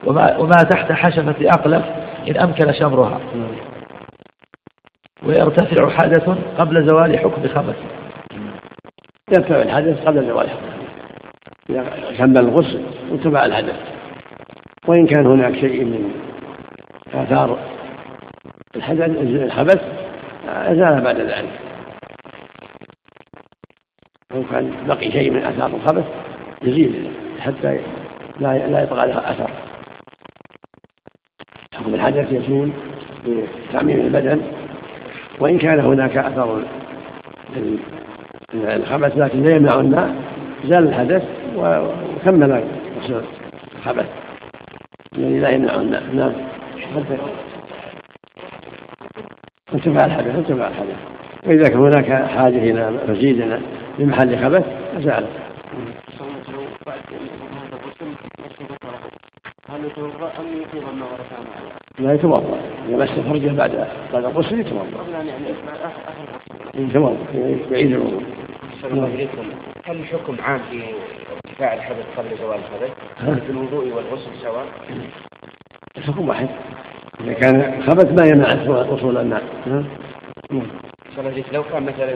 وما, 0.07 0.37
وما 0.37 0.57
تحت 0.71 0.93
حشفة 0.93 1.49
أقلم 1.49 1.83
إن 2.29 2.37
أمكن 2.37 2.73
شمرها. 2.73 3.21
ويرتفع 5.23 5.91
حدث 5.91 6.29
قبل 6.59 6.89
زوال 6.89 7.19
حكم 7.19 7.49
خبث. 7.49 7.77
يرتفع 9.33 9.63
الحدث 9.63 10.05
قبل 10.05 10.27
زوال 10.27 10.51
حكم 10.51 10.73
كمل 12.19 12.39
الغسل 12.39 12.83
وتبع 13.11 13.45
الحدث. 13.45 13.77
وإن 14.89 15.07
كان 15.07 15.27
هناك 15.27 15.55
شيء 15.55 15.85
من 15.85 16.11
آثار 17.15 17.59
الحدث 18.77 19.09
الخبث 19.19 19.83
أزال 20.47 21.01
بعد 21.01 21.17
ذلك. 21.21 21.61
لو 24.35 24.45
كان 24.51 24.73
بقي 24.87 25.11
شيء 25.11 25.31
من 25.31 25.43
آثار 25.43 25.67
الخبث 25.67 26.05
يزيل 26.63 27.11
حتى 27.41 27.81
لا 28.41 28.67
لا 28.67 28.83
يبقى 28.83 29.07
لها 29.07 29.33
أثر. 29.33 29.51
الحدث 32.03 32.33
يزول 32.33 32.71
بتعميم 33.27 34.01
البدن 34.01 34.41
وإن 35.41 35.59
كان 35.59 35.81
هناك 35.81 36.17
أثر 36.17 36.63
الخبث 38.55 39.19
لكن 39.19 39.43
لا 39.43 39.57
يمنع 39.57 39.75
الماء 39.75 40.15
زال 40.65 40.89
الحدث 40.89 41.23
وكمل 41.57 42.65
الخبث. 43.79 44.07
الذي 45.17 45.39
لا 45.39 45.51
يمنع 45.51 45.75
الماء 45.75 46.03
نعم. 46.15 46.33
انتفع 49.75 50.05
الحدث 50.05 50.37
انتفع 50.37 50.69
الحدث. 50.69 50.97
وإذا 51.47 51.69
كان 51.69 51.79
هناك 51.79 52.29
حاجة 52.29 52.71
إلى 52.71 52.93
مزيد 53.09 53.61
لمحل 53.99 54.45
خبث 54.45 54.65
أزاله 54.99 55.29
هل 59.69 59.85
يتوضا 59.85 60.33
ام 60.39 60.63
يفيض 60.63 60.89
الماء 60.89 61.82
لا 62.03 62.15
يتوضأ. 62.15 62.61
إذا 62.89 62.97
مس 62.97 63.11
فرجه 63.11 63.53
بعد 63.53 63.89
بعد 64.13 64.25
الغسل 64.25 64.61
يتوضأ. 64.61 64.87
يتوضا 66.75 67.17
يعيد 67.71 67.93
الوضوء. 67.93 68.23
هل 69.85 69.97
الحكم 69.97 70.37
عام 70.41 70.61
في 70.71 70.83
ارتفاع 71.33 71.75
الحدث 71.75 72.07
قبل 72.19 72.29
زوال 72.39 72.59
الحدث؟ 72.59 72.91
في 73.45 73.51
الوضوء 73.51 73.93
والغسل 73.93 74.31
سواء؟ 74.43 74.67
الحكم 75.99 76.29
واحد. 76.29 76.49
إذا 77.21 77.33
كان 77.33 77.83
خبث 77.83 78.21
ما 78.21 78.27
يمنع 78.27 78.49
وصول 78.93 79.19
الماء 79.19 79.43
لو 81.53 81.63
كان 81.63 81.83
مثلا 81.83 82.15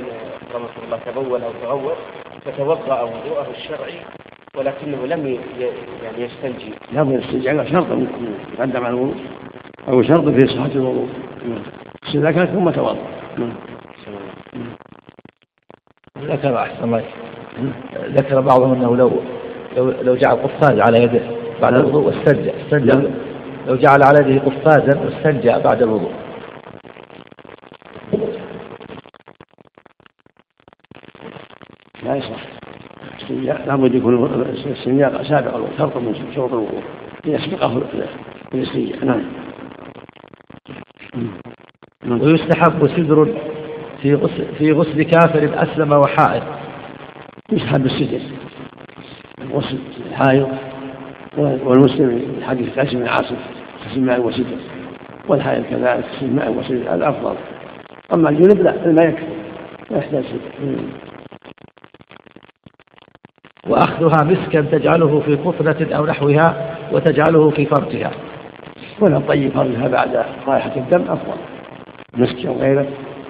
رحمه 0.54 0.84
الله 0.84 0.98
تبول 1.06 1.42
أو 1.42 1.50
تغور 1.62 1.96
فتوضأ 2.44 3.02
وضوءه 3.02 3.46
الشرعي 3.58 4.00
ولكنه 4.56 5.06
لم 5.06 5.38
يعني 6.02 6.18
يستنجي. 6.18 6.72
لم 6.92 7.12
يستنجي 7.12 7.50
على 7.50 7.66
شرط 7.66 7.86
يقدم 8.58 8.84
على 8.84 8.94
الوضوء. 8.94 9.16
أو 9.88 10.02
شرط 10.02 10.28
في 10.28 10.46
صحة 10.46 10.66
الوضوء. 10.66 11.08
إذا 12.14 12.30
كانت 12.30 12.50
ثم 12.50 12.70
توضأ. 12.70 12.96
ذكر 16.18 16.58
أحسن 16.58 16.84
الله 16.84 17.04
ذكر 17.94 18.40
بعضهم 18.40 18.72
أنه 18.72 18.96
لو 18.96 19.10
لو 19.76 19.90
لو 19.90 20.14
جعل 20.16 20.36
قفاز 20.36 20.80
على 20.80 21.02
يده 21.02 21.20
بعد 21.62 21.72
نعم. 21.72 21.82
الوضوء 21.82 22.06
واستنجى. 22.06 22.50
استنجى. 22.62 22.92
نعم. 22.92 23.14
لو 23.66 23.76
جعل 23.76 24.02
على 24.02 24.30
يده 24.30 24.44
قفازا 24.44 25.00
واستنجى 25.00 25.48
بعد 25.48 25.82
الوضوء. 25.82 26.12
لا 32.04 32.16
يصح. 32.16 32.42
لابد 33.66 33.94
يكون 33.94 34.44
السنياق 34.66 35.22
سابق 35.22 35.78
شرط 35.78 35.96
من 35.96 36.32
شروط 36.34 36.52
الوضوء. 36.52 36.82
ليسبقه 37.24 37.82
الاستنجاء 38.54 39.04
نعم. 39.04 39.22
ويستحب 42.10 42.86
سدر 42.86 43.28
في 44.02 44.14
غسل 44.14 44.54
في 44.58 44.72
غسل 44.72 45.02
كافر 45.02 45.62
أسلم 45.62 45.92
وحائض. 45.92 46.42
يستحب 47.52 47.86
السدر. 47.86 48.20
غسل 49.52 49.78
الحائض 50.06 50.48
والمسلم 51.38 52.42
حديث 52.42 52.78
قاسم 52.78 52.98
بن 52.98 53.08
عاصم 53.08 53.36
غسل 53.86 54.00
ماء 54.00 54.20
وسدر 54.20 54.56
والحائض 55.28 55.64
كذلك 55.64 56.04
غسل 56.14 56.30
ماء 56.30 56.52
وسدر 56.52 56.94
هذا 56.94 57.08
افضل 57.08 57.36
أما 58.14 58.30
الجنب 58.30 58.60
لا 58.60 58.86
الماء 58.86 59.08
يكفي. 59.08 59.26
لا 59.90 59.98
يحتاج 59.98 60.24
سدر. 60.24 60.76
وأخذها 63.68 64.24
مسكا 64.24 64.60
تجعله 64.60 65.20
في 65.20 65.34
قطنة 65.34 65.96
أو 65.96 66.06
نحوها 66.06 66.76
وتجعله 66.92 67.50
في 67.50 67.66
فرجها 67.66 68.10
ولا 69.00 69.18
طيب 69.18 69.50
فرجها 69.50 69.88
بعد 69.88 70.24
رائحة 70.46 70.76
الدم 70.76 71.02
أفضل. 71.02 71.38
مسك 72.14 72.46
أو 72.46 72.56
غيره 72.56 72.86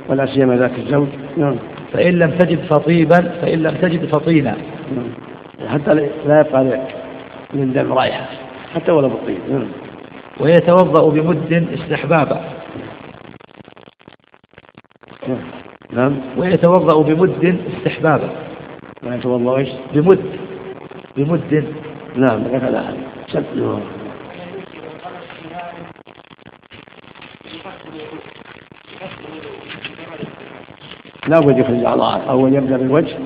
ولا 0.08 0.26
سيما 0.26 0.56
ذاك 0.56 0.78
الزوج. 0.78 1.08
نعم. 1.36 1.56
فإن 1.92 2.18
لم 2.18 2.30
تجد 2.30 2.58
فطيبا 2.58 3.16
فإن 3.42 3.62
لم 3.62 3.74
تجد 3.74 4.06
فطينا 4.06 4.56
نعم. 4.96 5.68
حتى 5.68 5.94
لا 6.26 6.40
يبقى 6.40 6.64
من 7.54 7.72
دم 7.72 7.92
رائحة 7.92 8.26
حتى 8.74 8.92
ولو 8.92 9.08
بالطيب. 9.08 9.38
نعم. 9.50 9.68
ويتوضأ 10.40 11.10
بمد 11.10 11.68
استحبابا 11.72 12.40
نعم. 15.92 16.16
ويتوضأ 16.36 17.02
بمد 17.02 17.58
استحبابا 17.76 18.30
ما 19.02 19.16
يتوضأ 19.16 19.58
إيش؟ 19.58 19.68
بمد. 19.94 20.20
بمد. 21.16 21.64
نعم. 22.16 22.42
ذكر 22.42 22.94
سب 23.28 23.44
لا 31.28 31.40
بد 31.40 31.58
يخرج 31.58 31.84
اعضاءه 31.84 32.30
أول 32.30 32.54
يبدأ 32.54 32.76
بالوجه 32.76 33.16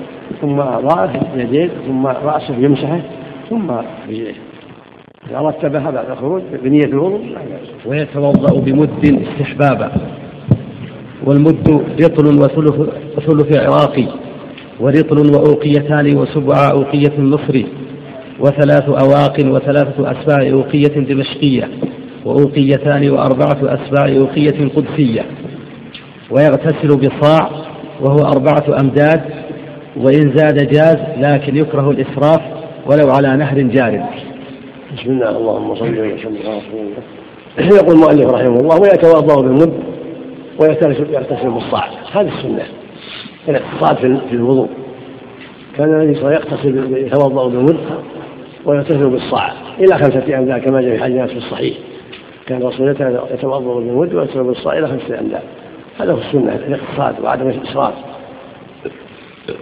ثم 0.41 0.61
اعضاءه 0.61 1.21
اليدين 1.35 1.71
ثم 1.87 2.07
رأسه 2.07 2.57
يمسحه 2.57 3.01
ثم 3.51 3.71
رجليه. 4.09 4.35
إذا 5.31 5.39
رتبها 5.39 5.91
بعد 5.91 6.11
الخروج 6.11 6.43
بنية 6.63 6.85
الوضوء 6.85 7.21
ويتوضأ 7.87 8.61
بمد 8.61 9.23
استحبابا. 9.29 9.93
والمد 11.27 11.85
رطل 12.05 12.27
وثلث 12.27 12.79
وثلث 13.17 13.59
عراقي 13.59 14.07
ورطل 14.81 15.37
وأوقيتان 15.37 16.17
وسبع 16.17 16.71
أوقية 16.71 17.21
مصري 17.21 17.67
وثلاث 18.41 18.89
أواق 18.89 19.37
وثلاثة 19.41 20.11
أسباع 20.11 20.51
أوقية 20.53 21.01
دمشقية 21.01 21.69
وأوقيتان 22.25 23.11
وأربعة 23.11 23.59
أسباع 23.63 24.17
أوقية 24.19 24.69
قدسية. 24.77 25.25
ويغتسل 26.31 26.97
بصاع 26.97 27.70
وهو 28.01 28.19
أربعة 28.19 28.81
أمداد 28.81 29.23
وإن 29.97 30.33
زاد 30.37 30.69
جاز 30.69 30.97
لكن 31.19 31.57
يكره 31.57 31.91
الإسراف 31.91 32.41
ولو 32.87 33.11
على 33.11 33.37
نهر 33.37 33.61
جار. 33.61 34.05
بسم 34.97 35.11
الله 35.11 35.31
اللهم 35.31 35.75
صل 35.75 35.85
وسلم 35.85 36.39
على 36.45 36.59
رسول 36.59 36.81
الله. 36.81 37.77
يقول 37.77 37.95
المؤلف 37.95 38.35
رحمه 38.35 38.57
الله 38.57 38.81
ويتوضأ 38.81 39.43
بالمد 39.43 39.73
ويغتسل 40.61 41.51
بالصاع. 41.51 41.89
هذه 42.13 42.29
السنة. 42.39 42.63
الاقتصاد 43.49 43.97
في 44.31 44.33
الوضوء. 44.37 44.69
كان 45.77 45.95
النبي 45.95 46.15
صلى 46.15 46.23
الله 46.23 46.37
عليه 46.37 46.47
وسلم 46.47 46.77
يغتسل 46.77 47.07
يتوضأ 47.07 47.49
بالمد 47.49 47.81
ويغتسل 48.65 49.11
بالصاع. 49.11 49.53
إلى 49.79 49.99
خمسة 49.99 50.39
امداد 50.39 50.61
كما 50.61 50.81
جاء 50.81 50.97
في 50.97 51.03
حديث 51.03 51.31
في 51.31 51.37
الصحيح. 51.37 51.77
كان 52.47 52.63
الرسول 52.63 52.97
يتوضأ 53.33 53.75
بالمد 53.81 54.15
ويغتسل 54.15 54.43
بالصاع 54.43 54.79
إلى 54.79 54.89
خمسة 54.89 55.19
امداد 55.21 55.43
هذا 56.03 56.13
هو 56.13 56.19
السنة 56.19 56.55
الاقتصاد 56.55 57.21
وعدم 57.21 57.49
الإسراف. 57.49 57.95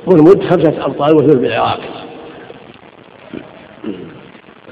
والمد 0.06 0.42
خمسة 0.42 0.86
امطار 0.86 1.16
وثلث 1.16 1.36
بالعراق. 1.36 1.80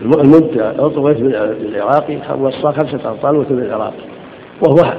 المد 0.02 0.58
عضو 0.78 1.02
بالعراقي 1.02 2.18
والصاع 2.38 2.72
خمسة 2.72 3.10
امطار 3.10 3.36
وثلث 3.36 3.52
بالعراق. 3.52 3.94
وهو 4.62 4.94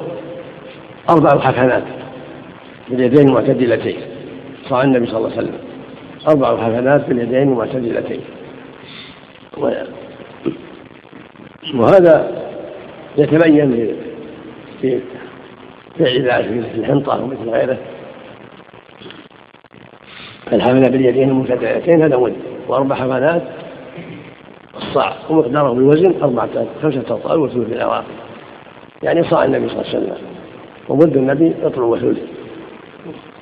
أربع 1.09 1.39
حكمات 1.39 1.84
باليدين 2.89 3.28
المعتدلتين. 3.28 3.99
صاع 4.70 4.84
النبي 4.84 5.05
صلى 5.05 5.18
الله 5.18 5.32
عليه 5.32 5.38
وسلم. 5.38 5.59
أربع 6.28 6.57
حفنات 6.57 7.05
باليدين 7.09 7.49
معتدلتين 7.49 8.22
وهذا 11.76 12.32
يتبين 13.18 13.95
في 14.82 14.99
فعل 16.00 16.22
ذلك 16.22 16.52
مثل 16.52 16.80
الحنطة 16.80 17.24
ومثل 17.24 17.50
غيره. 17.50 17.78
الحفنة 20.54 20.89
باليدين 20.89 21.30
المعتدلتين 21.30 22.04
هذا 22.04 22.18
مد. 22.18 22.34
وأربع 22.68 22.95
حفنات 22.95 23.43
الصاع 24.78 25.14
ومقداره 25.30 25.70
بالوزن 25.70 26.14
أربعة 26.24 26.50
خمسة 26.82 27.04
أبطال 27.10 27.39
وثلث 27.39 27.74
العراق 27.74 28.04
يعني 29.04 29.24
صاع 29.24 29.45
النبي 29.45 29.70
صلى 29.70 29.82
الله 29.82 29.89
عليه 29.89 30.00
وسلم. 30.00 30.18
ومد 30.89 31.18
النبي 31.18 31.54
يطلع 31.64 31.84
وثلث. 31.84 32.20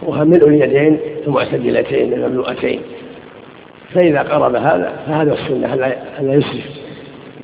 وملء 0.03 0.47
اليدين 0.47 0.99
المعتدلتين 1.27 2.13
المملوءتين. 2.13 2.81
فإذا 3.93 4.21
قرب 4.21 4.55
هذا 4.55 4.93
فهذا 5.07 5.33
السنة 5.33 5.73
ألا 5.73 6.33
يسرف 6.33 6.65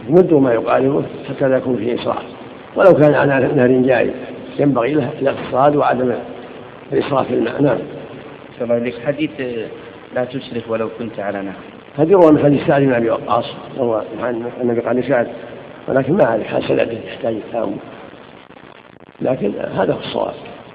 مد 0.10 0.34
ما 0.34 0.54
يقاربه 0.54 1.04
حتى 1.30 1.48
لا 1.48 1.58
يكون 1.58 1.78
فيه 1.78 1.96
إسراف. 1.96 2.24
ولو 2.76 2.94
كان 2.94 3.14
على 3.14 3.50
نهر 3.56 3.68
جاري. 3.68 4.12
ينبغي 4.62 4.94
له 4.94 5.10
الاقتصاد 5.22 5.76
وعدم 5.76 6.14
الإسراف 6.94 7.28
في 7.28 7.34
الماء. 7.34 7.62
نعم. 7.62 7.78
الله 8.62 8.94
حديث 9.06 9.32
لا 10.16 10.26
تشرف 10.26 10.70
ولو 10.70 10.90
كنت 11.00 11.20
على 11.20 11.42
نهر؟ 11.42 11.54
هذه 11.98 12.12
روى 12.12 12.32
من 12.32 12.44
حديث 12.44 12.68
سعد 12.68 12.82
بن 12.82 12.94
أبي 12.94 13.10
وقاص 13.10 13.46
روى 13.80 14.02
النبي 14.62 14.82
قال 14.82 14.98
لسعد 14.98 15.28
ولكن 15.88 16.14
ما 16.14 16.26
اعرف 16.26 16.44
حال 16.44 16.64
سنده 16.64 16.92
يحتاج 17.08 17.34
التأمل. 17.34 17.76
لكن 19.22 19.52
هذا 19.76 19.94
هو 19.94 20.00
الصواب 20.00 20.34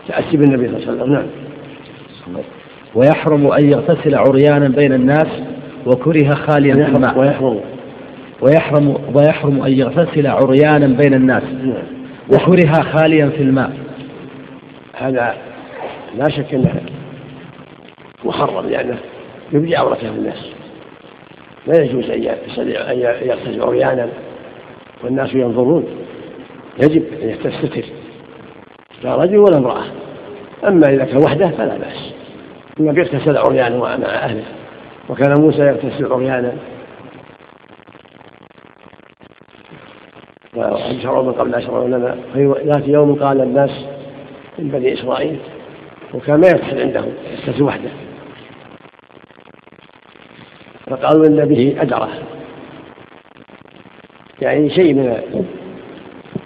تأسي 0.09 0.37
بالنبي 0.37 0.69
صلى 0.69 0.77
الله 0.77 0.91
عليه 0.91 1.03
وسلم. 1.03 1.13
نعم. 1.13 2.43
ويحرم 2.95 3.53
أن 3.53 3.71
يغتسل 3.71 4.15
عريانا 4.15 4.69
بين 4.69 4.93
الناس 4.93 5.29
وكره 5.87 6.35
خاليا 6.35 6.75
في 6.75 6.97
الماء. 6.97 7.19
ويحرم. 7.19 7.61
ويحرم 8.41 8.97
ويحرم 9.15 9.63
أن 9.63 9.73
يغتسل 9.73 10.27
عريانا 10.27 10.87
بين 10.87 11.15
الناس. 11.15 11.43
نعم. 11.43 11.96
وكره 12.33 12.83
خاليا 12.83 13.29
في 13.29 13.43
الماء. 13.43 13.73
هذا 14.95 15.37
لا 16.17 16.29
شك 16.29 16.55
إنه 16.55 16.81
محرم 18.25 18.67
لأنه 18.67 18.99
يبدي 19.53 19.77
عورته 19.77 20.09
الناس. 20.09 20.51
لا 21.67 21.83
يجوز 21.83 22.11
أن 22.11 22.23
يغتسل 22.23 23.63
عريانا 23.63 24.09
والناس 25.05 25.35
ينظرون. 25.35 25.87
يجب 26.83 27.05
أن 27.23 27.29
يستتر 27.29 27.85
لا 29.05 29.17
رجل 29.17 29.37
ولا 29.37 29.57
امرأة. 29.57 29.85
أما 30.65 30.87
إذا 30.89 31.05
كان 31.05 31.17
وحده 31.25 31.49
فلا 31.49 31.77
بأس. 31.77 32.15
النبي 32.81 33.03
اغتسل 33.03 33.37
عريانا 33.37 33.77
مع 33.79 33.95
أهله. 33.95 34.45
وكان 35.09 35.35
موسى 35.41 35.63
يغتسل 35.63 36.13
عريانا 36.13 36.53
وأبشروا 40.57 41.23
من 41.23 41.33
قبل 41.33 41.55
أشروا 41.55 41.89
لنا. 41.89 42.17
ذات 42.65 42.89
يوم 42.89 43.15
قال 43.15 43.41
الناس 43.41 43.71
من 44.59 44.69
بني 44.69 44.95
إسرائيل 44.95 45.39
وكان 46.15 46.41
ما 46.41 46.47
يغتسل 46.47 46.81
عندهم 46.81 47.13
يغتسل 47.33 47.63
وحده. 47.63 47.91
فقالوا 50.87 51.27
إن 51.27 51.45
به 51.45 51.77
أدرة 51.79 52.09
يعني 54.43 54.71
شيء 54.71 54.95
من 54.95 55.17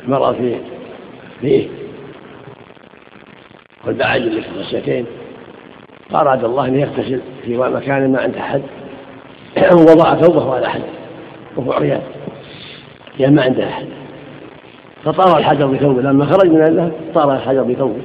المرأة 0.04 0.32
في 0.32 0.56
فيه 1.40 1.68
والبعاج 3.86 4.20
اللي 4.20 4.42
في 4.42 4.48
الخشيتين 4.48 5.06
فأراد 6.10 6.44
الله 6.44 6.66
أن 6.66 6.74
يغتسل 6.80 7.20
في 7.42 7.56
مكان 7.56 8.12
ما 8.12 8.20
عند 8.20 8.36
أحد. 8.36 8.62
ووضع 9.72 10.14
ثوبه 10.14 10.54
على 10.54 10.66
أحد 10.66 10.82
وهو 11.56 11.72
عريان. 11.72 12.02
يعني 13.18 13.34
ما 13.34 13.42
عنده 13.42 13.68
أحد. 13.68 13.99
فطار 15.04 15.38
الحجر 15.38 15.66
بثوبه 15.66 16.02
لما 16.02 16.26
خرج 16.26 16.50
من 16.50 16.60
عنده 16.60 16.90
طار 17.14 17.34
الحجر 17.34 17.62
بثوبه. 17.62 18.00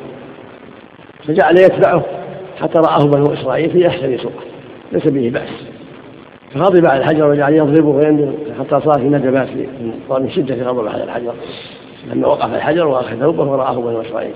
فجعل 1.27 1.57
يتبعه 1.57 2.05
حتى 2.61 2.79
رآه 2.79 3.05
بنو 3.05 3.33
إسرائيل 3.33 3.69
في 3.69 3.87
أحسن 3.87 4.17
صورة. 4.17 4.43
ليس 4.91 5.07
به 5.07 5.29
بأس. 5.29 5.49
فغضب 6.53 6.85
على 6.85 6.99
الحجر 6.99 7.29
وجعل 7.29 7.53
يضربه 7.53 7.89
وينزل 7.89 8.33
حتى 8.59 8.81
صار 8.81 8.99
في 8.99 9.09
ندبات 9.09 9.49
من 10.09 10.29
شدة 10.29 10.63
غضب 10.63 10.87
على 10.87 11.03
الحجر. 11.03 11.33
لما 12.13 12.27
وقف 12.27 12.55
الحجر 12.55 12.87
وأخذ 12.87 13.19
ثوبه 13.19 13.43
ورآه 13.43 13.73
بنو 13.73 14.01
إسرائيل. 14.01 14.33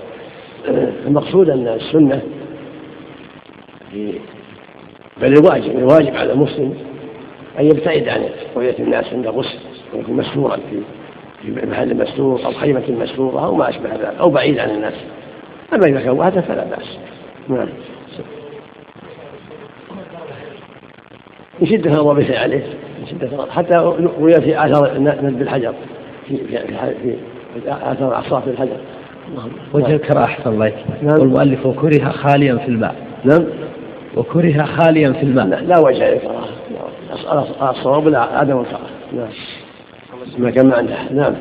المقصود 1.06 1.50
أن 1.50 1.68
السنة 1.68 2.22
بل 5.22 5.32
الواجب 5.38 5.78
الواجب 5.78 6.16
على 6.16 6.32
المسلم 6.32 6.74
أن 7.58 7.64
يبتعد 7.66 8.08
عن 8.08 8.24
رؤية 8.56 8.78
الناس 8.78 9.12
عند 9.12 9.26
غسل 9.26 9.58
ويكون 9.94 10.16
مستورا 10.16 10.56
في 10.56 10.80
في 11.42 11.66
محل 11.66 11.96
مستور 11.96 12.44
أو 12.44 12.52
خيمة 12.52 12.82
مستورة 12.88 13.44
أو 13.46 13.54
ما 13.54 13.68
أشبه 13.68 13.90
ذلك 13.90 14.14
أو 14.20 14.30
بعيد 14.30 14.58
عن 14.58 14.70
الناس. 14.70 14.94
أما 15.74 15.86
إذا 15.86 16.00
كان 16.00 16.10
وحده 16.10 16.40
فلا 16.40 16.64
بأس. 16.64 16.98
نعم. 17.48 17.68
من 21.60 21.66
شدة 21.66 21.90
غضبه 21.90 22.38
عليه. 22.38 22.62
شدة 23.10 23.46
حتى 23.50 23.74
روي 24.18 24.40
في 24.40 24.66
آثار 24.66 24.98
ندب 24.98 25.42
الحجر. 25.42 25.74
في 26.28 26.36
في 26.36 26.58
في, 27.02 27.16
آثار 27.66 28.14
عصاة 28.14 28.42
الحجر. 28.46 28.76
وجه 29.72 29.94
الكراهة 29.94 30.24
أحسن 30.24 30.50
الله 30.50 30.72
نعم. 31.02 31.20
والمؤلف 31.20 31.66
وكره 31.66 32.08
خاليا 32.08 32.56
في 32.56 32.68
الماء. 32.68 32.94
نعم. 33.24 33.44
وكره 34.16 34.62
خاليا 34.62 35.12
في 35.12 35.22
الماء. 35.22 35.46
لا, 35.46 35.56
لا 35.56 35.78
وجه 35.78 36.14
للكراهة 36.14 37.70
الصواب 37.70 38.08
لا 38.08 38.20
عدم 38.20 38.60
الكراهة. 38.60 38.90
نعم. 39.12 39.28
ما 40.38 40.50
كان 40.50 40.72
عنده 40.72 41.12
نعم. 41.12 41.34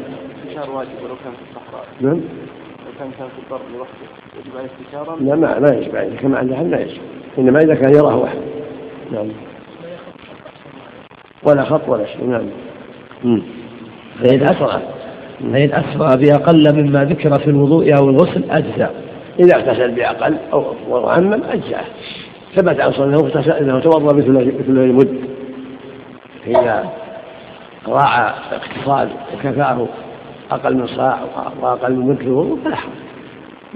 استشار 0.48 0.72
واجب 0.72 0.90
ولو 1.04 1.16
كان 1.24 1.34
في 1.34 1.52
الصحراء. 1.52 1.86
نعم. 2.02 2.14
لو 2.14 2.92
كان 3.00 3.12
كان 3.20 3.28
في 3.28 3.44
البر 3.46 3.62
لوحده 3.78 3.94
يجب 4.40 4.58
عليه 4.58 4.70
استشارة 4.80 5.18
لا 5.22 5.36
ما 5.36 5.60
ما 5.60 5.78
يجب 5.78 5.96
عليه. 5.96 6.18
كما 6.18 6.38
عنده 6.38 6.62
لا 6.62 6.82
يجب؟ 6.82 7.02
إنما 7.38 7.60
إذا 7.60 7.76
كان 7.76 7.96
يراه 7.96 8.18
واحد. 8.18 8.38
نعم. 9.12 9.28
ولا 11.44 11.64
خط 11.64 11.90
ولا 11.90 12.06
شيء. 12.06 12.26
نعم. 12.26 12.50
فإن 14.20 14.44
أسرع. 14.44 14.82
فإن 15.40 15.74
أسرع 15.74 16.16
بأقل 16.16 16.84
مما 16.84 17.06
ذكر 17.06 17.40
في 17.40 17.50
الوضوء 17.50 17.98
أو 17.98 18.10
الغسل 18.10 18.52
أجزاء 18.52 19.04
إذا 19.40 19.56
اغتسل 19.56 19.92
بأقل 19.92 20.38
أو 20.54 20.76
وعمم 20.90 21.34
أجزاء 21.34 21.86
ثبت 22.56 22.82
عن 22.82 22.94
أنه 22.94 23.18
اغتسل 23.18 23.52
أنه 23.52 23.80
توضأ 23.80 24.14
مثل 24.14 24.32
مثل 24.32 24.54
المد. 24.70 25.20
إذا 26.48 26.90
راعى 27.90 28.34
اقتصاد 28.52 29.10
وكفاه 29.34 29.88
أقل 30.52 30.78
من 30.78 30.88
صاع 30.88 31.20
وأقل 31.62 31.94
من 31.94 32.10
مثله 32.10 32.58
فلا 32.64 32.76
حرج 32.76 32.92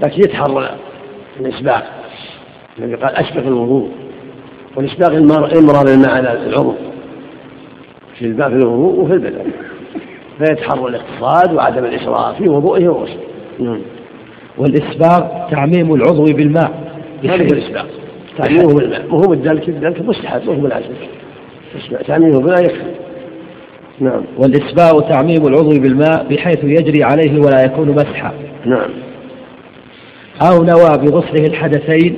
لكن 0.04 0.20
يتحرى 0.20 0.70
الإسباق. 1.40 1.84
النبي 2.78 2.94
قال 2.94 3.16
أسبق 3.16 3.46
الوضوء. 3.46 3.90
والإسباق 4.76 5.10
إمرار 5.58 5.86
الماء 5.94 6.10
على 6.10 6.32
العضو. 6.32 6.74
في 8.18 8.24
الباب 8.24 8.50
في 8.50 8.56
الوضوء 8.56 9.00
وفي 9.00 9.12
البدن. 9.12 9.44
فيتحرى 10.38 10.88
الاقتصاد 10.88 11.54
وعدم 11.54 11.84
الإسراف 11.84 12.36
في 12.36 12.48
وضوئه 12.48 12.88
وغسله. 12.88 13.20
نعم. 13.58 13.80
والإسباق 14.58 15.48
تعميم 15.50 15.94
العضو 15.94 16.24
بالماء. 16.24 17.00
هذا 17.24 17.32
هو 17.32 17.46
الإسباق؟ 17.46 17.86
تعميمه 18.38 18.74
بالماء. 18.74 19.06
وهو 19.14 19.32
الدلك 19.32 19.68
الدلك 19.68 20.00
مستحب 20.02 20.48
وهو 20.48 20.60
بالعزم 20.60 20.94
تعميمه 22.06 22.40
بالماء 22.40 22.64
يكفي. 22.64 23.03
نعم. 24.00 24.24
والإسباء 24.38 25.00
تعميم 25.00 25.46
العضو 25.46 25.70
بالماء 25.70 26.26
بحيث 26.30 26.64
يجري 26.64 27.04
عليه 27.04 27.40
ولا 27.40 27.64
يكون 27.64 27.88
مسحا. 27.88 28.32
نعم. 28.66 28.90
أو 30.42 30.62
نوى 30.62 30.98
بغسله 30.98 31.46
الحدثين 31.46 32.16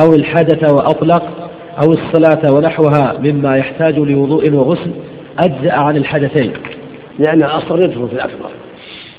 أو 0.00 0.14
الحدث 0.14 0.72
وأطلق 0.72 1.50
أو 1.82 1.92
الصلاة 1.92 2.52
ونحوها 2.54 3.18
مما 3.18 3.56
يحتاج 3.56 3.98
لوضوء 3.98 4.50
وغسل 4.50 4.90
أجزأ 5.38 5.72
عن 5.72 5.96
الحدثين. 5.96 6.52
لأن 7.18 7.42
الأصل 7.42 7.82
يدخل 7.82 8.08
في 8.08 8.14
الأكبر. 8.14 8.50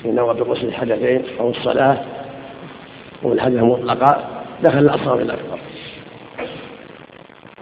إن 0.04 0.14
نوى 0.14 0.34
بغسل 0.34 0.66
الحدثين 0.66 1.22
أو 1.40 1.50
الصلاة 1.50 1.98
أو 3.24 3.32
الحدث 3.32 3.62
مطلقا 3.62 4.24
دخل 4.62 4.78
الأصغر 4.78 5.16
في 5.16 5.22
الأكبر. 5.22 5.58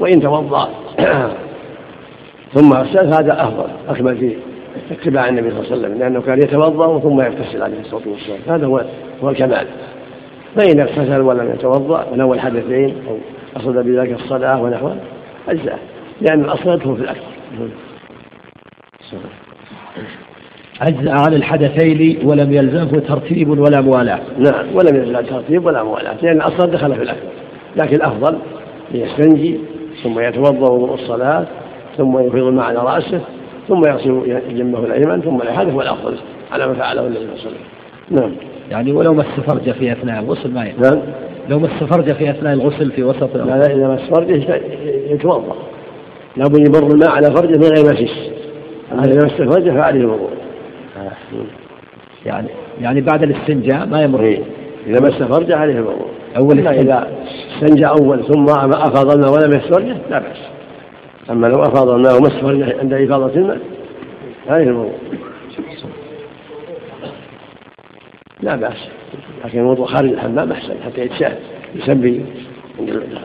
وإن 0.01 0.20
توضأ 0.20 0.68
ثم 2.55 2.73
اغتسل 2.73 3.07
هذا 3.07 3.43
أفضل 3.43 3.69
اكمل 3.89 4.17
في 4.17 4.37
اتباع 4.91 5.29
النبي 5.29 5.51
صلى 5.51 5.61
الله 5.61 5.73
عليه 5.73 5.81
وسلم 5.81 5.99
لأنه 5.99 6.21
كان 6.21 6.39
يتوضأ 6.39 6.99
ثم 6.99 7.21
يغتسل 7.21 7.63
عليه 7.63 7.81
الصلاة 7.81 8.03
والسلام. 8.09 8.41
هذا 8.49 8.67
هو 8.67 8.85
هو 9.23 9.31
الكمال. 9.31 9.67
فان 10.57 10.81
اغتسل 10.81 11.21
ولم 11.21 11.51
يتوضأ 11.51 12.07
ونوى 12.13 12.37
الحدثين 12.37 12.95
أو 13.09 13.17
قصد 13.55 13.75
بذلك 13.75 14.13
الصلاة 14.13 14.63
ونحوها 14.63 14.97
اجزاه 15.49 15.79
لأن 16.21 16.41
الأصل 16.41 16.71
يدخل 16.71 16.97
في 16.97 17.03
الاكبر 17.03 17.31
أجزأ 20.81 21.13
عن 21.13 21.35
الحدثين 21.35 22.19
ولم 22.25 22.53
يلزمه 22.53 23.01
ترتيب 23.01 23.49
ولا 23.49 23.81
موالاة. 23.81 24.21
نعم 24.39 24.67
ولم 24.75 24.97
يلزم 24.97 25.21
ترتيب 25.21 25.67
ولا 25.67 25.83
موالاة 25.83 26.17
لأن 26.23 26.37
الأصل 26.37 26.71
دخل 26.71 26.95
في 26.95 27.03
الأكبر 27.03 27.31
لكن 27.77 27.97
الأفضل 27.97 28.39
ليستنجي 28.93 29.59
ثم 30.03 30.21
يتوضأ 30.21 30.71
وضوء 30.71 30.95
الصلاة 30.95 31.47
ثم 31.97 32.18
يفيض 32.18 32.45
الماء 32.45 32.64
على 32.64 32.78
رأسه 32.78 33.20
ثم 33.68 33.82
يغسل 33.88 34.41
جنبه 34.51 34.78
الأيمن 34.78 35.22
ثم 35.22 35.36
الأحد 35.36 35.70
هو 35.70 35.80
الأفضل 35.80 36.16
على 36.53 36.66
ما 36.66 36.74
فعله 36.74 37.07
النبي 37.07 37.18
صلى 37.18 37.26
الله 37.26 37.41
عليه 37.41 37.51
وسلم. 37.51 37.61
نعم. 38.11 38.32
يعني 38.70 38.93
ولو 38.93 39.14
مس 39.14 39.41
فرجه 39.47 39.70
في 39.70 39.93
أثناء 39.93 40.22
الغسل 40.22 40.55
ما 40.55 40.64
نعم. 40.64 41.01
لو 41.49 41.59
مس 41.59 41.84
فرجه 41.84 42.12
في 42.12 42.30
أثناء 42.30 42.53
الغسل 42.53 42.91
في 42.91 43.03
وسط 43.03 43.36
لا 43.36 43.43
لا 43.43 43.74
إذا 43.74 43.88
مس 43.88 44.01
فرجه 44.01 44.61
يتوضأ. 45.11 45.57
لابد 46.36 46.68
يمر 46.68 46.93
الماء 46.93 47.11
على 47.11 47.26
فرجه 47.26 47.57
من 47.57 47.64
غير 47.76 47.84
مسيس 47.84 48.30
إذا 48.93 49.26
مس 49.26 49.32
فرجه 49.32 49.70
فعليه 49.70 50.01
الوضوء. 50.01 50.30
يعني 52.26 52.49
يعني 52.80 53.01
بعد 53.01 53.22
الاستنجاء 53.22 53.86
ما 53.86 54.03
يمر. 54.03 54.22
إيه. 54.22 54.43
إذا 54.86 55.01
مس 55.01 55.22
فرجه 55.22 55.57
عليه 55.57 55.74
الوضوء. 55.74 56.09
أول 56.36 56.68
إذا 56.68 57.09
استنجى 57.55 57.86
أول 57.86 58.24
ثم 58.24 58.45
أفاض 58.74 59.11
الماء 59.11 59.32
ولم 59.32 59.53
يمس 59.53 59.64
فرجه 59.74 59.97
لا 60.11 60.18
بأس. 60.18 60.60
أما 61.31 61.47
لو 61.47 61.62
أفاض 61.62 61.89
الماء 61.89 62.16
ومس 62.16 62.33
فرجه 62.33 62.81
عند 62.81 62.93
إفاضة 62.93 63.35
الماء 63.35 63.61
عليه 64.49 64.64
الوضوء 64.64 64.99
لا 68.41 68.57
بأس. 68.57 68.89
لكن 69.45 69.59
الوضوء 69.59 69.87
خارج 69.87 70.09
الحمام 70.11 70.53
أحسن 70.53 70.74
حتى 70.85 71.01
يتشاهد 71.01 71.39
يسمي 71.74 72.24
عند 72.78 73.18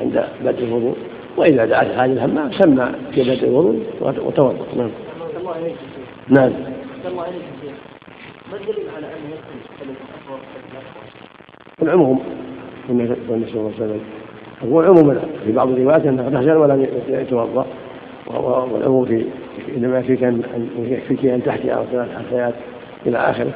عند 0.00 0.24
بدء 0.44 0.64
الوضوء. 0.64 0.96
وإذا 1.36 1.64
دعا 1.64 1.96
خارج 1.96 2.10
الحمام 2.10 2.52
سمى 2.52 2.92
في 3.12 3.22
بدء 3.22 3.44
الوضوء 3.44 3.82
وتوضأ. 4.00 4.66
نعم. 4.76 4.90
نعم. 6.28 6.52
ما 8.50 8.56
الدليل 8.56 8.86
على 8.96 9.06
أن 9.06 9.32
العموم 11.82 12.22
النبي 12.90 13.14
صلى 13.26 13.60
الله 13.60 13.72
عليه 13.74 13.84
وسلم 13.84 14.00
هو 14.64 14.80
عموما 14.80 15.20
في 15.44 15.52
بعض 15.52 15.68
الروايات 15.68 16.06
أنه 16.06 16.28
غسل 16.28 16.56
ولم 16.56 16.86
يتوضأ 17.08 17.66
والعموم 18.26 19.04
في 19.04 19.26
إنما 19.76 19.98
يكفيك 19.98 20.22
ان 20.22 20.42
يكفيك 20.78 21.24
أن 21.24 21.42
تحتي 21.42 21.74
أو 21.74 21.84
ثلاث 21.92 22.08
حثيات 22.16 22.54
إلى 23.06 23.18
آخره. 23.18 23.52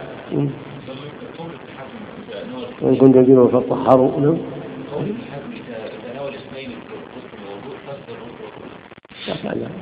وان 2.82 2.96
كنتم 2.96 3.22
جنوبا 3.24 3.60
فطهروا 3.60 4.20
نعم. 4.20 4.36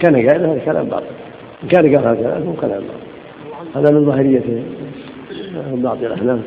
كان 0.01 0.29
قال 0.29 0.47
هذا 0.47 0.63
كلام 0.65 0.87
باطل. 0.89 1.07
إن 1.63 1.69
كان 1.69 1.97
قال 1.97 2.07
هذا 2.07 2.55
كلام 2.61 2.83
باطل. 2.83 3.11
هذا 3.75 3.91
من 3.91 4.07
ظاهرية 4.07 4.63
بعض 5.73 6.05
الأحلام. 6.05 6.43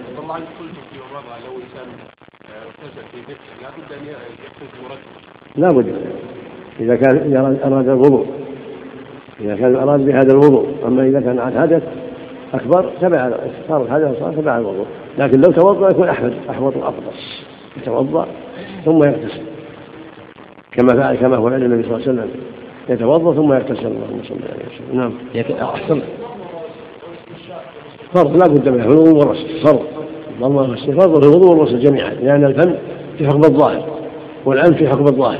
في 3.12 3.34
لابد 3.62 3.92
ان 3.92 4.08
لا 5.56 5.68
بد. 5.68 5.96
إذا 6.80 6.96
كان 6.96 7.18
إذا 7.18 7.68
أراد 7.68 7.90
الوضوء. 7.90 8.28
إذا 9.40 9.56
كان 9.56 9.76
أراد 9.76 10.06
بهذا 10.06 10.32
الوضوء. 10.32 10.68
أما 10.86 11.08
إذا 11.08 11.22
كان 11.22 11.40
عن 11.40 11.60
حدث 11.60 11.84
أكبر 12.54 12.92
تبع 13.02 13.32
صار 13.68 13.84
الحدث 13.84 14.20
صار 14.20 14.34
تبع 14.34 14.58
الوضوء. 14.58 14.86
لكن 15.18 15.42
لو 15.42 15.52
توضأ 15.52 15.88
يكون 15.88 16.10
أحمد 16.10 16.34
أحوط 16.50 16.76
وأفضل 16.78 17.12
يتوضأ 17.78 18.28
ثم 18.86 19.04
يغتسل. 19.04 19.44
كما 20.72 21.02
فعل 21.02 21.16
كما 21.16 21.38
هو 21.38 21.48
علم 21.48 21.66
النبي 21.66 21.84
صلى 21.84 21.96
الله 21.96 22.10
عليه 22.10 22.22
وسلم. 22.22 22.32
يتوضأ 22.90 23.34
ثم 23.34 23.54
يغتسل 23.54 23.88
اللهم 23.88 24.22
صل 24.24 24.34
عليه 24.34 24.66
وسلم 24.66 24.98
نعم. 25.00 25.14
احسن 25.62 26.02
فرض 28.14 28.38
لا 28.38 28.54
بد 28.54 28.70
منه 28.70 28.84
الوضوء 28.84 29.14
والغسل 29.14 29.64
فرض. 29.66 30.03
اللهم 30.38 30.60
الغسل 30.60 30.94
فرض 31.02 31.24
الوضوء 31.26 31.50
والغسل 31.52 31.80
جميعا 31.80 32.14
لأن 32.14 32.46
الفم 32.46 32.76
في 33.18 33.28
حكم 33.28 33.42
الظاهر 33.44 33.86
والأنف 34.46 34.78
في 34.78 34.88
حكم 34.90 35.06
الظاهر. 35.06 35.40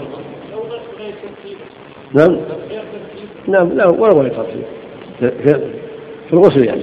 نعم؟ 2.14 2.38
نعم 3.48 3.70
لا 3.70 3.88
ولا 3.88 4.14
غير 4.14 4.30
ترتيب 4.34 4.64
في, 6.28 6.34
الغسل 6.34 6.66
يعني. 6.66 6.82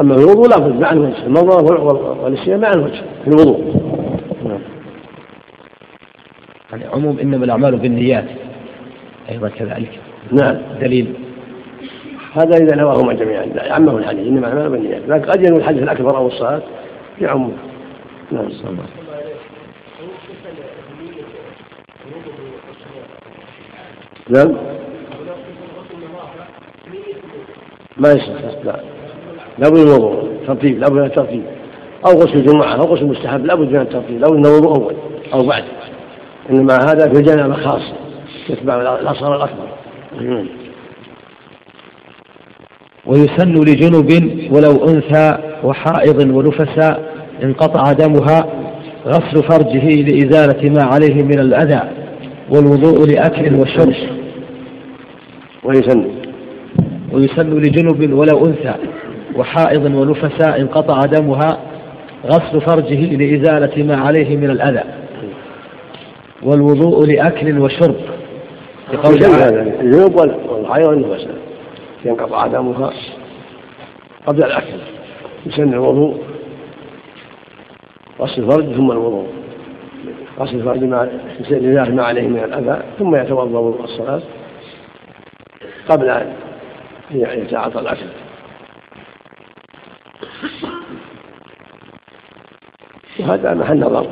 أما 0.00 0.16
في 0.16 0.24
الوضوء 0.24 0.48
لا 0.48 0.58
بد 0.58 0.80
مع 0.80 0.92
الوجه. 0.92 1.26
المضمضة 1.26 1.74
وال- 1.74 2.18
والاستياء 2.24 2.58
مع 2.58 2.70
الوجه 2.74 3.02
في 3.24 3.28
الوضوء. 3.28 3.74
نعم. 4.44 4.58
يعني 6.72 6.84
عموم 6.94 7.18
إنما 7.18 7.44
الأعمال 7.44 7.76
بالنيات 7.76 8.24
أيضا 9.30 9.48
كذلك. 9.48 9.90
نعم. 10.32 10.56
دليل. 10.80 11.14
هذا 12.32 12.56
إذا 12.64 12.76
نواهما 12.76 13.12
جميعا. 13.12 13.46
عمه 13.70 13.98
الحديث 13.98 14.26
إنما 14.26 14.52
الأعمال 14.52 14.70
بالنيات. 14.70 15.02
لكن 15.08 15.30
قد 15.30 15.46
ينوي 15.46 15.58
الحديث 15.58 15.82
الأكبر 15.82 16.16
أو 16.16 16.26
الصلاة 16.26 16.62
في 17.18 17.26
عموم 17.26 17.56
نعم. 18.32 18.48
نعم. 24.28 24.56
ما 27.96 28.12
يصح 28.12 28.64
لا 28.64 28.80
لابد 29.58 29.78
من 29.78 29.86
الوضوء 29.86 30.46
ترتيب 30.46 30.78
لابد 30.78 30.92
من 30.92 31.04
الترتيب. 31.04 31.44
أو 32.06 32.10
غسل 32.10 32.46
جمعة 32.46 32.74
أو 32.74 32.84
غسل 32.84 33.06
مستحب 33.06 33.46
لابد 33.46 33.68
من 33.68 33.80
الترتيب 33.80 34.20
لابد 34.20 34.36
من 34.36 34.46
الوضوء 34.46 34.76
أول 34.76 34.94
أو 35.32 35.46
بعد. 35.46 35.64
إنما 36.50 36.74
هذا 36.74 37.12
في 37.12 37.18
الجنابة 37.18 37.54
خاصة 37.54 37.96
يتبع 38.48 38.82
الأصغر 38.82 39.36
الأكبر 39.36 39.68
نعم. 40.20 40.48
ويسن 43.06 43.54
لجنب 43.54 44.10
ولو 44.52 44.88
أنثى 44.88 45.51
وحائض 45.64 46.30
ونفساء 46.34 47.12
انقطع 47.42 47.92
دمها 47.92 48.46
غسل 49.06 49.42
فرجه 49.42 50.02
لإزالة 50.02 50.70
ما 50.70 50.82
عليه 50.82 51.22
من 51.22 51.38
الأذى 51.38 51.82
والوضوء 52.50 53.06
لأكل 53.06 53.54
وشرب. 53.54 53.94
ويسن. 55.64 56.04
ويسن 57.12 57.50
لجنب 57.50 58.12
ولو 58.12 58.46
أنثى 58.46 58.74
وحائض 59.36 59.84
ونفساء 59.84 60.60
انقطع 60.60 61.00
دمها 61.00 61.58
غسل 62.26 62.60
فرجه 62.60 63.16
لإزالة 63.16 63.82
ما 63.82 63.96
عليه 63.96 64.36
من 64.36 64.50
الأذى 64.50 64.84
والوضوء 66.42 67.06
لأكل 67.06 67.58
وشرب. 67.58 67.96
لقول 68.92 69.14
الجنوب 69.14 70.16
والحيض 70.48 70.88
والنفس 70.88 71.26
ينقطع 72.04 72.46
دمها 72.46 72.92
قبل 74.26 74.44
الأكل. 74.44 74.78
يسن 75.46 75.72
الوضوء. 75.74 76.22
غسل 78.20 78.42
الفرج 78.42 78.74
ثم 78.74 78.90
الوضوء. 78.90 79.32
غسل 80.38 80.56
الفرج 80.56 80.84
مع 80.84 81.08
لذلك 81.40 81.90
ما 81.90 82.02
عليه 82.04 82.28
من 82.28 82.44
الأذى 82.44 82.82
ثم 82.98 83.16
يتوضأ 83.16 83.58
وضوء 83.58 83.84
الصلاة 83.84 84.22
قبل 85.88 86.10
أن 86.10 86.32
يتعاطى 87.10 87.80
الأكل. 87.80 88.06
وهذا 93.20 93.54
محل 93.54 93.80
نظر. 93.80 94.06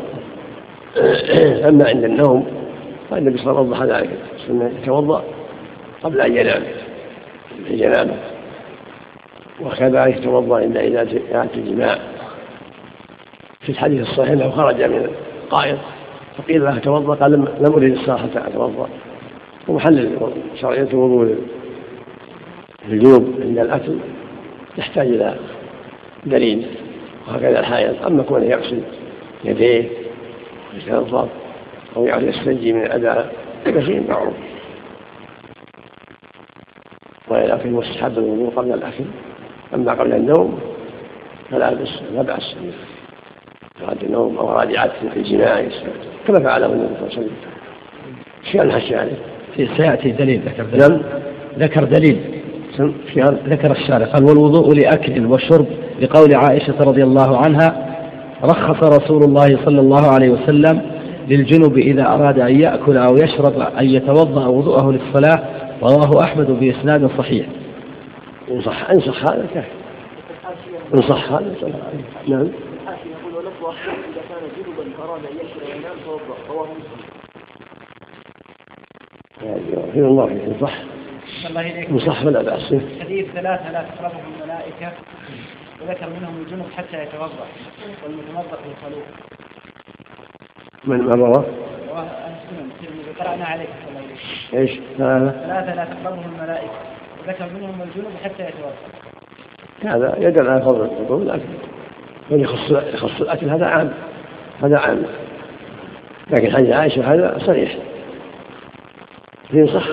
أما 1.69 1.89
عند 1.89 2.05
النوم 2.05 2.47
فالنبي 3.11 3.39
صلى 3.39 3.61
الله 3.61 3.77
عليه 3.77 4.09
وسلم 4.35 4.77
يتوضأ 4.83 5.25
قبل 6.03 6.21
أن 6.21 6.37
ينام. 6.37 6.63
في 7.67 7.77
جنابه 7.77 8.17
وكذلك 9.65 10.17
يتوضأ 10.17 10.61
عند 10.61 10.77
إذاعة 10.77 11.49
الجماع. 11.57 11.99
في 13.61 13.69
الحديث 13.69 14.01
الصحيح 14.01 14.31
أنه 14.31 14.51
خرج 14.51 14.83
من 14.83 15.09
القائض 15.45 15.79
فقيل 16.39 16.65
له 16.65 16.79
توضأ 16.79 17.15
قال 17.15 17.33
لم 17.33 17.73
أريد 17.73 17.93
الصلاة 17.93 18.17
حتى 18.17 18.39
أتوضأ. 18.39 18.89
ومحل 19.69 20.19
شرعية 20.61 20.89
الوضوء 20.93 21.37
للجنوب 22.89 23.35
عند 23.41 23.59
الأكل 23.59 23.97
يحتاج 24.79 25.07
إلى 25.07 25.37
دليل 26.27 26.67
وهكذا 27.29 27.61
الحائض 27.61 28.07
أما 28.07 28.23
كونه 28.23 28.45
يغسل 28.45 28.83
يديه 29.45 29.89
ويتنظف 30.75 31.29
أو 31.97 32.07
يستنجي 32.07 32.73
من 32.73 32.83
الاذى 32.83 33.31
هذا 33.67 33.81
شيء 33.81 34.05
معروف. 34.09 34.35
ولكن 37.29 37.73
مستحب 37.73 38.19
الوضوء 38.19 38.51
قبل 38.57 38.73
الأكل. 38.73 39.05
أما 39.75 39.93
قبل 39.93 40.13
النوم 40.13 40.59
فلا 41.51 41.75
بأس 41.75 42.03
لا 42.15 42.23
بأس 42.23 42.55
أراد 43.85 44.05
النوم 44.05 44.37
أو 44.39 44.51
أراد 44.51 44.75
إعادة 44.75 44.93
الجماع 45.17 45.65
كما 46.27 46.41
فعله 46.41 46.67
النبي 46.67 46.89
صلى 46.89 46.97
الله 46.97 47.11
عليه 47.17 47.19
وسلم. 47.19 47.31
شيء 48.53 48.63
الحش 48.63 48.93
عليه 48.93 49.17
في 49.57 49.69
سيأتي 49.77 50.11
دليل 50.11 50.41
ذكر 50.47 50.65
دليل. 50.65 50.91
نعم. 50.91 51.01
ذكر 51.59 51.85
دليل. 51.85 52.21
شيء 53.15 53.25
ذكر 53.25 53.71
الشارع. 53.71 54.07
قال 54.07 54.25
والوضوء 54.25 54.75
لأكل 54.75 55.27
وشرب. 55.27 55.67
لقول 56.01 56.35
عائشة 56.35 56.75
رضي 56.81 57.03
الله 57.03 57.39
عنها 57.39 57.97
رخص 58.45 58.83
رسول 58.83 59.23
الله 59.23 59.59
صلى 59.65 59.81
الله 59.81 60.07
عليه 60.15 60.31
وسلم 60.31 60.83
للجنب 61.29 61.79
إذا 61.79 62.07
أراد 62.07 62.39
أن 62.39 62.61
يأكل 62.61 62.97
أو 62.97 63.15
يشرب 63.15 63.61
أن 63.79 63.87
يتوضأ 63.87 64.47
وضوءه 64.47 64.93
للصلاة. 64.93 65.43
رواه 65.83 66.25
أحمد 66.25 66.51
بإسناد 66.51 67.11
صحيح. 67.19 67.47
إن 68.51 68.61
صح 68.61 68.91
إن 68.91 69.01
صح 69.01 69.23
هذا 69.23 69.47
كافي. 69.55 69.71
إن 70.95 71.03
صح 71.03 71.33
هذا 71.33 71.55
صح. 71.63 71.69
نعم. 72.29 72.49
يقول 73.07 73.35
ونفس 73.35 73.57
أخبر 73.63 73.93
إذا 73.93 74.23
كان 74.29 74.43
جنبا 74.57 74.97
فأراد 74.97 75.21
أن 75.25 75.37
يشرب 75.37 75.63
وينام 75.69 75.97
توضأ 76.05 76.37
رواه 76.49 76.67
مسلم 76.67 77.11
في 79.93 79.99
الله 79.99 80.27
فيه 80.27 80.67
صح 80.67 80.75
إليك 81.61 81.97
صح 82.07 82.25
فلا 82.25 82.43
بأس. 82.43 82.75
حديث 83.01 83.27
ثلاثة 83.33 83.71
لا 83.73 83.83
تقربهم 83.83 84.33
الملائكة 84.39 84.93
وذكر 85.83 86.09
منهم 86.21 86.43
الجنب 86.43 86.67
حتى 86.77 87.03
يتوضأ 87.03 87.47
والمتوضأ 88.05 88.59
بالخلوق 88.65 89.05
من 90.85 90.99
من؟ 90.99 91.13
رواه؟ 91.13 91.45
أهل 91.99 92.35
السنن 92.43 92.71
الترمذي 92.71 93.11
قرأنا 93.21 93.45
عليه 93.45 93.65
صلى 93.67 93.89
الله 93.89 94.01
عليه 94.01 94.15
وسلم 94.15 94.59
إيش؟ 94.61 94.81
ثلاثة. 94.99 95.75
لا 95.75 95.85
تقربهم 95.85 96.35
الملائكة. 96.35 97.00
وذكر 97.31 97.53
منهم 97.55 97.83
الجنب 97.83 98.11
حتى 98.25 98.43
يتوضأ 98.43 98.75
هذا 99.85 100.29
يدل 100.29 100.49
على 100.49 100.63
فضل 100.63 100.83
الفطور 100.83 101.25
لكن 101.25 101.49
من 102.31 102.41
يخص 102.41 102.71
يخص 102.71 103.21
الأكل؟ 103.21 103.49
هذا 103.49 103.67
عام 103.67 103.93
هذا 104.63 104.79
عام. 104.79 105.03
لكن 106.31 106.53
حديث 106.53 106.71
عائشة 106.71 107.15
هذا 107.15 107.39
صريح 107.47 107.77
في 109.51 109.67
صح 109.67 109.87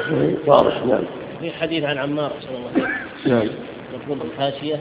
واضح 0.47 0.85
نعم. 0.85 1.03
في 1.39 1.51
حديث 1.51 1.83
عن 1.83 1.97
عمار 1.97 2.31
صلى 2.39 2.57
الله 2.57 2.69
عليه 2.75 2.83
وسلم. 2.83 3.33
نعم. 3.33 3.49
يقول 3.93 4.17
الحاشية. 4.21 4.79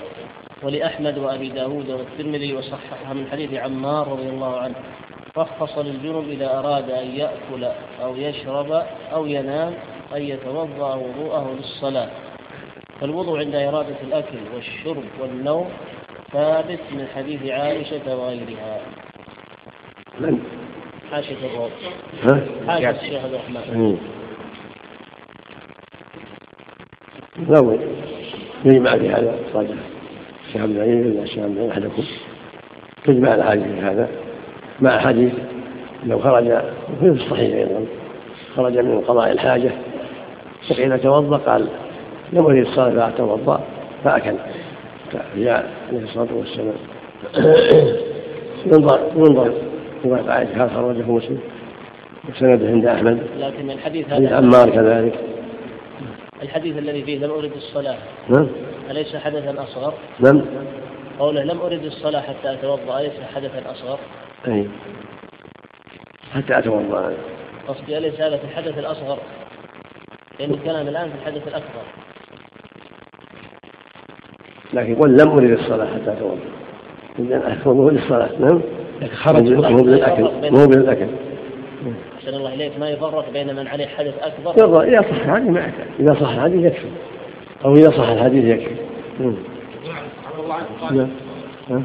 ولأحمد 0.62 1.18
وأبي 1.18 1.48
داود 1.48 1.90
والترمذي 1.90 2.54
وصححها 2.54 3.14
من 3.14 3.26
حديث 3.32 3.54
عمار 3.54 4.08
رضي 4.08 4.28
الله 4.28 4.58
عنه. 4.58 4.74
رخص 5.36 5.78
للجنب 5.78 6.28
إذا 6.28 6.58
أراد 6.58 6.90
أن 6.90 7.06
يأكل 7.06 7.64
أو 8.02 8.16
يشرب 8.16 8.82
أو 9.12 9.26
ينام 9.26 9.74
أن 10.16 10.22
يتوضأ 10.22 10.94
وضوءه 10.94 11.54
للصلاة. 11.58 12.08
فالوضوء 13.00 13.38
عند 13.38 13.54
إرادة 13.54 13.96
الأكل 14.02 14.38
والشرب 14.54 15.04
والنوم 15.20 15.68
ثابت 16.32 16.80
من 16.92 17.06
حديث 17.14 17.50
عائشة 17.50 18.16
وغيرها 18.16 18.80
من؟ 20.20 20.38
حاشية 21.10 21.36
الروض 21.46 21.70
ها؟ 22.22 22.46
حاشية 22.66 22.90
الشيخ 22.90 23.24
عبد 23.24 23.34
الرحمن. 23.34 23.98
لا 27.48 27.78
يجمع 28.64 28.98
في 28.98 29.08
هذا 29.08 29.38
راجع 29.54 29.74
الشيخ 30.46 30.62
عبد 30.62 30.76
العزيز 30.76 31.06
ولا 31.06 31.22
الشيخ 31.22 31.38
عبد 31.38 31.58
أحدكم 31.58 32.02
تجمع 33.04 33.34
الاحاديث 33.34 33.64
في 33.64 33.80
هذا 33.80 34.08
مع 34.80 34.98
حديث 34.98 35.32
لو 36.06 36.18
خرج 36.18 36.44
في 37.00 37.08
الصحيح 37.08 37.54
أيضا 37.54 37.86
خرج 38.56 38.78
من 38.78 39.00
قضاء 39.00 39.32
الحاجة 39.32 39.70
فحين 40.68 41.00
توضأ 41.00 41.36
قال 41.36 41.68
لم 42.32 42.44
اريد 42.44 42.66
الصلاه 42.66 42.90
فاتوضا 42.90 43.60
فأكل. 44.04 44.36
فجاء 45.12 45.70
عليه 45.88 46.04
الصلاة 46.04 46.28
والسلام. 46.34 46.74
ينظر 48.72 49.00
ينظر 49.16 49.54
رواية 50.04 50.30
عائشة 50.30 50.64
هل 50.64 50.70
خرجه 50.70 51.10
مسلم؟ 51.10 51.40
وسنده 52.28 52.68
عند 52.68 52.86
أحمد. 52.86 53.22
لكن 53.38 53.70
الحديث 53.70 54.10
حديث 54.10 54.28
هذا 54.28 54.36
عمار 54.36 54.70
كذلك. 54.70 55.18
الحديث 56.42 56.78
الذي 56.78 57.02
فيه 57.02 57.18
لم 57.18 57.30
أرد 57.30 57.52
الصلاة. 57.56 57.96
نعم. 58.28 58.48
أليس 58.90 59.16
حدثا 59.16 59.62
أصغر؟ 59.62 59.94
نعم. 60.20 60.42
قوله 61.18 61.44
لم 61.44 61.60
أرد 61.60 61.84
الصلاة 61.84 62.20
حتى 62.20 62.52
أتوضأ 62.52 63.00
أليس 63.00 63.12
حدثا 63.34 63.70
أصغر؟ 63.70 63.98
أي. 64.48 64.68
حتى 66.34 66.58
أتوضأ. 66.58 67.12
قصدي 67.68 67.98
أليس 67.98 68.20
هذا 68.20 68.36
في 68.36 68.44
الحدث 68.44 68.78
الأصغر؟ 68.78 69.18
لأن 70.40 70.50
الكلام 70.50 70.88
الآن 70.88 71.08
في 71.10 71.14
الحدث 71.14 71.48
الأكبر. 71.48 71.82
لكن 74.74 74.94
قل 74.94 75.16
لم 75.16 75.30
اريد 75.30 75.50
الصلاة 75.50 75.86
حتى 75.86 76.12
أتوضأ. 76.12 76.38
اذا 77.18 77.58
وضوء 77.66 77.92
للصلاة 77.92 78.30
نعم؟ 78.40 78.60
لكن 79.00 79.14
خرج 79.14 79.52
مو 79.52 79.82
بالأكل 79.82 80.22
مو 80.50 80.66
بالأكل. 80.66 81.06
أحسن 82.16 82.34
الله 82.34 82.54
إليك. 82.54 82.78
ما 82.78 82.90
يفرق 82.90 83.32
بين 83.32 83.56
من 83.56 83.68
عليه 83.68 83.86
حدث 83.86 84.14
أكبر؟ 84.22 84.54
يرضى 84.58 84.88
إذا 84.88 85.02
صح 85.02 85.08
الحديث 85.10 85.50
ما 85.50 85.60
يحتاج 85.60 85.86
إذا 86.00 86.14
صح 86.14 86.28
الحديث 86.28 86.64
يكفي. 86.64 86.88
أو 87.64 87.74
إذا 87.74 87.90
صح 87.90 88.08
الحديث 88.08 88.44
يكفي. 88.44 88.74
نعم. 89.20 89.36
نعم. 90.90 91.08
ها؟ 91.70 91.82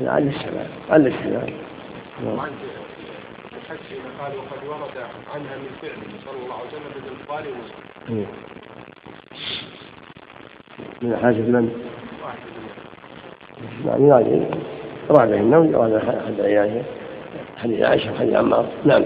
على 0.00 0.28
الشباب 0.28 0.66
على 0.90 1.08
الشباب 1.08 1.52
نعم. 2.24 2.38
الحج 3.56 3.76
قال 4.20 4.32
وقد 4.36 4.68
ورد 4.68 4.96
عنها 5.34 5.56
من 5.56 5.70
فعله 5.82 6.08
صلى 6.24 6.42
الله 6.44 6.54
عليه 6.54 6.68
وسلم 6.68 6.82
مثل 6.96 7.20
البخاري 7.20 7.48
ومسلم 7.48 8.26
من 11.02 11.16
حاجة 11.16 11.34
من 11.34 11.70
نعم 13.84 14.08
يعني 14.08 14.46
أراد 15.10 15.32
النوم 15.32 15.74
أراد 15.74 15.92
أحد 15.92 16.40
عياله 16.40 16.82
حديث 17.56 17.82
عائشة 17.82 18.12
وحديث 18.12 18.34
عمار. 18.34 18.66
نعم. 18.84 19.04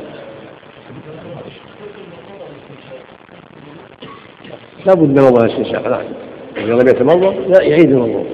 لابد 4.87 5.09
من 5.09 5.23
موضوع 5.23 5.45
الاستنشاق 5.45 5.89
نعم 5.89 6.05
إذا 6.57 6.73
لم 6.73 6.89
يتمضض 6.89 7.35
لا 7.49 7.63
يعيد 7.63 7.91
الموضوع. 7.91 8.25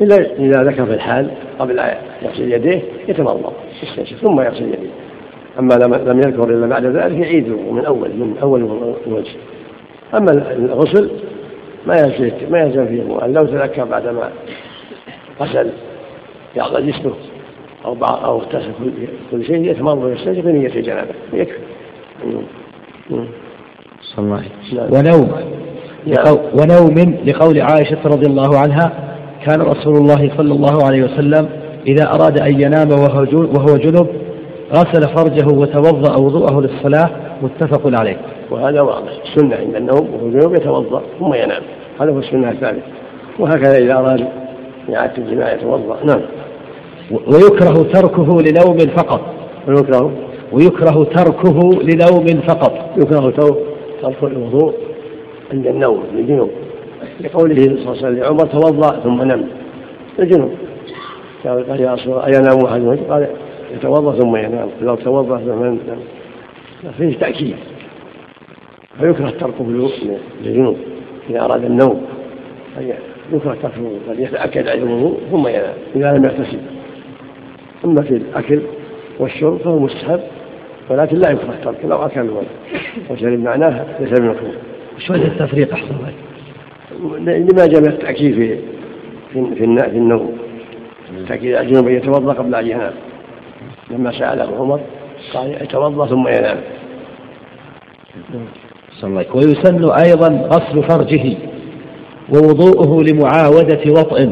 إلا 0.00 0.16
إذا 0.16 0.62
ذكر 0.62 0.86
في 0.86 0.94
الحال 0.94 1.30
قبل 1.58 1.78
يغسل 2.22 2.52
يديه 2.52 2.82
يتمضض 3.08 3.52
يستنشق 3.82 4.16
ثم 4.16 4.40
يغسل 4.40 4.64
يديه. 4.64 4.90
أما 5.58 5.74
لم 5.74 6.18
يذكر 6.18 6.50
إلا 6.50 6.66
بعد 6.66 6.86
ذلك 6.86 7.18
يعيد 7.18 7.48
من 7.48 7.84
أول 7.84 8.08
من 8.08 8.38
أول 8.42 8.60
الوجه 9.06 9.36
أما 10.14 10.30
الغسل 10.52 11.10
ما 11.86 11.94
يلزم 11.96 12.30
ما 12.50 12.58
يلزم 12.60 12.86
فيه 12.86 13.02
المؤمن 13.02 13.32
لو 13.32 13.46
تذكر 13.46 13.84
بعدما 13.84 14.30
غسل 15.40 15.70
بعض 16.56 16.76
جسمه 16.76 17.12
أو 17.84 17.94
بعض 17.94 18.24
أو 18.24 18.38
اغتسل 18.38 18.70
كل- 18.78 18.90
كل 19.30 19.44
شيء 19.44 19.70
يتمضض 19.70 20.02
ويستنشق 20.04 20.40
بنية 20.40 20.66
الجنابة 20.76 21.10
يكفي. 21.32 21.58
صلى 24.02 24.24
الله 24.24 24.36
عليه 24.36 24.48
نعم. 24.74 24.92
ونوم 24.92 25.30
نعم. 26.06 26.36
ونوم 26.54 27.16
لقول 27.26 27.60
عائشة 27.60 27.98
رضي 28.04 28.26
الله 28.26 28.58
عنها 28.58 28.92
كان 29.46 29.62
رسول 29.62 29.96
الله 29.96 30.30
صلى 30.36 30.52
الله 30.54 30.84
عليه 30.86 31.02
وسلم 31.04 31.48
إذا 31.86 32.04
أراد 32.14 32.40
أن 32.40 32.60
ينام 32.60 32.88
وهو 32.90 33.76
جنب 33.76 34.06
غسل 34.72 35.14
فرجه 35.16 35.46
وتوضأ 35.54 36.16
وضوءه 36.16 36.60
للصلاة 36.60 37.10
متفق 37.42 38.00
عليه 38.00 38.16
وهذا 38.50 38.80
واضح. 38.80 39.12
السنة 39.24 39.56
عند 39.56 39.76
النوم 39.76 40.14
وهو 40.14 40.30
جنوب 40.30 40.54
يتوضأ 40.54 41.02
ثم 41.20 41.34
ينام. 41.34 41.62
هذا 42.00 42.10
هو 42.10 42.18
السنة 42.18 42.50
الثابتة 42.50 42.82
وهكذا 43.38 43.78
إذا 43.78 43.94
أراد 43.94 44.28
إعادة 44.94 45.12
الجماع 45.18 45.52
يتوضأ. 45.52 46.04
نعم. 46.04 46.20
ويكره 47.10 47.82
تركه 47.92 48.42
لنوم 48.42 48.78
فقط. 48.78 49.20
ويكره؟ 49.68 50.12
ويكره 50.52 51.04
تركه 51.04 51.82
لنوم 51.82 52.40
فقط. 52.40 52.72
يكره 52.96 53.30
ترك 54.02 54.22
الوضوء 54.22 54.74
عند 55.52 55.66
النوم 55.66 56.04
للجنوب. 56.14 56.50
لقوله 57.20 57.54
صلى 57.54 57.72
الله 57.72 57.88
عليه 57.88 57.98
وسلم 57.98 58.18
لعمر 58.18 58.46
توضأ 58.46 59.00
ثم 59.00 59.22
نم. 59.22 59.44
الجنوب 60.18 60.50
قال 61.44 61.80
يا 61.80 61.94
رسول 61.94 62.12
الله 62.12 62.26
أينام 62.26 62.66
أحدهم 62.66 62.98
قال 63.10 63.26
يتوضأ 63.74 64.18
ثم 64.18 64.36
ينام. 64.36 64.68
لو 64.82 64.94
توضأ 64.94 65.38
ثم 65.38 65.64
ينام. 65.64 65.78
فيه 66.98 67.18
تأكيد. 67.18 67.56
فيكره 69.00 69.30
تركه 69.30 69.64
لل- 69.70 70.18
للجنوب 70.42 70.76
إذا 71.30 71.40
أراد 71.40 71.64
النوم. 71.64 72.02
أي 72.78 72.94
يكره 73.32 73.56
تركه 73.62 73.90
بل 74.08 74.20
يتأكد 74.20 74.68
الوضوء 74.68 75.18
ثم 75.30 75.46
ينام 75.48 75.74
إذا 75.96 76.12
لم 76.12 76.24
يغتسل. 76.24 76.58
أما 77.84 78.02
في 78.02 78.10
الأكل 78.10 78.60
والشرب 79.18 79.56
فهو 79.56 79.78
مستحب 79.78 80.20
ولكن 80.90 81.16
لا 81.16 81.30
يكره 81.30 81.54
تركه 81.64 81.88
لو 81.88 81.96
أكل 81.96 82.20
الولد 82.20 82.46
وشرب 83.10 83.38
معناه 83.38 83.84
ليس 84.00 84.20
بمكروه 84.20 84.52
وش 84.96 85.10
وجه 85.10 85.26
التفريق 85.26 85.72
أحسن 85.72 85.94
لما 87.26 87.66
جاء 87.66 87.80
من 87.80 87.88
التأكيد 87.88 88.34
في 88.34 88.58
في 89.32 89.54
في, 89.54 89.64
النوم. 89.64 90.38
التأكيد 91.18 91.54
على 91.54 91.66
الجنوب 91.66 91.88
أن 91.88 91.94
يتوضأ 91.94 92.32
قبل 92.32 92.54
أن 92.54 92.66
ينام. 92.66 92.92
لما 93.90 94.12
سأله 94.18 94.56
عمر 94.60 94.80
قال 95.34 95.62
يتوضأ 95.62 96.06
ثم 96.06 96.28
ينام. 96.28 96.60
صلى 99.04 99.20
الله. 99.20 99.36
ويسن 99.36 99.90
أيضا 99.90 100.48
غسل 100.48 100.82
فرجه 100.82 101.36
ووضوءه 102.34 103.02
لمعاودة 103.02 103.90
وطئ. 103.90 104.28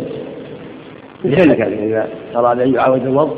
مثل 1.25 1.55
كذلك 1.55 1.61
إذا 1.61 2.09
أراد 2.37 2.61
أن 2.61 2.75
يعاود 2.75 3.03
الوضوء 3.03 3.37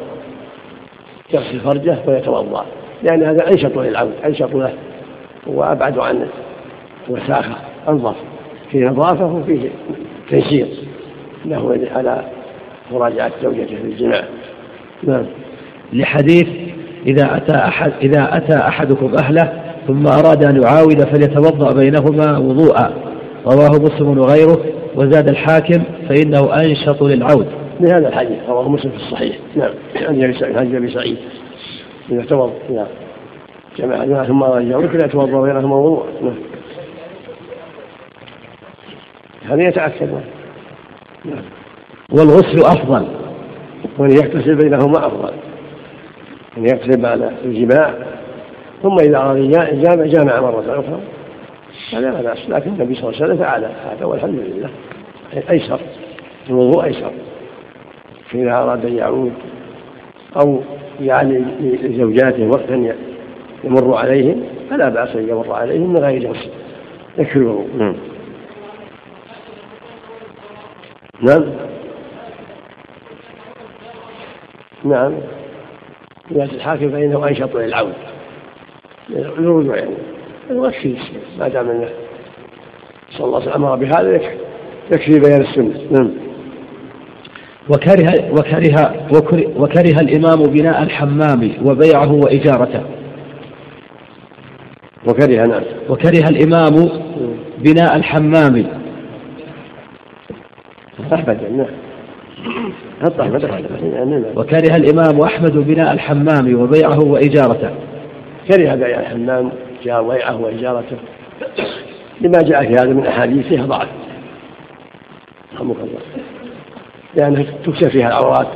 يغسل 1.35 1.61
فرجه 1.61 1.99
ويتوضأ. 2.07 2.65
لأن 3.03 3.23
هذا 3.23 3.47
أنشط 3.47 3.79
للعود 3.79 4.13
أنشط 4.25 4.55
له 4.55 4.73
وأبعد 5.47 5.99
عن 5.99 6.27
وساخة 7.09 7.57
أنظف. 7.89 8.17
فيه 8.71 8.87
نظافة 8.87 9.27
وفيه 9.27 9.71
تيسير 10.31 10.67
له 11.45 11.89
على 11.95 12.25
مراجعة 12.93 13.33
زوجته 13.43 13.77
في 13.77 13.85
الجماع. 13.85 14.25
نعم. 15.03 15.27
لحديث 15.93 16.49
إذا 17.07 17.37
أتى 17.37 17.57
أحد 17.57 17.93
إذا 18.03 18.37
أتى 18.37 18.59
أحدكم 18.59 19.15
أهله 19.15 19.64
ثم 19.87 20.07
أراد 20.07 20.45
أن 20.45 20.63
يعاود 20.63 21.05
فليتوضأ 21.05 21.75
بينهما 21.75 22.39
وضوءا. 22.39 22.95
رواه 23.47 23.71
مسلم 23.71 24.19
وغيره. 24.19 24.59
وزاد 24.97 25.29
الحاكم 25.29 25.83
فإنه 26.09 26.55
أنشط 26.55 27.03
للعود. 27.03 27.47
بهذا 27.81 28.09
الحديث 28.09 28.39
رواه 28.49 28.69
مسلم 28.69 28.91
في 28.91 28.97
الصحيح. 28.97 29.37
نعم. 29.57 29.71
عن 29.97 30.35
عن 30.57 30.77
أبي 30.77 30.91
سعيد. 30.91 31.17
إذا 32.11 32.23
توضأ. 32.23 32.53
اذا 32.71 32.89
جماعة 33.79 34.25
ثم 34.25 34.43
رجعوا. 34.43 34.87
كلا 34.87 35.07
يتوضأ 35.07 35.39
غيرهم 35.39 35.73
وضوء. 35.73 36.05
نعم. 36.23 36.35
هذا 39.49 39.63
يتأكد؟ 39.69 40.11
نعم. 41.25 41.45
والغسل 42.13 42.59
أفضل. 42.59 43.07
وأن 43.99 44.11
يغتسل 44.11 44.55
بينهما 44.55 45.07
أفضل. 45.07 45.33
أن 46.57 46.63
يغتسل 46.63 47.03
بعد 47.03 47.33
الجماع. 47.45 47.95
ثم 48.85 48.97
إذا 49.01 49.19
أراد 49.19 49.51
جامع 49.81 50.05
جامع 50.05 50.41
مرة 50.41 50.61
أخرى. 50.61 51.01
هذا 51.93 52.11
لا 52.11 52.23
بأس 52.23 52.49
لكن 52.49 52.71
النبي 52.71 52.95
صلى 52.95 53.09
الله 53.09 53.23
عليه 53.23 53.25
وسلم 53.25 53.37
فعل 53.37 53.65
هذا 53.65 54.05
والحمد 54.05 54.39
لله. 54.39 54.71
أيسر 55.51 55.81
الوضوء 56.51 56.85
أيسر. 56.85 57.13
فإذا 58.31 58.53
أراد 58.53 58.87
أن 58.87 58.97
يعود 58.97 59.33
أو 60.41 60.61
يعني 61.01 61.45
لزوجاته 61.61 62.47
وقتا 62.47 62.95
يمر 63.65 63.97
عليهم 63.97 64.43
فلا 64.71 64.89
بأس 64.89 65.17
أن 65.17 65.29
يمر 65.29 65.53
عليهم 65.53 65.93
من 65.93 65.99
غير 65.99 66.31
غسل 66.31 66.51
يكفي 67.19 67.37
الوضوء. 67.37 67.69
نعم. 67.79 67.95
نعم. 71.23 71.45
نعم. 74.85 75.15
يأتي 76.31 76.57
الحاكم 76.57 76.91
فإنه 76.91 77.29
أنشط 77.29 77.57
للعود 77.57 77.95
للرجوع 79.11 79.77
يعني 79.77 79.95
يكفي 80.51 80.97
ما 81.39 81.49
دام 81.49 81.71
انه 81.71 81.89
صلى 83.11 83.27
الله 83.27 83.41
عليه 83.41 83.51
وسلم 83.51 83.65
أمر 83.65 83.77
بهذا 83.77 84.15
يكفي 84.15 84.37
يكفي 84.93 85.21
بيان 85.21 85.41
السنة. 85.41 85.75
نعم. 85.91 86.11
وكره 87.69 88.31
وكره 88.31 88.95
وكره 89.57 90.01
الإمام 90.01 90.43
بناء 90.43 90.83
الحمام 90.83 91.51
وبيعه 91.65 92.13
وإجارته. 92.13 92.83
وكره 95.09 95.47
نعم. 95.47 95.63
وكره 95.89 96.29
الإمام 96.29 96.89
بناء 97.59 97.97
الحمام. 97.97 98.67
أحمد 101.13 101.39
نعم. 101.57 101.67
أحمد 103.21 103.45
وكره 104.37 104.77
الإمام 104.77 105.21
أحمد 105.21 105.53
بناء 105.57 105.93
الحمام 105.93 106.61
وبيعه 106.61 107.05
وإجارته. 107.05 107.71
كره 108.49 108.75
بيع 108.75 109.01
الحمام 109.01 109.53
بيعه 109.85 110.41
وإجارته. 110.41 110.97
لما 112.21 112.39
جاء 112.43 112.67
في 112.67 112.73
هذا 112.73 112.93
من 112.93 113.07
أحاديث 113.07 113.47
فيها 113.47 113.67
ضعف. 113.67 113.89
رحمك 115.55 115.77
الله. 115.77 116.01
لأنها 117.15 117.45
تكشف 117.65 117.89
فيها 117.89 118.09
العورات 118.09 118.49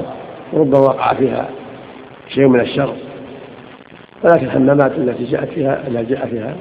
وربما 0.52 0.78
وقع 0.78 1.14
فيها 1.14 1.48
شيء 2.28 2.46
من 2.46 2.60
الشر. 2.60 2.96
ولكن 4.24 4.46
الحمامات 4.46 4.92
التي 4.92 5.24
جاءت 5.24 5.48
فيها 5.48 5.88
التي 5.88 6.14
جاء 6.14 6.26
فيها 6.26 6.56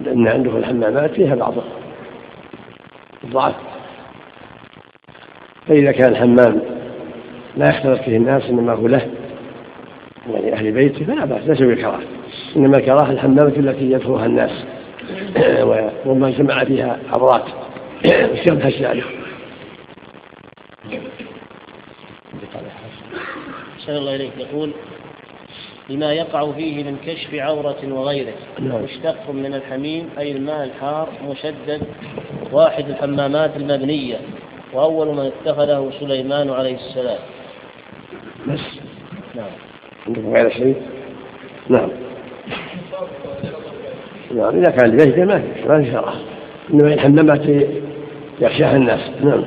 لأن 0.00 0.28
عنده 0.28 0.56
الحمامات 0.56 1.10
فيها 1.10 1.34
بعض 1.34 1.54
الضعف. 3.24 3.54
فإذا 5.66 5.92
كان 5.92 6.12
الحمام 6.12 6.60
لا 7.56 7.68
يختلط 7.68 8.00
فيه 8.00 8.16
الناس 8.16 8.50
إنما 8.50 8.72
هو 8.72 8.86
له. 8.86 9.23
يعني 10.30 10.52
أهل 10.52 10.72
بيته 10.72 11.04
فلا 11.04 11.24
بأس 11.24 11.48
ليس 11.48 11.62
بالكراهة. 11.62 12.00
إنما 12.56 12.76
الكراهة 12.76 13.10
الحمامة 13.10 13.52
التي 13.56 13.92
يدخلها 13.92 14.26
الناس 14.26 14.64
وربما 15.68 16.30
جمع 16.30 16.64
فيها 16.64 16.98
عورات 17.12 17.44
وشبه 18.06 18.68
الشارع. 18.68 19.04
أحسن 23.78 23.96
الله 23.96 24.14
إليك. 24.14 24.32
يقول 24.38 24.70
لما 25.90 26.12
يقع 26.12 26.52
فيه 26.52 26.84
من 26.84 26.96
كشف 27.06 27.34
عورة 27.34 27.92
وغيره 27.92 28.34
نعم. 28.60 28.82
مشتق 28.82 29.30
من 29.30 29.54
الحميم 29.54 30.08
أي 30.18 30.32
الماء 30.32 30.64
الحار 30.64 31.08
مشدد 31.28 31.82
واحد 32.52 32.88
الحمامات 32.88 33.56
المبنية 33.56 34.16
وأول 34.72 35.06
من 35.06 35.32
اتخذه 35.32 35.92
سليمان 36.00 36.50
عليه 36.50 36.76
السلام. 36.76 37.18
بس. 38.46 38.60
نعم. 39.34 39.63
عندكم 40.06 40.32
غير 40.34 40.50
شيء؟ 40.50 40.76
نعم. 41.68 41.88
نعم 44.34 44.56
إذا 44.56 44.70
كان 44.70 44.90
لبيته 44.90 45.24
ما 45.24 45.38
في 45.38 45.68
ما 45.68 45.82
في 45.82 45.92
شرع. 45.92 46.12
إنما 46.70 46.94
الحمامات 46.94 47.66
يخشاها 48.40 48.76
الناس. 48.76 49.10
نعم. 49.24 49.44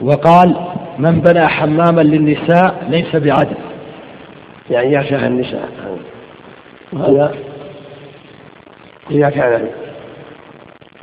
وقال 0.00 0.56
من 0.98 1.20
بنى 1.20 1.46
حماما 1.46 2.00
للنساء 2.00 2.86
ليس 2.88 3.16
بعدل. 3.16 3.56
يعني 4.70 4.92
يخشاها 4.92 5.26
النساء. 5.26 5.68
وهذا 6.92 7.34
إذا 9.10 9.30
كان 9.30 9.68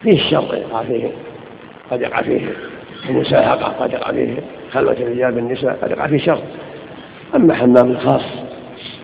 فيه 0.01 0.13
الشر 0.13 0.55
يقع 0.55 0.83
فيه 0.83 1.09
قد 1.91 2.01
يقع 2.01 2.21
فيه 2.21 2.41
المساهقة 3.09 3.83
قد 3.83 3.93
يقع 3.93 4.11
فيه 4.11 4.35
خلوة 4.71 4.93
الرجال 4.93 5.31
بالنساء 5.31 5.77
قد 5.81 5.91
يقع 5.91 6.07
فيه 6.07 6.17
شر 6.17 6.41
أما 7.35 7.53
حمام 7.53 7.97
خاص 7.97 8.21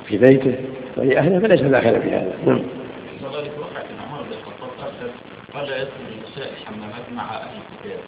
في 0.08 0.18
بيته. 0.18 0.56
ولأهله 0.98 1.40
فليس 1.40 1.62
داخلا 1.62 2.00
في 2.00 2.10
هذا 2.10 2.34
نعم 2.46 2.62
قال 5.54 5.64
يدخل 5.64 5.88
النساء 6.16 6.54
حمامات 6.66 7.14
مع 7.16 7.38
أهل 7.38 7.58
الكتاب 7.58 8.00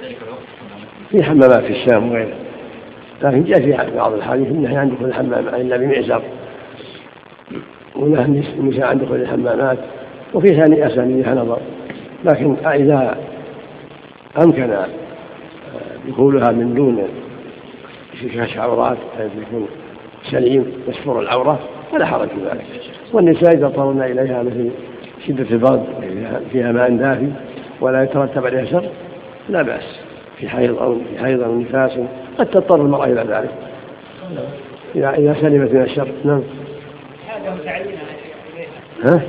في 0.00 0.06
ذلك 0.06 0.16
الوقت 0.22 0.42
حمامات 0.60 0.88
في 1.10 1.22
حمامات 1.22 1.64
في 1.64 1.82
الشام 1.82 2.10
وغيره 2.10 2.36
لكن 3.22 3.44
جاء 3.44 3.60
في 3.60 3.96
بعض 3.96 4.12
الحديث 4.12 4.46
النهي 4.46 4.76
عن 4.76 4.90
دخول 4.90 5.08
الحمام 5.08 5.48
إلا 5.48 5.76
بمعزر 5.76 6.22
ونهى 7.96 8.24
النساء 8.24 8.86
عن 8.86 8.98
دخول 8.98 9.20
الحمامات. 9.20 9.78
وفي 10.34 10.48
ثاني 10.48 10.86
اسانيد 10.86 11.24
فيها 11.24 11.34
نظر. 11.34 11.60
لكن 12.24 12.56
إذا 12.66 13.18
أمكن 14.38 14.76
دخولها 16.08 16.52
من 16.52 16.74
دون 16.74 17.08
كشف 18.22 18.58
عورات 18.58 18.98
يكون 19.18 19.68
سليم 20.30 20.72
يستر 20.88 21.20
العورة 21.20 21.58
فلا 21.92 22.06
حرج 22.06 22.28
في 22.28 22.40
ذلك. 22.50 22.64
والنساء 23.12 23.54
إذا 23.54 23.66
اضطررنا 23.66 24.06
إليها 24.06 24.42
مثل 24.42 24.70
شدة 25.26 25.46
البرد 25.50 25.84
فيها 26.52 26.72
ماء 26.72 26.90
دافي 26.90 27.28
ولا 27.80 28.02
يترتب 28.02 28.46
عليها 28.46 28.64
شر 28.64 28.88
لا 29.48 29.62
بأس. 29.62 30.00
في 30.36 30.48
حيض 30.48 30.78
أو 30.78 30.94
في 30.94 31.24
حيض 31.24 31.42
أو 31.42 31.60
نفاس 31.60 31.92
قد 32.38 32.46
تضطر 32.46 32.80
المرأة 32.80 33.04
إلى 33.04 33.20
ذلك. 33.20 33.50
إذا 34.94 35.10
إذا 35.10 35.36
سلمت 35.40 35.72
من 35.72 35.82
الشر 35.82 36.08
نعم. 36.24 36.42
حاجة 37.28 37.54
متعلمة. 37.54 37.98
ها؟ 39.04 39.20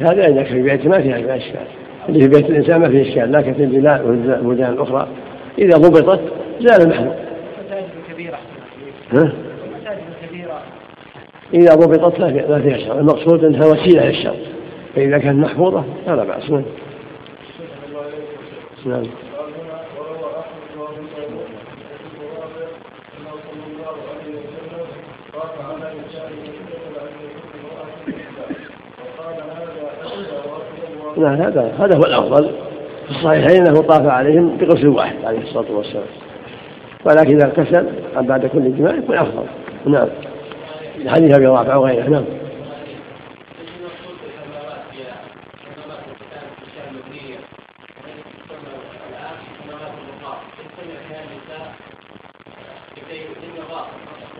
هذا 0.00 0.26
إذا 0.26 0.42
كان 0.42 0.44
في 0.44 0.62
بيت 0.62 0.86
ما 0.86 1.00
فيها 1.00 1.36
إشكال. 1.36 1.66
اللي 2.08 2.20
في 2.20 2.28
بيت 2.28 2.50
الإنسان 2.50 2.80
ما 2.80 2.88
فيه 2.88 3.02
إشكال 3.02 3.32
لكن 3.32 3.54
في 3.54 3.64
البلدان 3.64 4.72
الأخرى 4.72 5.08
إذا 5.58 5.78
ضبطت 5.78 6.20
زال 6.60 6.82
المحذور 6.82 7.29
ها؟ 9.12 9.32
إذا 11.54 11.74
ضبطت 11.74 12.18
لا 12.18 12.60
فيها 12.60 12.78
شر. 12.78 13.00
المقصود 13.00 13.44
أنها 13.44 13.66
وسيلة 13.66 14.04
للشر. 14.04 14.36
فإذا 14.94 15.18
كانت 15.18 15.44
محفوظة 15.44 15.84
فلا 16.06 16.24
بأس. 16.24 16.50
نعم. 16.50 16.62
نعم. 18.86 19.02
نعم 31.16 31.42
هذا 31.42 31.74
هذا 31.78 31.96
هو 31.96 32.02
الأفضل. 32.02 32.50
في 33.06 33.10
الصحيحين 33.10 33.66
أنه 33.66 33.80
طاف 33.82 34.06
عليهم 34.06 34.56
بغسل 34.56 34.88
واحد 34.88 35.24
عليه 35.24 35.42
الصلاة 35.42 35.72
والسلام. 35.72 36.29
ولكن 37.04 37.36
إذا 37.36 37.46
اغتسل 37.46 37.86
بعد 38.16 38.46
كل 38.46 38.76
جماع 38.76 38.94
يكون 38.94 39.16
أفضل. 39.16 39.44
نعم. 39.86 40.08
حديث 41.06 41.34
أبي 41.34 41.46
رافع 41.46 41.76
وغيره. 41.76 42.08
نعم. 42.08 42.24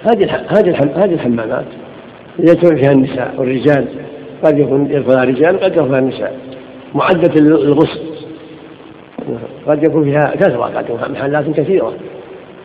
هذه 0.02 0.36
هذه 0.48 1.04
هذه 1.04 1.14
الحمامات 1.14 1.64
يدخل 2.38 2.78
فيها 2.78 2.92
النساء 2.92 3.34
والرجال. 3.38 3.88
قد 4.44 4.58
يكون 4.58 4.90
يدخلها 4.90 5.24
رجال 5.24 5.60
قد 5.60 5.72
يدخلها 5.72 5.98
النساء. 5.98 6.38
معدة 6.94 7.40
للغسل. 7.40 8.00
قد 9.66 9.82
يكون 9.82 10.04
فيها 10.04 10.36
كثرة 10.36 10.64
قد 10.64 11.10
محلات 11.10 11.50
كثيرة. 11.50 11.94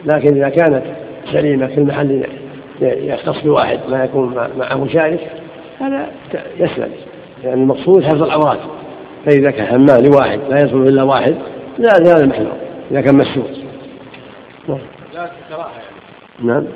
لكن 0.05 0.35
إذا 0.35 0.49
كانت 0.49 0.83
سليمة 1.31 1.67
في 1.67 1.77
المحل 1.77 2.23
يختص 2.81 3.41
بواحد 3.43 3.79
ما 3.89 4.03
يكون 4.03 4.33
معه 4.57 4.87
شارك 4.87 5.31
هذا 5.79 6.07
يسلم. 6.57 6.89
لأن 7.43 7.49
يعني 7.49 7.61
المقصود 7.61 8.03
حفظ 8.03 8.23
العورات. 8.23 8.59
فإذا 9.25 9.51
كان 9.51 9.67
حمام 9.67 10.05
لواحد 10.05 10.39
لا 10.49 10.61
يدخل 10.61 10.77
إلا 10.77 11.03
واحد 11.03 11.35
لا 11.77 11.89
هذا 11.93 12.23
المحذور 12.23 12.53
إذا 12.91 13.01
كان 13.01 13.17
نعم 13.17 14.79
لا 15.13 15.29
كراهة 15.49 15.71
نعم. 16.39 16.67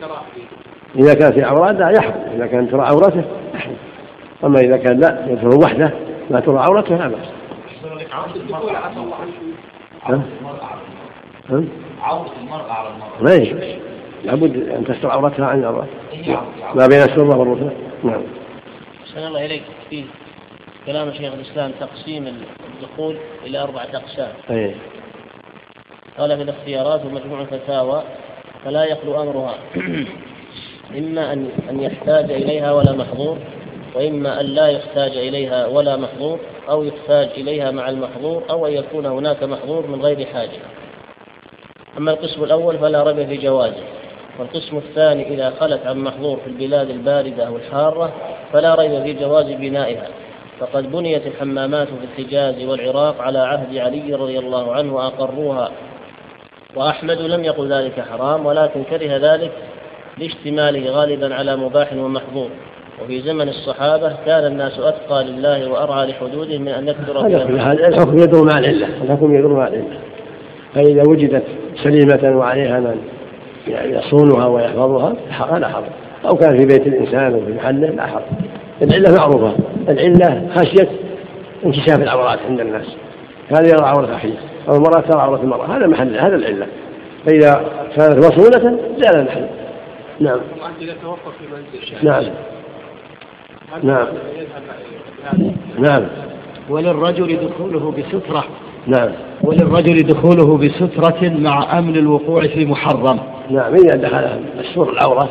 كراهة. 0.00 0.22
إذا 0.96 1.14
كان 1.14 1.32
في 1.32 1.42
عورات 1.42 1.74
لا 1.74 1.90
يحرم 1.90 2.22
إذا 2.36 2.46
كان 2.46 2.70
ترى 2.70 2.80
عورته 2.80 3.24
يحرم 3.54 3.76
أما 4.44 4.60
إذا 4.60 4.76
كان 4.76 5.00
لا 5.00 5.26
يدخل 5.28 5.58
وحده 5.64 5.90
لا 6.30 6.40
ترى 6.40 6.58
عورته 6.58 6.96
لا 6.96 7.08
بأس؟ 7.08 7.28
عورة 12.02 12.32
المرأة 12.40 12.72
على 12.72 12.88
المرأة. 12.88 13.22
ما 13.22 13.34
يجوز. 13.34 13.60
لابد 14.24 14.68
أن 14.68 14.84
تستر 14.84 15.10
عورتها 15.10 15.46
عن 15.46 15.58
العورات 15.58 15.88
ما 16.74 16.86
بين 16.86 17.02
السرة 17.02 17.38
والركبة 17.38 17.72
نعم. 18.04 18.22
أحسن 19.02 19.26
الله 19.26 19.46
إليك. 19.46 19.62
في 19.90 20.04
كلام 20.86 21.12
شيخ 21.12 21.32
الإسلام 21.32 21.72
تقسيم 21.80 22.26
الدخول 22.74 23.16
إلى 23.46 23.62
أربعة 23.62 23.88
أقسام. 23.94 24.32
أي 24.50 24.74
قال 26.18 26.36
في 26.36 26.42
الاختيارات 26.42 27.04
ومجموع 27.04 27.40
الفتاوى 27.40 28.02
فلا 28.64 28.84
يخلو 28.84 29.22
أمرها. 29.22 29.54
إما 30.98 31.32
أن 31.32 31.48
أن 31.70 31.80
يحتاج 31.80 32.30
إليها 32.30 32.72
ولا 32.72 32.92
محظور 32.92 33.38
وإما 33.94 34.40
أن 34.40 34.46
لا 34.46 34.68
يحتاج 34.68 35.10
إليها 35.16 35.66
ولا 35.66 35.96
محظور 35.96 36.38
أو 36.68 36.84
يحتاج 36.84 37.28
إليها 37.36 37.70
مع 37.70 37.88
المحظور 37.88 38.42
أو 38.50 38.66
أن 38.66 38.72
يكون 38.72 39.06
هناك 39.06 39.42
محظور 39.42 39.86
من 39.86 40.02
غير 40.02 40.26
حاجة. 40.26 40.58
أما 41.98 42.10
القسم 42.10 42.44
الأول 42.44 42.78
فلا 42.78 43.02
ريب 43.02 43.28
في 43.28 43.36
جوازه 43.36 43.82
والقسم 44.38 44.76
الثاني 44.76 45.34
إذا 45.34 45.52
خلت 45.60 45.86
عن 45.86 45.98
محظور 45.98 46.36
في 46.36 46.46
البلاد 46.46 46.90
الباردة 46.90 47.46
أو 47.46 47.56
الحارة 47.56 48.12
فلا 48.52 48.74
ريب 48.74 49.02
في 49.02 49.12
جواز 49.12 49.46
بنائها. 49.46 50.06
فقد 50.60 50.92
بنيت 50.92 51.26
الحمامات 51.26 51.88
في 51.88 52.22
الحجاز 52.22 52.64
والعراق 52.64 53.20
على 53.20 53.38
عهد 53.38 53.76
علي 53.76 54.14
رضي 54.14 54.38
الله 54.38 54.74
عنه 54.74 54.94
وأقروها. 54.94 55.70
وأحمد 56.76 57.20
لم 57.20 57.44
يقل 57.44 57.72
ذلك 57.72 58.00
حرام 58.00 58.46
ولكن 58.46 58.82
كره 58.84 59.16
ذلك 59.16 59.52
لاشتماله 60.18 60.90
غالبا 60.90 61.34
على 61.34 61.56
مباح 61.56 61.92
ومحظور. 61.92 62.48
وفي 63.04 63.20
زمن 63.20 63.48
الصحابة 63.48 64.12
كان 64.26 64.46
الناس 64.46 64.78
أتقى 64.78 65.24
لله 65.24 65.70
وأرعى 65.70 66.06
لحدوده 66.06 66.58
من 66.58 66.68
أن 66.68 66.88
يكثر 66.88 67.18
هذا 67.18 67.88
الحكم 67.88 68.18
يدور 68.18 68.44
مع 68.44 68.58
العلة 68.58 68.86
الحكم 69.02 69.34
يدور 69.34 69.52
مع 69.52 69.68
العلة. 69.68 69.98
فإذا 70.74 71.02
وجدت 71.08 71.44
سليمة 71.76 72.38
وعليها 72.38 72.80
من 72.80 72.96
يصونها 73.66 74.46
ويحفظها 74.46 75.14
هذا 75.30 75.68
حرام 75.68 75.84
أو 76.24 76.36
كان 76.36 76.58
في 76.58 76.66
بيت 76.66 76.86
الإنسان 76.86 77.34
أو 77.34 77.46
في 77.46 77.52
محله 77.52 77.90
لا 77.90 78.06
حرام 78.06 78.22
العلة 78.82 79.16
معروفة. 79.18 79.56
العلة 79.88 80.48
خشية 80.56 80.88
انكشاف 81.66 82.00
العورات 82.00 82.38
عند 82.48 82.60
الناس. 82.60 82.86
هذا 83.50 83.68
يرى 83.68 83.84
عورة 83.84 84.16
أخيه. 84.16 84.34
أو 84.68 84.74
المرأة 84.74 85.00
ترى 85.00 85.20
عورة 85.20 85.42
المرأة. 85.42 85.76
هذا 85.76 85.86
محل 85.86 86.16
هذا 86.16 86.36
العلة. 86.36 86.66
فإذا 87.26 87.70
كانت 87.96 88.18
مصونة 88.18 88.78
زال 88.98 89.16
المحل. 89.16 89.46
نعم. 90.20 90.40
نعم. 92.02 92.24
نعم. 93.82 94.06
نعم. 95.78 96.06
وللرجل 96.70 97.48
دخوله 97.48 97.90
بسترة. 97.90 98.44
نعم. 98.86 99.10
وللرجل 99.42 99.96
دخوله 99.96 100.56
بسترة 100.56 101.28
مع 101.38 101.78
أمن 101.78 101.96
الوقوع 101.96 102.46
في 102.46 102.66
محرم. 102.66 103.18
نعم 103.50 103.74
إذا 103.74 103.96
دخل 103.96 104.24
السور 104.60 104.92
العورة 104.92 105.30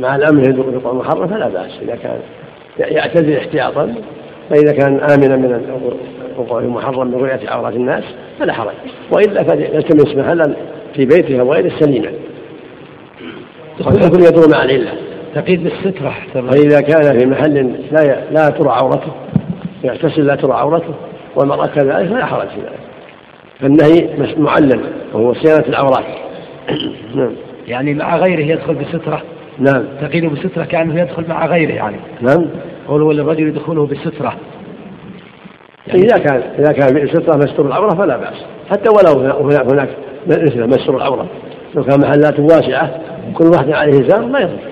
مع 0.00 0.16
الأمن 0.16 0.42
بالوقوع 0.42 0.92
المحرم 0.92 1.28
فلا 1.28 1.48
بأس. 1.48 1.78
إذا 1.82 1.96
كان 1.96 2.20
يعتزل 2.78 3.36
احتياطا 3.36 3.94
فإذا 4.50 4.72
كان 4.72 5.00
آمنا 5.00 5.36
من 5.36 5.62
الوقوع 6.34 6.60
في 6.60 6.66
المحرم 6.66 7.10
برؤية 7.10 7.40
عورات 7.48 7.74
الناس 7.74 8.04
فلا 8.38 8.52
حرج. 8.52 8.74
وإلا 9.12 9.42
فليلتمس 9.42 10.16
محلا 10.16 10.54
في 10.94 11.04
بيته 11.04 11.40
أو 11.40 11.52
غيره 11.52 11.72
سليما. 11.78 12.12
والحكم 13.86 14.20
يدور 14.20 14.48
مع 14.50 14.64
العلة. 14.64 14.92
تقيد 15.34 15.64
بالسترة. 15.64 16.14
فإذا 16.34 16.80
كان 16.80 17.18
في 17.18 17.26
محل 17.26 17.74
لا 17.92 18.30
لا 18.30 18.48
ترى 18.48 18.68
عورته 18.68 19.12
يغتسل 19.84 20.26
لا 20.26 20.34
ترى 20.34 20.52
عورته 20.52 20.94
والمرأة 21.36 21.66
كذلك 21.66 22.08
فلا 22.08 22.26
حرج 22.26 22.48
في 22.48 22.60
ذلك. 22.60 22.80
فالنهي 23.60 24.08
معلل 24.36 24.80
وهو 25.12 25.34
صيانة 25.34 25.68
العورات 25.68 26.04
نعم. 27.16 27.32
يعني 27.66 27.94
مع 27.94 28.16
غيره 28.16 28.40
يدخل 28.40 28.74
بسترة؟ 28.74 29.22
نعم. 29.58 29.84
تقيد 30.00 30.24
بسترة 30.24 30.64
كأنه 30.64 31.00
يدخل 31.00 31.24
مع 31.28 31.46
غيره 31.46 31.72
يعني. 31.72 31.96
نعم. 32.20 32.46
قول 32.88 33.02
وللرجل 33.02 33.52
دخوله 33.52 33.86
بسترة. 33.86 34.34
إذا 35.94 36.18
كان 36.18 36.42
إذا 36.58 36.72
كان 36.72 37.06
في 37.06 37.06
سترة 37.06 37.36
مستور 37.36 37.66
العورة 37.66 37.94
فلا 37.94 38.16
بأس. 38.16 38.44
حتى 38.70 38.88
ولو 38.90 39.20
هناك 39.20 39.72
هناك 39.72 39.88
مثل 40.26 40.66
مستور 40.66 40.96
العورة. 40.96 41.26
لو 41.74 41.84
كان 41.84 42.00
محلات 42.00 42.40
واسعة 42.40 43.00
كل 43.34 43.44
واحد 43.44 43.72
عليه 43.72 44.00
إزار 44.00 44.26
ما 44.26 44.38
يضر. 44.38 44.69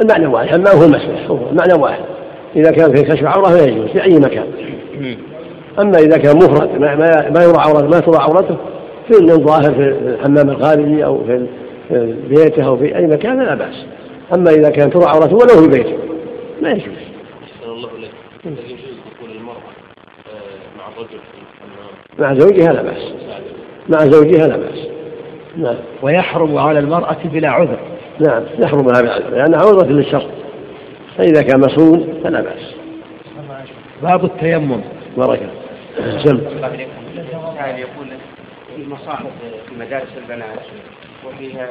المعنى 0.00 0.26
واحد. 0.26 0.54
أما 0.54 0.70
هو 0.70 0.84
المسمح 0.84 1.26
هو 1.26 1.38
المعنى 1.50 1.82
واحد. 1.82 2.02
إذا 2.56 2.70
كان 2.70 2.94
في 2.94 3.02
كشف 3.02 3.24
عورة 3.24 3.48
فيجوز 3.48 3.86
في 3.86 4.02
أي 4.02 4.18
مكان. 4.18 4.44
أما 5.78 5.98
إذا 5.98 6.18
كان 6.18 6.36
مفرد 6.36 6.80
ما, 6.80 6.94
ما, 7.30 7.42
يرى 7.44 7.58
عورته 7.58 7.88
ما 7.88 8.00
ترى 8.00 8.16
عورته 8.16 8.56
في 9.08 9.22
من 9.22 9.46
ظاهر 9.46 9.74
في 9.74 9.88
الحمام 9.88 10.50
الخارجي 10.50 11.04
أو 11.04 11.24
في 11.24 11.46
بيته 12.28 12.66
أو 12.66 12.76
في 12.76 12.96
أي 12.96 13.06
مكان 13.06 13.42
لا 13.42 13.54
بأس. 13.54 13.86
أما 14.34 14.50
إذا 14.50 14.70
كان 14.70 14.90
ترى 14.90 15.04
عورته 15.04 15.36
ولو 15.36 15.48
في 15.48 15.68
بيته 15.68 15.98
ما 16.62 16.70
يجوز. 16.70 16.84
الله 17.66 17.88
إليك. 17.98 18.10
يجوز 18.44 18.78
دخول 19.14 19.36
المرأة 19.36 19.56
آه، 19.56 20.78
مع 20.78 20.88
الرجل 20.88 21.08
في 21.08 21.38
الحمام؟ 22.18 22.34
مع 22.36 22.40
زوجها 22.40 22.72
لا 22.72 22.82
بأس. 22.82 23.12
مع 23.88 23.98
زوجها 23.98 24.46
لا 24.46 24.56
بأس. 24.56 24.88
نعم. 25.56 25.76
ويحرم 26.02 26.58
على 26.58 26.78
المرأة 26.78 27.16
بلا 27.24 27.48
عذر. 27.48 27.78
نعم 28.20 28.42
يحرم 28.58 28.86
لها 28.88 29.02
بالعذر 29.02 29.30
لأنها 29.30 29.60
عوضة 29.60 29.86
للشر 29.86 30.30
فإذا 31.18 31.42
كان 31.42 31.60
مصون 31.60 32.20
فلا 32.24 32.40
بأس. 32.40 32.74
باب 34.02 34.24
التيمم. 34.24 34.80
بركة 35.16 35.50
سم 36.24 36.38
كان 37.58 37.78
يقول 37.78 38.06
في 38.76 38.86
مصاحف 38.86 39.26
في 39.68 39.74
مدارس 39.80 40.08
البنات 40.16 40.58
وفيها 41.26 41.68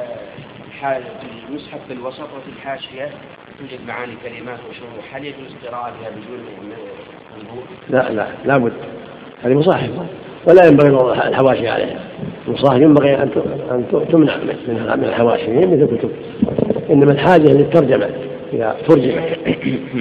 حال 0.80 1.02
المصحف 1.48 1.78
في 1.86 1.92
الوسط 1.92 2.20
وفي 2.20 2.48
الحاشية 2.56 3.10
توجد 3.58 3.80
معاني 3.88 4.12
كلمات 4.24 4.58
وشروح. 4.70 5.14
هل 5.16 5.24
يجوز 5.24 5.54
قراءتها 5.66 6.10
بدون؟ 6.10 6.40
لا 7.88 8.12
لا 8.12 8.26
لابد 8.44 8.72
هذه 9.42 9.54
مصاحف. 9.54 9.90
ولا 10.46 10.66
ينبغي 10.66 10.90
وضع 10.90 11.28
الحواشي 11.28 11.68
عليها. 11.68 11.98
المصاحف 12.48 12.80
ينبغي 12.80 13.22
أن 13.22 13.30
ت- 13.92 14.12
تمنع 14.12 14.36
من 14.96 15.04
الحواشي 15.04 15.56
مثل 15.56 15.72
الكتب. 15.92 16.10
إنما 16.90 17.12
الحاجة 17.12 17.52
للترجمة 17.52 18.06
إذا 18.52 18.76
ترجمت. 18.88 19.22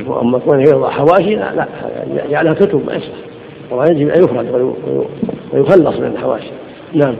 وأما 0.07 0.39
كونه 0.39 0.69
يوضع 0.69 0.89
حواشي 0.89 1.35
لا 1.35 1.55
لا 1.55 1.65
يجعلها 2.29 2.53
كتب 2.53 2.85
ما 2.85 2.93
يصلح. 2.93 3.15
طبعا 3.71 3.85
يجب 3.87 4.09
أن 4.09 4.23
يفرد 4.23 4.49
وي- 4.55 4.61
وي- 4.63 5.05
ويخلص 5.53 5.99
من 5.99 6.05
الحواشي. 6.07 6.49
نعم. 6.93 7.15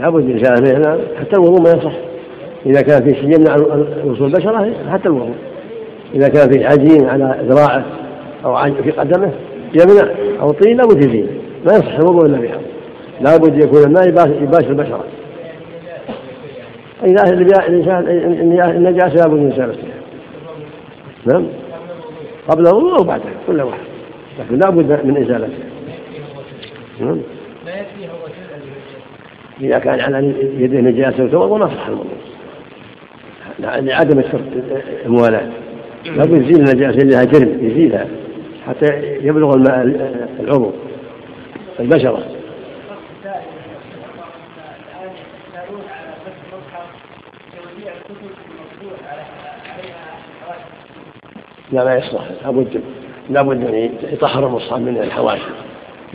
لابد 0.00 0.24
من 0.24 0.38
هنا 0.76 0.98
حتى 1.20 1.36
الوضوء 1.36 1.60
ما 1.60 1.68
يصح. 1.70 1.92
إذا 2.66 2.80
كان 2.82 3.04
في 3.04 3.14
شيء 3.14 3.24
يمنع 3.24 3.54
وصول 4.04 4.26
البشرة 4.26 4.72
حتى 4.92 5.08
الوضوء. 5.08 5.34
إذا 6.14 6.28
كان 6.28 6.50
في 6.50 6.64
عجين 6.66 7.08
على 7.08 7.38
ذراعه 7.48 7.84
أو 8.44 8.56
في 8.82 8.90
قدمه 8.90 9.30
يمنع 9.74 10.10
أو 10.40 10.50
طين 10.50 10.76
لابد 10.76 11.04
يزيل 11.04 11.26
ما 11.66 11.72
يصح 11.72 11.94
الوضوء 11.98 12.26
إلا 12.26 12.38
بها 12.38 12.58
لابد 13.20 13.64
يكون 13.64 13.82
الماء 13.84 14.08
يباش- 14.08 14.42
يباشر 14.42 14.70
البشرة. 14.70 15.04
النجاسة 18.70 19.14
لابد 19.14 19.38
من 19.38 19.52
إزالتها 19.52 19.88
نعم. 21.26 21.46
قبل 22.48 22.66
الوضوء 22.66 22.98
أو 22.98 23.04
بعده 23.04 23.22
كل 23.46 23.60
واحد. 23.62 23.78
لكن 24.40 24.58
لابد 24.58 25.04
من 25.06 25.16
إزالتها. 25.16 25.64
نعم. 27.00 27.18
إذا 29.60 29.78
كان 29.78 30.00
على 30.00 30.34
يده 30.38 30.80
نجاسة 30.80 31.24
وتوضأ 31.24 31.58
ما 31.58 31.66
صح 31.66 31.86
الوضوء 31.86 32.16
لعدم 33.58 34.22
الموالاة. 35.06 35.50
لابد 36.06 36.42
يزيل 36.42 36.56
النجاسة 36.56 36.98
اللي 36.98 37.14
لها 37.14 37.24
جرم 37.24 37.58
يزيلها 37.60 38.06
حتى 38.66 38.86
يبلغ 39.22 39.54
الماء 39.54 39.82
العضو 40.40 40.72
البشرة. 41.80 42.24
لا 51.72 51.84
ما 51.84 51.94
يصلح. 51.94 52.30
لابد 52.44 52.80
لابد 53.30 53.66
أن 53.66 53.90
يطهر 54.12 54.46
المصحف 54.46 54.78
من 54.78 54.98
الحواشي. 54.98 55.42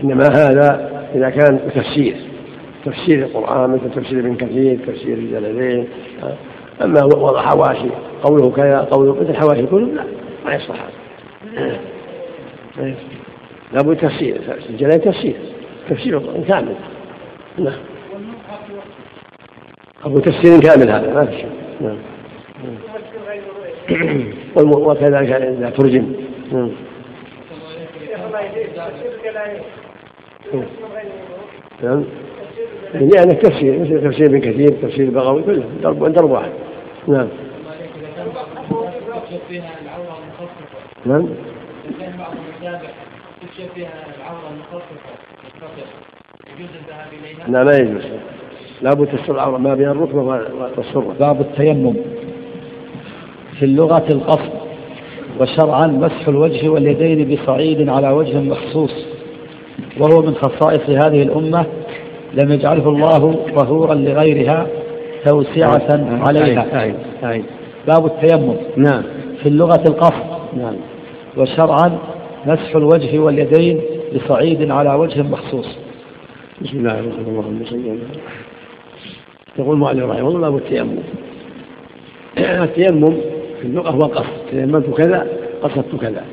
إنما 0.03 0.23
هذا 0.23 0.89
إذا 1.15 1.29
كان 1.29 1.59
تفسير 1.75 2.28
تفسير 2.85 3.25
القرآن 3.25 3.69
مثل 3.69 3.91
تفسير 3.91 4.19
ابن 4.19 4.35
كثير 4.35 4.79
تفسير 4.87 5.17
الجلالين 5.17 5.87
أما 6.81 7.03
وضع 7.03 7.41
حواشي 7.41 7.89
قوله 8.23 8.51
كذا 8.51 8.79
قوله 8.79 9.15
مثل 9.21 9.35
حواشي 9.35 9.65
كله 9.65 9.87
لا 9.87 10.03
ما 10.45 10.53
يصلح 10.53 10.85
هذا. 11.57 11.79
لابد 13.73 13.97
تفسير 13.97 14.41
الجلالين 14.69 15.01
تفسير 15.01 15.35
تفسير 15.89 16.43
كامل. 16.47 16.75
نعم. 17.57 17.79
أبو 20.05 20.19
تفسير 20.19 20.59
كامل 20.59 20.89
هذا 20.89 21.13
ما 21.13 21.25
في 21.25 21.37
شيء 21.37 21.51
نعم. 21.81 21.97
وكذلك 24.87 25.31
إذا 25.31 25.69
ترجم. 25.69 26.13
نعم. 26.51 26.71
نعم. 31.83 32.03
يعني 32.93 33.31
التفسير 33.31 33.79
مثل 33.79 34.09
تفسير 34.09 34.25
ابن 34.25 34.39
كثير 34.39 34.67
تفسير 34.67 35.05
البغوي 35.05 35.43
كله 35.43 35.63
درب 35.83 36.13
درب 36.13 36.31
واحد. 36.31 36.51
نعم. 37.07 37.27
نعم؟ 41.05 41.27
لا 47.47 47.63
ما 47.63 47.71
يجوز. 47.71 48.05
لابد 48.81 49.07
تستر 49.07 49.33
العورة 49.33 49.57
ما 49.57 49.75
بين 49.75 49.89
الركبة 49.89 50.21
والسرة. 50.21 51.15
باب 51.19 51.41
التيمم. 51.41 51.95
في 53.59 53.65
اللغة 53.65 54.05
القصد 54.09 54.51
وشرعا 55.39 55.87
مسح 55.87 56.27
الوجه 56.27 56.69
واليدين 56.69 57.35
بصعيد 57.35 57.89
على 57.89 58.09
وجه 58.09 58.37
مخصوص 58.41 59.05
وهو 59.99 60.21
من 60.21 60.35
خصائص 60.35 60.89
هذه 60.89 61.23
الأمة 61.23 61.65
لم 62.33 62.51
يجعله 62.51 62.89
الله 62.89 63.45
طهورا 63.55 63.95
لغيرها 63.95 64.67
توسعة 65.25 65.97
نعم. 65.97 66.23
عليها. 66.27 66.75
أعين. 66.75 66.95
أعين. 67.23 67.43
باب 67.87 68.05
التيمم. 68.05 68.55
نعم. 68.77 69.03
في 69.43 69.49
اللغة 69.49 69.83
القصد. 69.87 70.57
نعم. 70.57 70.75
وشرعا 71.37 71.97
مسح 72.45 72.75
الوجه 72.75 73.19
واليدين 73.19 73.81
بصعيد 74.15 74.71
على 74.71 74.93
وجه 74.93 75.21
مخصوص. 75.21 75.77
بسم 76.61 76.77
الله 76.77 76.99
الرحمن 76.99 77.61
الرحيم. 77.61 77.99
اللهم 79.59 79.59
يقول 79.59 79.73
المؤلف 79.73 80.03
رحمه 80.03 80.27
الله 80.27 80.39
باب 80.39 80.57
التيمم. 80.57 80.97
التيمم 82.37 83.11
في 83.61 83.65
اللغة 83.65 83.89
هو 83.89 83.99
القصد. 83.99 84.49
تيممت 84.51 84.89
كذا 84.89 85.27
قصدت 85.61 85.95
كذا. 86.01 86.23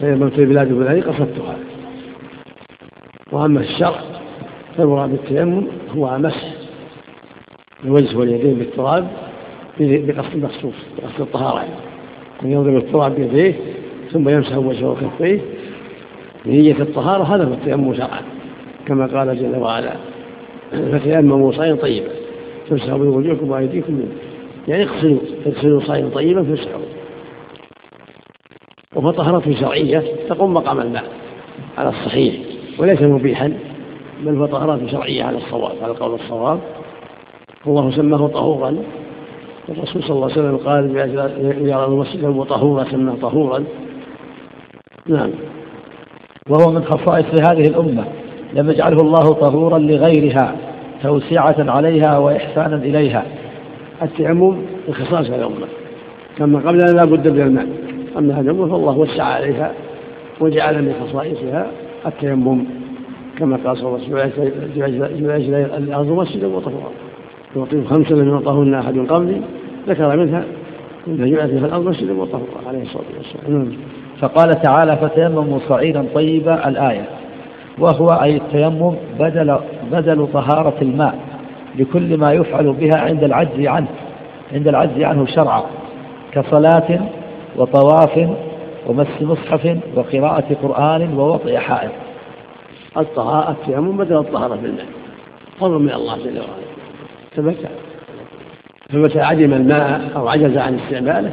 تيممت 0.00 0.32
في 0.32 0.44
بلاد 0.44 0.68
فلان 0.68 1.00
قصدتها. 1.00 1.56
وأما 3.32 3.60
الشرع 3.60 4.00
فالمراد 4.76 5.10
بالتيمم 5.10 5.66
هو 5.96 6.18
مسح 6.18 6.52
الوجه 7.84 8.18
واليدين 8.18 8.54
بالتراب 8.54 9.08
بقصد 9.80 10.36
مخصوص 10.36 10.74
بقصد 10.98 11.20
الطهارة. 11.20 11.64
من 12.42 12.52
يضرب 12.52 12.76
التراب 12.76 13.14
بيديه 13.14 13.54
ثم 14.12 14.28
يمسح 14.28 14.56
وجهه 14.56 14.90
وكفيه. 14.90 15.40
بنية 16.46 16.72
الطهارة 16.80 17.34
هذا 17.34 17.44
هو 17.44 17.52
التيمم 17.52 17.94
شرعا 17.94 18.20
كما 18.86 19.06
قال 19.06 19.38
جل 19.38 19.58
وعلا 19.58 19.92
فتيمموا 20.70 21.52
صعيدا 21.52 21.76
طيبا 21.76 22.08
تمسحوا 22.68 22.98
بوجوهكم 22.98 23.50
وأيديكم 23.50 24.00
يعني 24.68 24.82
اغسلوا 24.82 25.18
اغسلوا 25.46 25.80
صعيدا 25.80 26.08
طيبا 26.08 26.42
فامسحوا. 26.42 26.80
وفطهرته 28.96 29.60
شرعية 29.60 30.02
تقوم 30.28 30.54
مقام 30.54 30.80
الماء 30.80 31.04
على 31.78 31.88
الصحيح 31.88 32.34
وليس 32.78 33.02
مبيحا. 33.02 33.69
بل 34.20 34.36
هو 34.36 34.46
طهارات 34.46 34.86
شرعية 34.86 35.24
على 35.24 35.36
الصواب 35.36 35.72
على 35.82 35.92
القول 35.92 36.14
الصواب. 36.14 36.58
الله 37.66 37.90
سماه 37.90 38.26
طهورا. 38.26 38.76
الرسول 39.68 40.02
صلى 40.02 40.10
الله 40.10 40.30
عليه 40.30 40.40
وسلم 40.40 40.56
قال 40.56 40.96
يرى 41.68 41.84
المسجد 41.84 42.44
طهورا 42.48 42.84
سماه 42.84 43.14
طهورا. 43.22 43.64
نعم. 45.06 45.30
وهو 46.48 46.72
من 46.72 46.84
خصائص 46.84 47.26
هذه 47.50 47.68
الأمة. 47.68 48.04
لم 48.54 48.70
يجعله 48.70 48.96
الله 49.00 49.32
طهورا 49.32 49.78
لغيرها 49.78 50.56
توسعة 51.02 51.56
عليها 51.58 52.18
وإحسانا 52.18 52.76
إليها. 52.76 53.26
التيمم 54.02 54.54
من 54.88 54.94
خصائص 54.94 55.30
الأمة. 55.30 55.66
كما 56.38 56.58
قبلنا 56.58 56.92
لا 56.92 57.04
بد 57.04 57.28
من 57.28 57.40
الماء. 57.40 57.66
أما 58.18 58.34
هذه 58.34 58.40
الأمة 58.40 58.66
فالله 58.66 58.98
وسع 58.98 59.24
عليها 59.24 59.72
وجعل 60.40 60.82
من 60.82 60.94
خصائصها 61.00 61.66
التيمم. 62.06 62.64
كما 63.40 63.58
قال 63.64 63.76
صلى 63.76 63.88
الله 63.88 64.00
عليه 64.20 64.32
وسلم 64.32 64.52
جعل 64.76 65.54
الأرض 65.78 66.06
مسجدا 66.06 66.46
وطهورا. 66.46 66.90
يعطيه 67.56 67.84
خمسة 67.84 68.14
لم 68.14 68.28
يعطهن 68.28 68.74
أحد 68.74 68.98
قبلي 68.98 69.40
ذكر 69.88 70.16
منها 70.16 70.44
أنها 71.08 71.26
جعلت 71.26 71.50
في 71.50 71.66
الأرض 71.66 71.88
مسجدا 71.88 72.12
وطهورا 72.12 72.68
عليه 72.68 72.82
الصلاة 72.82 73.04
والسلام. 73.18 73.58
نعم. 73.58 73.72
فقال 74.20 74.62
تعالى 74.62 74.96
فتيمموا 74.96 75.58
صعيدا 75.68 76.06
طيبا. 76.14 76.68
الآية. 76.68 77.04
وهو 77.78 78.06
أي 78.06 78.36
التيمم 78.36 78.94
بدل 79.20 79.58
بدل 79.92 80.28
طهارة 80.32 80.74
الماء 80.82 81.18
لكل 81.78 82.16
ما 82.16 82.32
يفعل 82.32 82.72
بها 82.72 82.98
عند 82.98 83.24
العجز 83.24 83.66
عنه 83.66 83.88
عند 84.52 84.68
العجز 84.68 85.02
عنه 85.02 85.26
شرعا 85.26 85.62
كصلاة 86.32 87.00
وطواف 87.56 88.28
ومس 88.86 89.22
مصحف 89.22 89.76
وقراءة 89.96 90.56
قرآن 90.62 91.18
ووطئ 91.18 91.56
حائط. 91.56 91.90
الطهارة 92.96 93.50
التيمم 93.50 93.96
بدل 93.96 94.16
الطهارة 94.16 94.54
بالماء 94.54 94.86
فضل 95.60 95.78
من 95.78 95.90
الله 95.90 96.16
جل 96.16 96.38
وعلا. 96.38 96.70
ثبت 97.36 97.56
فمتى 98.90 99.20
عدم 99.20 99.52
الماء 99.52 100.12
أو 100.16 100.28
عجز 100.28 100.56
عن 100.56 100.78
استعماله. 100.78 101.32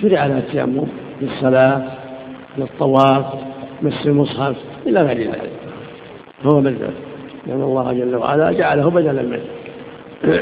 شرع 0.00 0.26
له 0.26 0.38
التيمم 0.38 0.86
للصلاة 1.20 1.82
للطواف 2.58 3.24
مس 3.82 4.06
المصحف 4.06 4.56
إلى 4.86 5.02
غير 5.02 5.18
ذلك. 5.18 5.50
هو 6.44 6.60
بدل 6.60 6.90
لأن 7.46 7.62
الله 7.62 7.92
جل 7.92 8.16
وعلا 8.16 8.52
جعله 8.52 8.90
بدلا 8.90 9.22
منه 9.22 9.44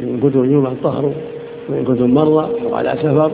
إن 0.00 0.20
كنتم 0.20 0.44
جنوبا 0.44 0.76
طهروا 0.82 1.12
وإن 1.68 1.84
كنتم 1.84 2.14
مرضى 2.14 2.62
أو 2.64 2.74
على 2.74 2.94
سفر 3.02 3.30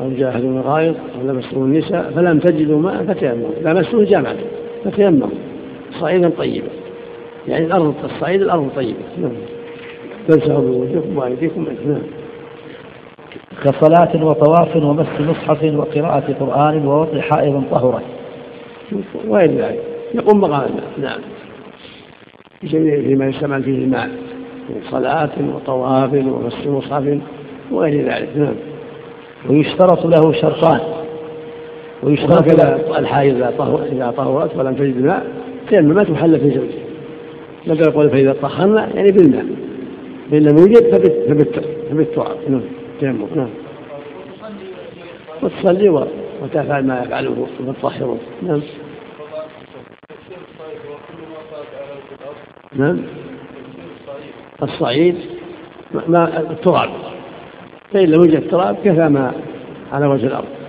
أو 0.00 0.10
جاهدوا 0.10 0.50
الغائط 0.50 0.94
أو 1.14 1.28
لمستم 1.28 1.56
النساء 1.56 2.12
فلم 2.14 2.38
تجدوا 2.38 2.78
ماء 2.78 3.04
فتيمموا. 3.04 3.50
لمستوه 3.62 4.04
جامعة. 4.04 4.36
فتيمموا 4.84 5.28
صعيدا 6.00 6.30
طيبا. 6.38 6.68
يعني 7.48 7.64
الأرض 7.64 7.94
الصعيد 8.04 8.42
الأرض 8.42 8.68
طيبة. 8.76 8.98
نعم. 9.18 9.32
تمسحوا 10.28 10.60
بوجوهكم 10.60 11.18
وأيديكم 11.18 11.66
نعم 11.86 12.02
كصلاة 13.64 14.24
وطواف 14.24 14.76
ومس 14.76 15.20
مصحف 15.20 15.64
وقراءة 15.64 16.34
قرآن 16.40 16.86
ووضع 16.86 17.20
حائض 17.20 17.62
طهرا 17.70 18.02
وغير 19.28 19.50
ذلك؟ 19.50 19.82
يقوم 20.14 20.40
مقام 20.40 20.62
الماء 20.66 20.90
نعم. 20.98 21.20
فيما 23.04 23.26
يستعمل 23.26 23.62
فيه 23.62 23.78
الماء 23.78 24.08
من 24.68 24.80
صلاة 24.90 25.30
وطواف 25.54 26.12
ومس 26.12 26.66
مصحف 26.66 27.18
وغير 27.70 28.04
ذلك. 28.04 28.28
نعم. 28.36 28.54
ويشترط 29.48 30.06
له 30.06 30.32
شرطان. 30.32 30.80
ويشترط 32.02 32.52
إذا 32.52 32.98
الحائض 32.98 33.34
إذا 33.92 34.14
طهرت 34.16 34.56
ولم 34.56 34.74
تجد 34.74 34.96
الماء 34.96 35.26
تيممت 35.68 36.10
وحل 36.10 36.40
في 36.40 36.50
زوجها 36.50 36.90
بدل 37.66 37.88
يقول 37.88 38.10
فإذا 38.10 38.32
طهرنا 38.42 38.88
يعني 38.94 39.12
بالماء. 39.12 39.46
فإن 40.30 40.42
لم 40.42 40.58
يوجد 40.58 41.10
فبالتراب. 41.90 42.36
نعم. 42.48 42.62
تيمم. 43.00 43.26
نعم. 43.36 43.48
وتصلي 45.42 45.88
وتفعل 46.42 46.86
ما 46.86 47.02
يفعله 47.02 47.46
المطهرون 47.60 48.18
نعم. 48.42 48.60
نعم. 52.76 53.00
الصعيد 54.62 55.16
ما 56.08 56.40
التراب. 56.50 56.90
فإن 57.92 58.04
لم 58.04 58.14
يوجد 58.14 58.50
تراب 58.50 58.76
كفى 58.84 59.08
ما 59.08 59.32
على 59.92 60.06
وجه 60.06 60.26
الأرض. 60.26 60.59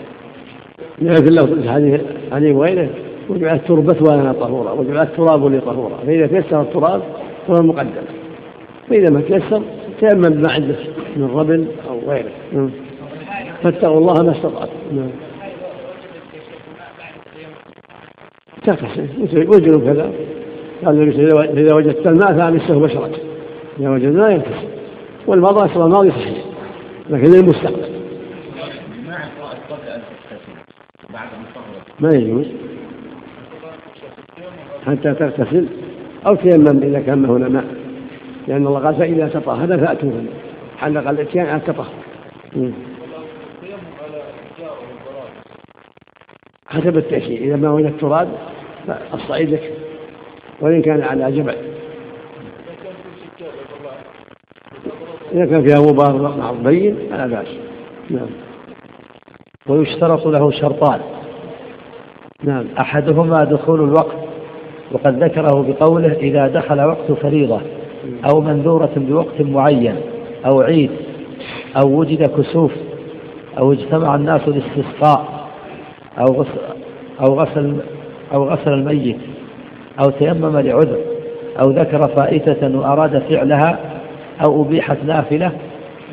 في 1.01 1.27
اللفظ 1.27 1.51
الحديث 1.51 2.01
عن 2.31 2.51
وغيره 2.51 2.89
وجعلت 3.29 3.67
تربة 3.67 3.95
ولنا 4.01 4.33
طهورا 4.33 4.71
وجعلت 4.71 5.09
تراب 5.17 5.45
لي 5.45 5.61
طهورا 5.61 5.97
فإذا 6.05 6.27
تيسر 6.27 6.61
التراب 6.61 7.01
فهو 7.47 7.57
المقدم. 7.57 8.01
فإذا 8.89 9.09
ما 9.09 9.21
تيسر 9.21 9.61
تيمم 9.99 10.21
بما 10.21 10.51
عندك 10.51 10.79
من 11.15 11.31
ربل 11.35 11.65
أو 11.89 12.11
غيره. 12.11 12.31
نعم. 12.53 12.69
فاتقوا 13.63 13.97
الله 13.97 14.23
ما 14.23 14.31
استطعتم. 14.31 14.71
نعم. 14.95 15.09
تغتسل 18.65 19.07
والجنوب 19.47 19.83
كذا. 19.83 20.11
قال 20.85 21.01
النبي 21.01 21.61
إذا 21.61 21.75
وجدت 21.75 22.07
الماء 22.07 22.33
فأمسه 22.33 22.79
بشرك 22.79 23.21
إذا 23.79 23.89
وجدت 23.89 24.15
الماء 24.15 24.31
يغتسل 24.31 24.67
والماضي 25.27 25.65
أصل 25.65 25.85
الماضي 25.85 26.11
صحيح 26.11 26.45
لكن 27.09 27.31
للمستقبل. 27.31 28.00
ما 31.99 32.09
يجوز. 32.13 32.45
حتى 34.85 35.13
تغتسل 35.13 35.67
أو 36.27 36.35
تيمم 36.35 36.83
إذا 36.83 36.99
كان 36.99 37.25
هنا 37.25 37.49
ماء. 37.49 37.65
لأن 38.47 38.67
الله 38.67 38.79
قال 38.79 38.95
فإذا 38.95 39.27
تطهر 39.27 39.67
فأتوهن. 39.67 40.27
حلق 40.77 41.09
الإتيان 41.09 41.45
على 41.45 41.57
التطهر. 41.57 41.93
حسب 46.67 46.97
التأشير 46.97 47.37
إذا 47.37 47.55
ما 47.55 47.71
وجد 47.71 47.97
تراب 47.97 48.29
فالصعيد 48.87 49.51
يكفي 49.51 49.71
وإن 50.61 50.81
كان 50.81 51.01
على 51.01 51.31
جبل. 51.31 51.55
إذا 55.31 55.45
كان 55.45 55.67
فيها 55.67 55.77
غبار 55.77 56.53
بين 56.63 56.95
فلا 57.09 57.27
بأس. 57.27 57.47
نعم. 58.09 58.50
ويشترط 59.71 60.27
له 60.27 60.51
شرطان. 60.51 60.99
نعم 62.43 62.65
أحدهما 62.79 63.43
دخول 63.43 63.83
الوقت 63.83 64.17
وقد 64.91 65.23
ذكره 65.23 65.65
بقوله 65.67 66.13
إذا 66.13 66.47
دخل 66.47 66.81
وقت 66.81 67.11
فريضة 67.11 67.61
أو 68.29 68.41
منذورة 68.41 68.91
بوقت 68.95 69.41
معين 69.41 69.95
أو 70.45 70.61
عيد 70.61 70.91
أو 71.83 71.99
وجد 71.99 72.29
كسوف 72.29 72.71
أو 73.59 73.73
اجتمع 73.73 74.15
الناس 74.15 74.41
للاستسقاء 74.47 75.47
أو 76.19 76.25
غسل 76.33 76.59
أو 77.21 77.39
غسل 77.39 77.75
أو 78.33 78.49
غسل 78.49 78.73
الميت 78.73 79.17
أو 79.99 80.09
تيمم 80.09 80.57
لعذر 80.57 80.99
أو 81.61 81.69
ذكر 81.69 82.07
فائتة 82.07 82.77
وأراد 82.77 83.23
فعلها 83.29 83.79
أو 84.45 84.61
أبيحت 84.61 84.97
نافلة 85.05 85.51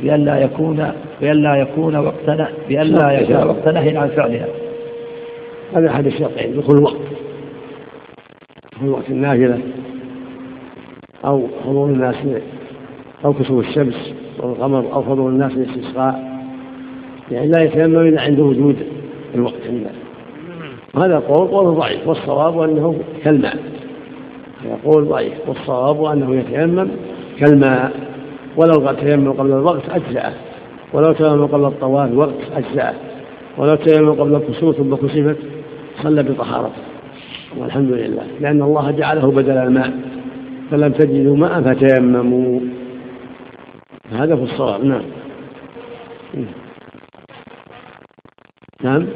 بألا 0.03 0.37
يكون 0.37 0.93
بألا 1.21 1.57
يكون 1.57 1.97
وقت 1.97 2.49
بألا 2.69 3.11
يكون 3.11 3.37
وقت 3.37 3.69
نهي 3.69 3.97
عن 3.97 4.09
فعلها. 4.09 4.47
هذا 5.75 5.91
أحد 5.91 6.07
الشرطين 6.07 6.57
دخول 6.57 6.79
الوقت. 6.79 6.97
دخول 8.73 8.89
وقت 8.89 9.11
النافلة 9.11 9.59
أو 11.25 11.47
حضور 11.65 11.89
الناس 11.89 12.17
أو 13.25 13.33
كسوف 13.33 13.69
الشمس 13.69 14.15
والقمر 14.39 14.93
أو 14.93 15.03
حضور 15.03 15.29
الناس 15.29 15.53
للاستسقاء. 15.53 16.43
يعني 17.31 17.49
لا 17.49 17.63
يتيمم 17.63 17.97
إلا 17.97 18.23
عند 18.23 18.41
وجود 18.41 18.77
الوقت 19.35 19.63
عنده 19.69 19.91
هذا 20.97 21.19
قول 21.19 21.49
قول 21.49 21.75
ضعيف 21.75 22.09
والصواب 22.09 22.61
أنه 22.61 22.99
كالماء. 23.25 23.57
يقول 24.65 25.05
ضعيف 25.05 25.49
والصواب 25.49 26.05
أنه 26.05 26.37
يتيمم 26.37 26.89
كالماء. 27.39 28.08
ولو 28.59 28.93
تيمم 28.93 29.33
قبل 29.33 29.53
الوقت 29.53 29.89
أجزأه. 29.91 30.33
ولو 30.93 31.13
تيمم 31.13 31.47
قبل 31.47 31.65
الطواف 31.65 32.13
وقت 32.13 32.41
أجزأه. 32.57 32.95
ولو 33.59 33.75
تيمم 33.75 34.13
قبل 34.13 34.35
الكسوف 34.35 34.77
ثم 34.77 34.95
كسفت 34.95 35.37
صلى 36.03 36.23
بطهارته. 36.23 36.83
والحمد 37.59 37.93
لله. 37.93 38.23
لأن 38.41 38.63
الله 38.63 38.91
جعله 38.91 39.31
بدل 39.31 39.59
الماء. 39.59 39.93
فلم 40.71 40.93
تجدوا 40.93 41.37
ماء 41.37 41.63
فتيمموا. 41.63 42.61
هذا 44.13 44.37
في 44.37 44.43
الصواب. 44.43 44.85
نعم. 44.85 45.03
نعم. 48.83 49.07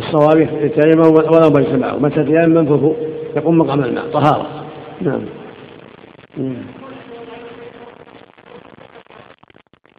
الصواب 0.00 0.48
يتيمم 0.62 1.00
ولو 1.00 1.50
بيت 1.50 1.74
معه 1.74 1.96
متى 1.96 2.24
تيمم 2.24 2.66
فهو 2.66 2.92
يقوم 3.36 3.58
مقام 3.58 3.84
الماء 3.84 4.04
طهارة. 4.12 4.46
نعم. 5.00 5.20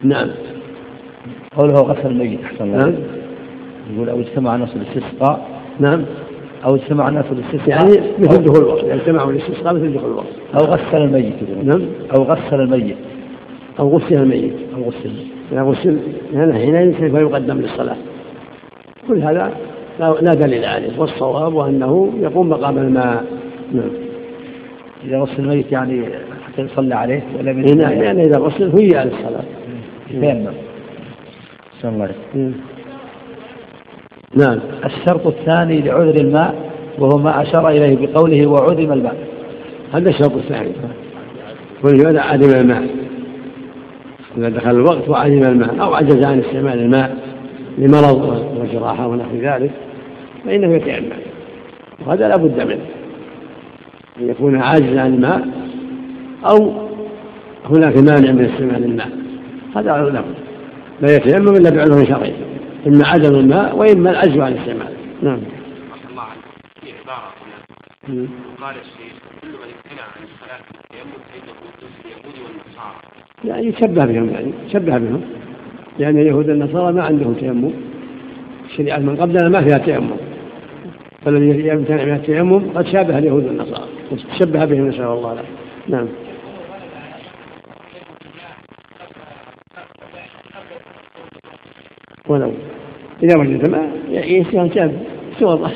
نعم. 0.02 0.30
قوله 1.56 1.74
غسل 1.74 2.06
الميت 2.06 2.40
أحسن 2.44 2.64
الله 2.64 2.78
نعم. 2.78 2.94
يقول 3.94 4.08
أو 4.08 4.20
اجتمع 4.20 4.54
الناس 4.54 4.76
للاستسقاء 4.76 5.48
نعم. 5.80 6.04
أو 6.64 6.74
اجتمع 6.74 7.08
الناس 7.08 7.24
للاستسقاء 7.30 7.68
يعني 7.68 8.12
مثل 8.18 8.44
دخول 8.44 8.62
الوقت 8.62 8.84
يعني 8.84 9.00
اجتمعوا 9.00 9.32
للاستسقاء 9.32 9.74
مثل 9.74 9.94
دخول 9.94 10.10
الوقت. 10.10 10.26
أو 10.54 10.64
غسل 10.64 10.96
الميت. 10.96 11.34
نعم. 11.64 11.82
أو 12.16 12.22
غسل 12.22 12.60
الميت. 12.60 12.96
أو 13.80 13.96
غسل 13.96 14.14
الميت. 14.14 14.54
أو 14.76 14.82
غسل 14.82 15.12
إذا 15.52 15.62
غسل 15.62 15.98
هنا 16.34 16.54
حينئذ 16.54 16.92
سوف 16.92 17.20
يقدم 17.20 17.60
للصلاة. 17.60 17.96
كل 19.08 19.22
هذا 19.22 19.52
لا 20.00 20.34
دليل 20.34 20.64
عليه 20.64 20.98
والصواب 20.98 21.58
أنه 21.58 22.12
يقوم 22.20 22.48
مقام 22.48 22.78
الماء. 22.78 23.24
نعم. 23.72 23.90
إذا 25.04 25.18
غسل 25.18 25.42
الميت 25.42 25.72
يعني 25.72 26.04
حتى 26.46 26.62
يصلى 26.62 26.94
عليه 26.94 27.22
ولا 27.38 27.52
من 27.52 27.78
نعم 27.78 28.02
يعني 28.02 28.22
إذا 28.22 28.38
غسل 28.38 28.78
هيئ 28.78 29.04
للصلاة 29.04 29.44
يتيمم 30.10 30.52
الله 31.84 32.10
نعم. 34.36 34.58
الشرط 34.84 35.26
الثاني 35.26 35.80
لعذر 35.80 36.14
الماء 36.14 36.54
وهو 36.98 37.18
ما 37.18 37.42
أشار 37.42 37.68
إليه 37.68 38.06
بقوله 38.06 38.46
وعدم 38.46 38.92
الماء. 38.92 39.16
هذا 39.92 40.08
الشرط 40.08 40.36
الثاني. 40.36 40.72
ولهذا 41.84 42.20
عدم 42.20 42.50
الماء. 42.50 42.86
إذا 44.38 44.48
دخل 44.48 44.70
الوقت 44.70 45.08
وعدم 45.08 45.42
الماء 45.42 45.80
أو 45.80 45.94
عجز 45.94 46.24
عن 46.24 46.38
استعمال 46.38 46.78
الماء. 46.78 47.16
لمرض 47.78 48.52
وجراحة 48.60 49.06
ونحو 49.06 49.36
ذلك 49.36 49.70
فإنه 50.44 50.74
يتيمم 50.74 51.12
وهذا 52.06 52.28
لا 52.28 52.36
بد 52.36 52.66
منه. 52.66 52.86
أن 54.20 54.28
يكون 54.28 54.56
عاجز 54.56 54.98
عن 54.98 55.14
الماء 55.14 55.48
أو 56.50 56.72
هناك 57.64 57.96
مانع 57.96 58.32
من 58.32 58.44
استعمال 58.44 58.84
الماء. 58.84 59.10
هذا 59.76 60.10
لا 60.10 60.20
بد. 60.20 60.34
لا 61.00 61.16
يتيمم 61.16 61.56
إلا 61.56 61.70
بعذر 61.70 62.06
شرعي. 62.06 62.34
إما 62.86 63.06
عدم 63.06 63.34
الماء 63.34 63.76
وإما 63.76 64.10
العجز 64.10 64.38
عن 64.38 64.52
استعماله 64.52 64.96
نعم. 65.22 65.40
الله 66.10 66.22
عنك 66.22 66.44
في 66.80 66.92
عبارة 67.02 67.32
هنا. 68.08 68.28
قال 68.60 68.76
الشيخ 68.76 69.14
كل 69.42 69.48
من 69.48 69.54
امتنع 69.54 70.02
عن 70.02 70.26
صلاة 70.40 70.64
التيمم 70.74 71.12
فإنه 71.28 71.52
مثل 71.66 71.86
اليهود 72.04 72.34
والنصارى. 72.44 72.96
يعني 73.44 73.66
يشبه 73.66 74.04
بهم 74.04 74.30
يعني 74.30 74.52
يشبه 74.66 74.98
بهم. 74.98 75.22
لأن 75.98 76.18
اليهود 76.18 76.48
والنصارى 76.48 76.92
ما 76.92 77.02
عندهم 77.02 77.34
تيمم. 77.34 77.70
الشريعة 78.70 78.98
من 78.98 79.16
قبلنا 79.16 79.48
ما 79.48 79.62
فيها 79.64 79.78
تيمم. 79.78 80.16
فالذي 81.24 81.68
يمتنع 81.68 82.04
من 82.04 82.14
التيمم 82.14 82.70
قد 82.74 82.86
شابه 82.86 83.18
اليهود 83.18 83.44
والنصارى. 83.44 83.88
تشبه 84.38 84.64
بهم 84.64 84.88
نسأل 84.88 85.04
الله. 85.04 85.34
له 85.34 85.42
نعم. 85.88 86.08
ولو. 92.28 92.52
إذا 93.22 93.38
وجدت 93.38 93.68
الماء 93.68 94.68
جاب 94.74 95.02
توضأ 95.40 95.70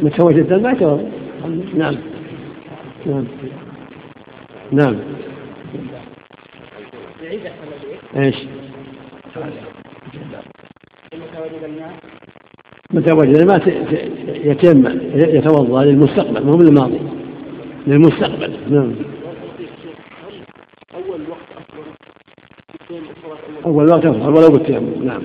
متى 0.00 0.22
وجدت 0.22 0.52
الماء 0.52 0.74
توضأ 0.74 1.10
نعم. 1.74 1.96
نعم. 3.06 3.24
نعم. 4.72 4.96
إيش؟ 8.16 8.36
متى 12.92 13.12
وجد 13.12 13.36
الماء 13.36 13.68
يتم 14.26 15.00
يتوضأ 15.14 15.84
للمستقبل 15.84 16.44
مو 16.44 16.56
للماضي 16.56 17.00
للمستقبل. 17.86 18.56
نعم. 18.70 18.92
أول 23.64 23.90
وقت 23.90 24.06
أفضل 24.06 24.36
ولو 24.36 24.50
بالتيمم؟ 24.50 25.04
نعم. 25.04 25.22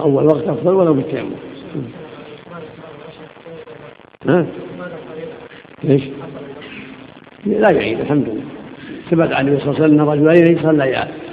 أول 0.00 0.26
وقت 0.26 0.48
أفضل 0.48 0.74
ولو 0.74 0.94
بالتيمم. 0.94 1.30
ها؟ 4.28 4.46
ليش؟ 5.84 6.02
لا 7.46 7.72
يعيد 7.72 8.00
الحمد 8.00 8.28
لله. 8.28 8.42
ثبت 9.10 9.32
عن 9.32 9.48
النبي 9.48 9.60
صلى 9.60 9.70
الله 9.70 9.82
عليه 9.82 9.94
وسلم 9.94 10.30
رجلين 10.30 10.62
صليا 10.62 11.23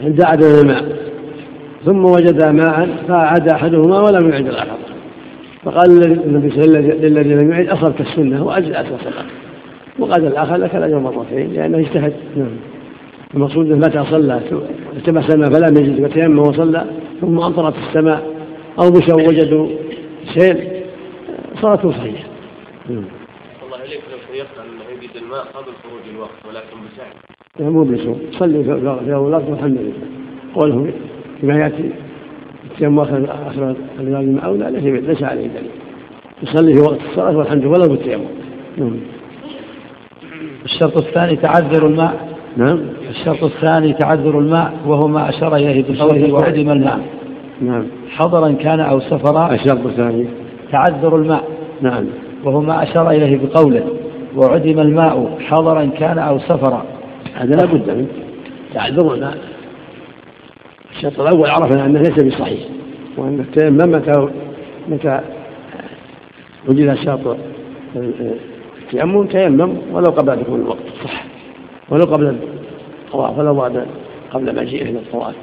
عند 0.00 0.24
عدم 0.24 0.46
الماء 0.60 0.96
ثم 1.84 2.04
وجد 2.04 2.46
ماء 2.46 3.04
فعاد 3.08 3.48
أحدهما 3.48 4.00
ولم 4.00 4.30
يعد 4.30 4.46
الآخر. 4.46 4.78
فقال 5.64 5.90
النبي 6.24 6.50
صلى 6.50 6.64
الله 6.64 6.78
عليه 6.78 6.88
وسلم 6.88 7.04
للذي 7.04 7.34
لم 7.34 7.52
يعد 7.52 7.68
اصبت 7.68 8.00
السنة 8.00 8.44
وأجزأت 8.44 8.86
وصلاه 8.92 9.26
وقال 9.98 10.26
الآخر 10.26 10.56
لك 10.56 10.74
الأجر 10.74 10.98
مرتين 10.98 11.52
لأنه 11.52 11.78
اجتهد. 11.78 12.12
نعم. 12.36 12.56
المقصود 13.34 13.66
متى 13.66 14.04
صلى 14.10 14.40
التمس 14.96 15.34
الماء 15.34 15.50
فلم 15.50 15.76
يجد 15.84 16.04
وتيمم 16.04 16.38
وصلى 16.38 16.84
ثم 17.20 17.38
أمطرت 17.40 17.74
السماء 17.88 18.22
أو 18.80 18.90
مشوا 18.90 19.28
وجدوا 19.28 19.68
سيل 20.34 20.68
صلاته 21.62 21.90
صحيحة. 21.90 22.28
الله 22.90 23.84
إليك 23.84 24.00
لو 24.12 24.18
تيقن 24.32 24.46
أنه 24.60 25.02
يجد 25.02 25.16
الماء 25.22 25.44
قبل 25.54 25.72
خروج 25.82 26.14
الوقت 26.14 26.46
ولكن 26.48 26.76
بسعي 26.86 27.35
لا 27.58 27.70
مو 27.70 27.84
بسوء 27.84 28.16
صلي 28.38 28.64
في 28.64 28.72
أول 29.14 29.34
والحمد 29.34 29.78
لله 29.78 29.92
قوله 30.54 30.90
فيما 31.40 31.54
يأتي 31.54 31.90
التيمم 32.70 33.00
آخر 33.00 33.26
آخر 33.46 33.74
الماء 34.00 34.52
لا 34.52 34.70
ليس 34.70 34.84
ليس 34.84 35.22
عليه 35.22 35.46
دليل. 35.46 35.70
يصلي 36.42 36.74
في 36.74 36.80
وقت 36.80 36.98
الصلاة 37.10 37.36
والحمد 37.36 37.62
لله 37.62 37.70
ولو 37.70 37.88
بالتيمم 37.88 38.24
نعم. 38.78 38.96
الشرط 40.64 40.96
الثاني 40.96 41.36
تعذر 41.36 41.86
الماء. 41.86 42.28
نعم. 42.56 42.80
الشرط 43.10 43.44
الثاني 43.44 43.92
تعذر 43.92 44.38
الماء 44.38 44.72
وهو 44.86 45.08
ما 45.08 45.28
أشار 45.28 45.56
إليه 45.56 45.84
بقوله 45.88 46.32
وعدم 46.32 46.70
الماء 46.70 47.00
نعم. 47.62 47.84
حضرا 48.10 48.52
كان 48.52 48.80
أو 48.80 49.00
سفرا 49.00 49.54
الشرط 49.54 49.86
الثاني. 49.86 50.26
تعذر 50.72 51.16
الماء. 51.16 51.44
نعم. 51.82 52.04
وهو 52.44 52.60
ما 52.60 52.82
أشار 52.82 53.10
إليه 53.10 53.40
بقوله. 53.46 53.84
وعدم 54.36 54.80
الماء 54.80 55.38
حضرا 55.40 55.84
كان 55.84 56.18
أو 56.18 56.38
سفرا. 56.38 56.95
هذا 57.36 57.56
لا 57.56 57.64
بد 57.66 57.90
منه. 57.90 58.08
الماء 58.74 59.34
الشرط 60.90 61.20
الأول 61.20 61.50
عرفنا 61.50 61.86
أنه 61.86 62.00
ليس 62.00 62.24
بصحيح. 62.24 62.60
وأن 63.16 63.40
التيمم 63.40 63.92
متى 63.92 64.28
متى 64.88 65.20
وجد 66.68 66.94
شرط 66.94 67.36
التيمم 68.82 69.26
تيمم 69.26 69.78
ولو 69.92 70.10
قبل 70.10 70.40
يكون 70.40 70.60
الوقت. 70.60 70.88
صح. 71.04 71.24
ولو 71.90 72.04
قبل 72.04 72.36
الطواف 73.06 73.38
ولو 73.38 73.54
بعد 73.54 73.86
قبل 74.30 74.56
مجيئه 74.56 74.82
إلى 74.82 74.98
الطواف. 74.98 75.34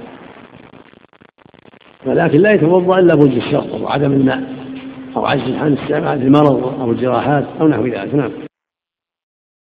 ولكن 2.05 2.39
لا 2.39 2.51
يتوضأ 2.53 2.99
إلا 2.99 3.15
بوجود 3.15 3.37
الشرط 3.37 3.81
وعدم 3.81 4.11
الماء 4.11 4.43
أو 5.15 5.25
عجز 5.25 5.55
عن 5.55 5.73
استعمال 5.73 6.21
المرض 6.21 6.81
أو 6.81 6.91
الجراحات 6.91 7.45
أو 7.61 7.67
نحو 7.67 7.85
ذلك. 7.85 8.15
نعم. 8.15 8.31